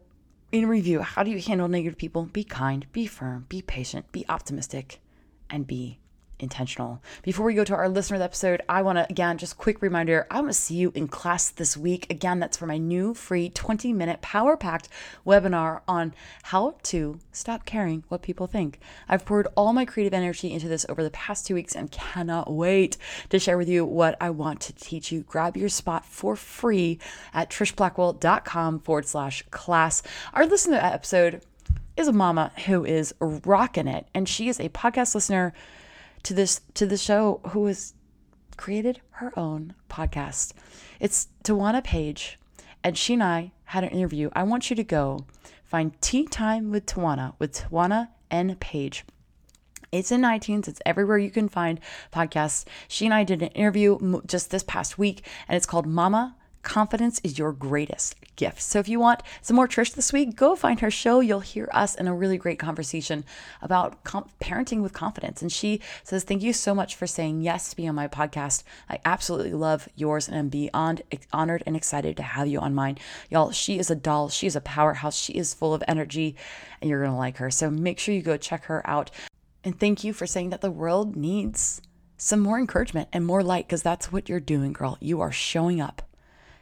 in 0.53 0.67
review, 0.67 1.01
how 1.01 1.23
do 1.23 1.31
you 1.31 1.41
handle 1.41 1.67
negative 1.67 1.97
people? 1.97 2.25
Be 2.25 2.43
kind, 2.43 2.85
be 2.93 3.07
firm, 3.07 3.47
be 3.49 3.63
patient, 3.63 4.09
be 4.11 4.23
optimistic, 4.29 5.01
and 5.49 5.65
be 5.65 5.97
intentional. 6.39 7.01
Before 7.21 7.45
we 7.45 7.53
go 7.53 7.63
to 7.63 7.75
our 7.75 7.87
listener 7.87 8.21
episode, 8.21 8.61
I 8.67 8.81
want 8.81 8.97
to 8.97 9.07
again 9.09 9.37
just 9.37 9.57
quick 9.57 9.81
reminder, 9.81 10.27
I 10.29 10.41
want 10.41 10.51
to 10.51 10.59
see 10.59 10.75
you 10.75 10.91
in 10.95 11.07
class 11.07 11.49
this 11.49 11.77
week. 11.77 12.07
Again, 12.09 12.39
that's 12.39 12.57
for 12.57 12.65
my 12.65 12.77
new 12.77 13.13
free 13.13 13.49
20-minute 13.49 14.21
power-packed 14.21 14.89
webinar 15.25 15.81
on 15.87 16.13
how 16.43 16.75
to 16.83 17.19
stop 17.31 17.65
caring 17.65 18.03
what 18.09 18.21
people 18.21 18.47
think. 18.47 18.79
I've 19.07 19.25
poured 19.25 19.47
all 19.55 19.73
my 19.73 19.85
creative 19.85 20.13
energy 20.13 20.51
into 20.51 20.67
this 20.67 20.85
over 20.89 21.03
the 21.03 21.09
past 21.11 21.47
2 21.47 21.55
weeks 21.55 21.75
and 21.75 21.91
cannot 21.91 22.51
wait 22.51 22.97
to 23.29 23.39
share 23.39 23.57
with 23.57 23.69
you 23.69 23.85
what 23.85 24.17
I 24.19 24.29
want 24.29 24.59
to 24.61 24.73
teach 24.73 25.11
you. 25.11 25.21
Grab 25.21 25.55
your 25.55 25.69
spot 25.69 26.05
for 26.05 26.35
free 26.35 26.99
at 27.33 27.49
trishblackwell.com 27.49 28.79
forward 28.79 29.07
slash 29.07 29.43
class. 29.51 30.03
Our 30.33 30.45
listener 30.45 30.79
episode 30.81 31.43
is 31.95 32.07
a 32.07 32.13
mama 32.13 32.51
who 32.65 32.83
is 32.83 33.13
rocking 33.19 33.87
it, 33.87 34.07
and 34.15 34.27
she 34.27 34.49
is 34.49 34.59
a 34.59 34.69
podcast 34.69 35.13
listener 35.13 35.53
to 36.23 36.33
this 36.33 36.61
to 36.73 36.85
the 36.85 36.97
show 36.97 37.41
who 37.49 37.65
has 37.67 37.93
created 38.57 39.01
her 39.11 39.37
own 39.37 39.73
podcast. 39.89 40.53
It's 40.99 41.27
Tawana 41.43 41.83
Page, 41.83 42.39
and 42.83 42.97
she 42.97 43.13
and 43.13 43.23
I 43.23 43.51
had 43.65 43.83
an 43.83 43.89
interview. 43.89 44.29
I 44.33 44.43
want 44.43 44.69
you 44.69 44.75
to 44.75 44.83
go 44.83 45.25
find 45.63 45.99
Tea 46.01 46.25
Time 46.25 46.71
with 46.71 46.85
Tawana 46.85 47.33
with 47.39 47.53
Tawana 47.53 48.09
and 48.31 48.59
Page. 48.59 49.05
It's 49.91 50.11
in 50.11 50.21
iTunes. 50.21 50.67
It's 50.67 50.81
everywhere 50.85 51.19
you 51.19 51.29
can 51.29 51.49
find 51.49 51.79
podcasts. 52.11 52.65
She 52.87 53.05
and 53.05 53.13
I 53.13 53.23
did 53.23 53.43
an 53.43 53.49
interview 53.49 54.21
just 54.25 54.49
this 54.49 54.63
past 54.63 54.97
week, 54.97 55.25
and 55.47 55.55
it's 55.55 55.67
called 55.67 55.85
Mama 55.85 56.35
confidence 56.63 57.19
is 57.23 57.37
your 57.37 57.51
greatest 57.51 58.15
gift. 58.35 58.61
So 58.61 58.79
if 58.79 58.87
you 58.87 58.99
want 58.99 59.21
some 59.41 59.55
more 59.55 59.67
Trish 59.67 59.93
this 59.93 60.11
week, 60.11 60.35
go 60.35 60.55
find 60.55 60.79
her 60.79 60.89
show. 60.89 61.19
You'll 61.19 61.41
hear 61.41 61.69
us 61.71 61.93
in 61.93 62.07
a 62.07 62.15
really 62.15 62.37
great 62.37 62.57
conversation 62.57 63.25
about 63.61 64.03
parenting 64.03 64.81
with 64.81 64.93
confidence. 64.93 65.41
And 65.41 65.51
she 65.51 65.81
says, 66.03 66.23
Thank 66.23 66.41
you 66.41 66.53
so 66.53 66.73
much 66.73 66.95
for 66.95 67.05
saying 67.05 67.41
yes 67.41 67.69
to 67.69 67.75
be 67.75 67.87
on 67.87 67.95
my 67.95 68.07
podcast. 68.07 68.63
I 68.89 68.99
absolutely 69.05 69.53
love 69.53 69.87
yours 69.95 70.27
and 70.27 70.37
I'm 70.37 70.49
beyond 70.49 71.03
honored 71.31 71.63
and 71.65 71.75
excited 71.75 72.17
to 72.17 72.23
have 72.23 72.47
you 72.47 72.59
on 72.59 72.73
mine. 72.73 72.97
Y'all, 73.29 73.51
she 73.51 73.77
is 73.77 73.91
a 73.91 73.95
doll. 73.95 74.29
She 74.29 74.47
is 74.47 74.55
a 74.55 74.61
powerhouse. 74.61 75.17
She 75.17 75.33
is 75.33 75.53
full 75.53 75.73
of 75.73 75.83
energy 75.87 76.35
and 76.81 76.89
you're 76.89 77.01
going 77.01 77.11
to 77.11 77.17
like 77.17 77.37
her. 77.37 77.51
So 77.51 77.69
make 77.69 77.99
sure 77.99 78.15
you 78.15 78.21
go 78.21 78.37
check 78.37 78.65
her 78.65 78.87
out. 78.89 79.11
And 79.63 79.79
thank 79.79 80.03
you 80.03 80.13
for 80.13 80.25
saying 80.25 80.49
that 80.49 80.61
the 80.61 80.71
world 80.71 81.15
needs 81.15 81.81
some 82.17 82.39
more 82.39 82.57
encouragement 82.57 83.09
and 83.11 83.25
more 83.25 83.43
light 83.43 83.67
because 83.67 83.83
that's 83.83 84.11
what 84.11 84.29
you're 84.29 84.39
doing, 84.39 84.73
girl. 84.73 84.97
You 85.01 85.21
are 85.21 85.31
showing 85.31 85.81
up 85.81 86.01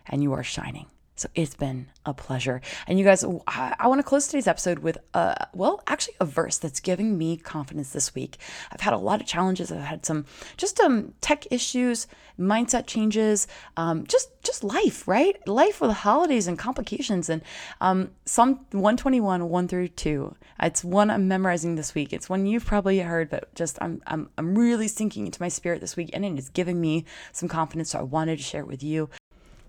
and 0.08 0.24
you 0.24 0.34
are 0.34 0.44
shining. 0.44 0.88
So 1.22 1.30
it's 1.36 1.54
been 1.54 1.86
a 2.04 2.16
pleasure. 2.16 2.62
And 2.88 2.98
you 2.98 3.06
guys, 3.06 3.24
I, 3.46 3.88
want 3.88 4.00
to 4.00 4.04
close 4.04 4.26
today's 4.26 4.48
episode 4.48 4.80
with, 4.80 4.98
a, 5.14 5.46
well, 5.54 5.84
actually 5.86 6.16
a 6.20 6.26
verse 6.26 6.58
that's 6.58 6.80
giving 6.80 7.16
me 7.16 7.38
confidence 7.38 7.92
this 7.92 8.16
week. 8.16 8.40
I've 8.72 8.82
had 8.82 8.94
a 8.94 8.98
lot 8.98 9.22
of 9.22 9.28
challenges. 9.28 9.72
I've 9.72 9.82
had 9.82 10.04
some 10.04 10.26
just 10.58 10.80
um, 10.80 11.14
tech 11.22 11.46
issues, 11.52 12.08
mindset 12.40 12.88
changes, 12.88 13.46
um, 13.78 14.08
just 14.08 14.30
just 14.42 14.64
life, 14.64 15.08
right? 15.08 15.36
Life 15.48 15.82
with 15.82 15.92
holidays 15.92 16.48
and 16.48 16.58
complications. 16.58 17.30
And 17.30 17.44
um, 17.80 18.10
Psalm 18.26 18.66
121, 18.72 19.48
1 19.48 19.68
through 19.68 19.90
2. 19.90 20.36
It's 20.64 20.84
one 20.84 21.12
I'm 21.12 21.28
memorizing 21.28 21.76
this 21.76 21.94
week. 21.94 22.14
It's 22.14 22.30
one 22.30 22.48
you've 22.48 22.66
probably 22.66 22.98
heard, 23.00 23.30
but 23.30 23.54
just 23.54 23.78
I'm, 23.80 24.02
I'm, 24.08 24.32
I'm 24.40 24.58
really 24.58 24.88
sinking 24.88 25.28
into 25.28 25.40
my 25.40 25.50
spirit 25.50 25.82
this 25.82 25.96
week. 25.96 26.10
And 26.14 26.26
it 26.26 26.40
is 26.40 26.50
giving 26.50 26.82
me 26.82 27.06
some 27.32 27.48
confidence. 27.48 27.92
So 27.92 28.00
I 28.00 28.04
wanted 28.04 28.38
to 28.38 28.44
share 28.44 28.62
it 28.62 28.68
with 28.68 28.82
you. 28.82 29.10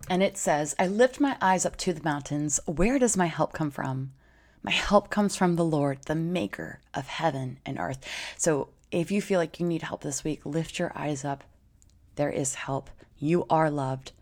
And 0.09 0.23
it 0.23 0.37
says, 0.37 0.75
I 0.79 0.87
lift 0.87 1.21
my 1.21 1.37
eyes 1.41 1.65
up 1.65 1.77
to 1.79 1.93
the 1.93 2.03
mountains. 2.03 2.61
Where 2.67 2.99
does 2.99 3.17
my 3.17 3.27
help 3.27 3.53
come 3.53 3.71
from? 3.71 4.13
My 4.63 4.73
help 4.73 5.11
comes 5.11 5.37
from 5.37 5.57
the 5.57 5.65
Lord, 5.65 6.01
the 6.07 6.15
maker 6.15 6.81
of 6.95 7.09
heaven 7.09 7.59
and 7.65 7.79
earth. 7.79 8.07
So 8.37 8.69
if 8.91 9.11
you 9.11 9.23
feel 9.23 9.41
like 9.41 9.59
you 9.59 9.67
need 9.67 9.83
help 9.83 10.03
this 10.03 10.23
week, 10.23 10.45
lift 10.45 10.79
your 10.79 10.93
eyes 10.95 11.25
up. 11.25 11.45
There 12.17 12.31
is 12.31 12.55
help. 12.55 12.91
You 13.19 13.47
are 13.49 13.71
loved. 13.71 14.13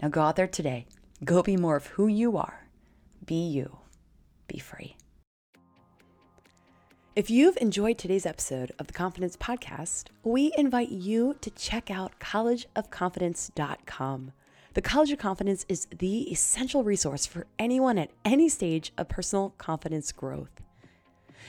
Now 0.00 0.08
go 0.08 0.22
out 0.22 0.36
there 0.36 0.46
today. 0.46 0.86
Go 1.24 1.42
be 1.42 1.56
more 1.56 1.76
of 1.76 1.86
who 1.86 2.06
you 2.06 2.36
are. 2.36 2.66
Be 3.24 3.46
you. 3.46 3.78
Be 4.48 4.58
free. 4.58 4.96
If 7.14 7.30
you've 7.30 7.56
enjoyed 7.58 7.96
today's 7.96 8.26
episode 8.26 8.72
of 8.78 8.88
the 8.88 8.92
Confidence 8.92 9.38
Podcast, 9.38 10.08
we 10.22 10.52
invite 10.58 10.90
you 10.90 11.34
to 11.40 11.50
check 11.50 11.90
out 11.90 12.20
collegeofconfidence.com. 12.20 14.32
The 14.76 14.82
College 14.82 15.10
of 15.10 15.18
Confidence 15.18 15.64
is 15.70 15.86
the 15.86 16.30
essential 16.30 16.84
resource 16.84 17.24
for 17.24 17.46
anyone 17.58 17.96
at 17.96 18.10
any 18.26 18.50
stage 18.50 18.92
of 18.98 19.08
personal 19.08 19.54
confidence 19.56 20.12
growth. 20.12 20.60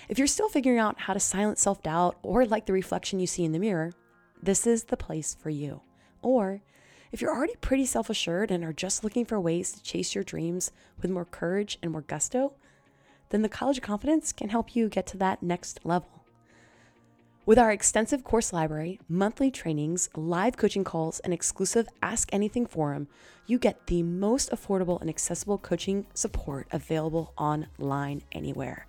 If 0.07 0.17
you're 0.17 0.28
still 0.28 0.47
figuring 0.47 0.80
out 0.80 1.01
how 1.01 1.13
to 1.13 1.19
silence 1.19 1.59
self 1.59 1.84
doubt 1.84 2.15
or 2.23 2.45
like 2.45 2.67
the 2.67 2.71
reflection 2.71 3.19
you 3.19 3.28
see 3.28 3.43
in 3.43 3.51
the 3.51 3.59
mirror, 3.59 3.91
this 4.41 4.65
is 4.65 4.86
the 4.86 4.95
place 4.95 5.36
for 5.36 5.49
you. 5.49 5.82
Or 6.21 6.61
if 7.11 7.19
you're 7.19 7.36
already 7.36 7.57
pretty 7.59 7.86
self 7.86 8.09
assured 8.09 8.49
and 8.49 8.63
are 8.63 8.71
just 8.71 9.03
looking 9.03 9.25
for 9.25 9.41
ways 9.41 9.73
to 9.73 9.84
chase 9.84 10.15
your 10.15 10.23
dreams 10.23 10.71
with 11.01 11.11
more 11.11 11.25
courage 11.25 11.78
and 11.84 11.91
more 11.91 12.03
gusto, 12.03 12.53
then 13.32 13.41
the 13.41 13.49
College 13.49 13.80
of 13.80 13.84
Confidence 13.84 14.32
can 14.32 14.47
help 14.47 14.73
you 14.73 14.88
get 14.88 15.05
to 15.07 15.17
that 15.17 15.43
next 15.43 15.82
level. 15.84 16.16
With 17.48 17.58
our 17.58 17.72
extensive 17.72 18.26
course 18.26 18.52
library, 18.52 19.00
monthly 19.08 19.50
trainings, 19.52 20.10
live 20.18 20.58
coaching 20.58 20.84
calls, 20.84 21.22
and 21.22 21.34
exclusive 21.34 21.88
Ask 22.02 22.28
Anything 22.34 22.66
forum, 22.66 23.08
you 23.45 23.58
get 23.58 23.88
the 23.88 24.04
most 24.04 24.52
affordable 24.52 25.00
and 25.00 25.10
accessible 25.10 25.58
coaching 25.58 26.08
support 26.14 26.68
available 26.74 27.32
online 27.38 28.24
anywhere. 28.34 28.86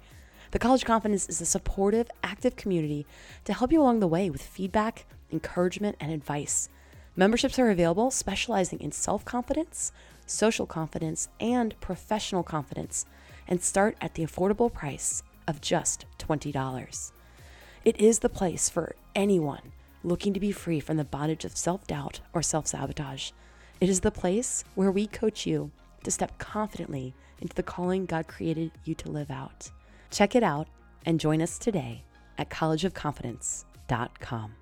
The 0.50 0.58
College 0.58 0.84
Confidence 0.84 1.28
is 1.28 1.40
a 1.40 1.46
supportive, 1.46 2.10
active 2.24 2.56
community 2.56 3.06
to 3.44 3.52
help 3.52 3.70
you 3.70 3.80
along 3.80 4.00
the 4.00 4.08
way 4.08 4.28
with 4.28 4.42
feedback, 4.42 5.06
encouragement, 5.30 5.96
and 6.00 6.10
advice. 6.10 6.68
Memberships 7.14 7.60
are 7.60 7.70
available 7.70 8.10
specializing 8.10 8.80
in 8.80 8.90
self 8.90 9.24
confidence, 9.24 9.92
social 10.26 10.66
confidence, 10.66 11.28
and 11.38 11.80
professional 11.80 12.42
confidence, 12.42 13.06
and 13.46 13.62
start 13.62 13.96
at 14.00 14.14
the 14.14 14.26
affordable 14.26 14.72
price 14.72 15.22
of 15.46 15.60
just 15.60 16.06
$20. 16.18 17.12
It 17.84 18.00
is 18.00 18.18
the 18.18 18.28
place 18.28 18.68
for 18.68 18.96
anyone 19.14 19.72
looking 20.02 20.34
to 20.34 20.40
be 20.40 20.50
free 20.52 20.80
from 20.80 20.96
the 20.96 21.04
bondage 21.04 21.44
of 21.44 21.56
self 21.56 21.86
doubt 21.86 22.20
or 22.32 22.42
self 22.42 22.66
sabotage. 22.66 23.30
It 23.80 23.88
is 23.88 24.00
the 24.00 24.10
place 24.10 24.64
where 24.74 24.90
we 24.90 25.06
coach 25.06 25.46
you 25.46 25.70
to 26.02 26.10
step 26.10 26.38
confidently 26.38 27.14
into 27.40 27.54
the 27.54 27.62
calling 27.62 28.04
God 28.04 28.26
created 28.26 28.72
you 28.84 28.96
to 28.96 29.10
live 29.10 29.30
out. 29.30 29.70
Check 30.10 30.34
it 30.34 30.42
out 30.42 30.66
and 31.06 31.20
join 31.20 31.40
us 31.40 31.56
today 31.58 32.02
at 32.36 32.50
collegeofconfidence.com. 32.50 34.54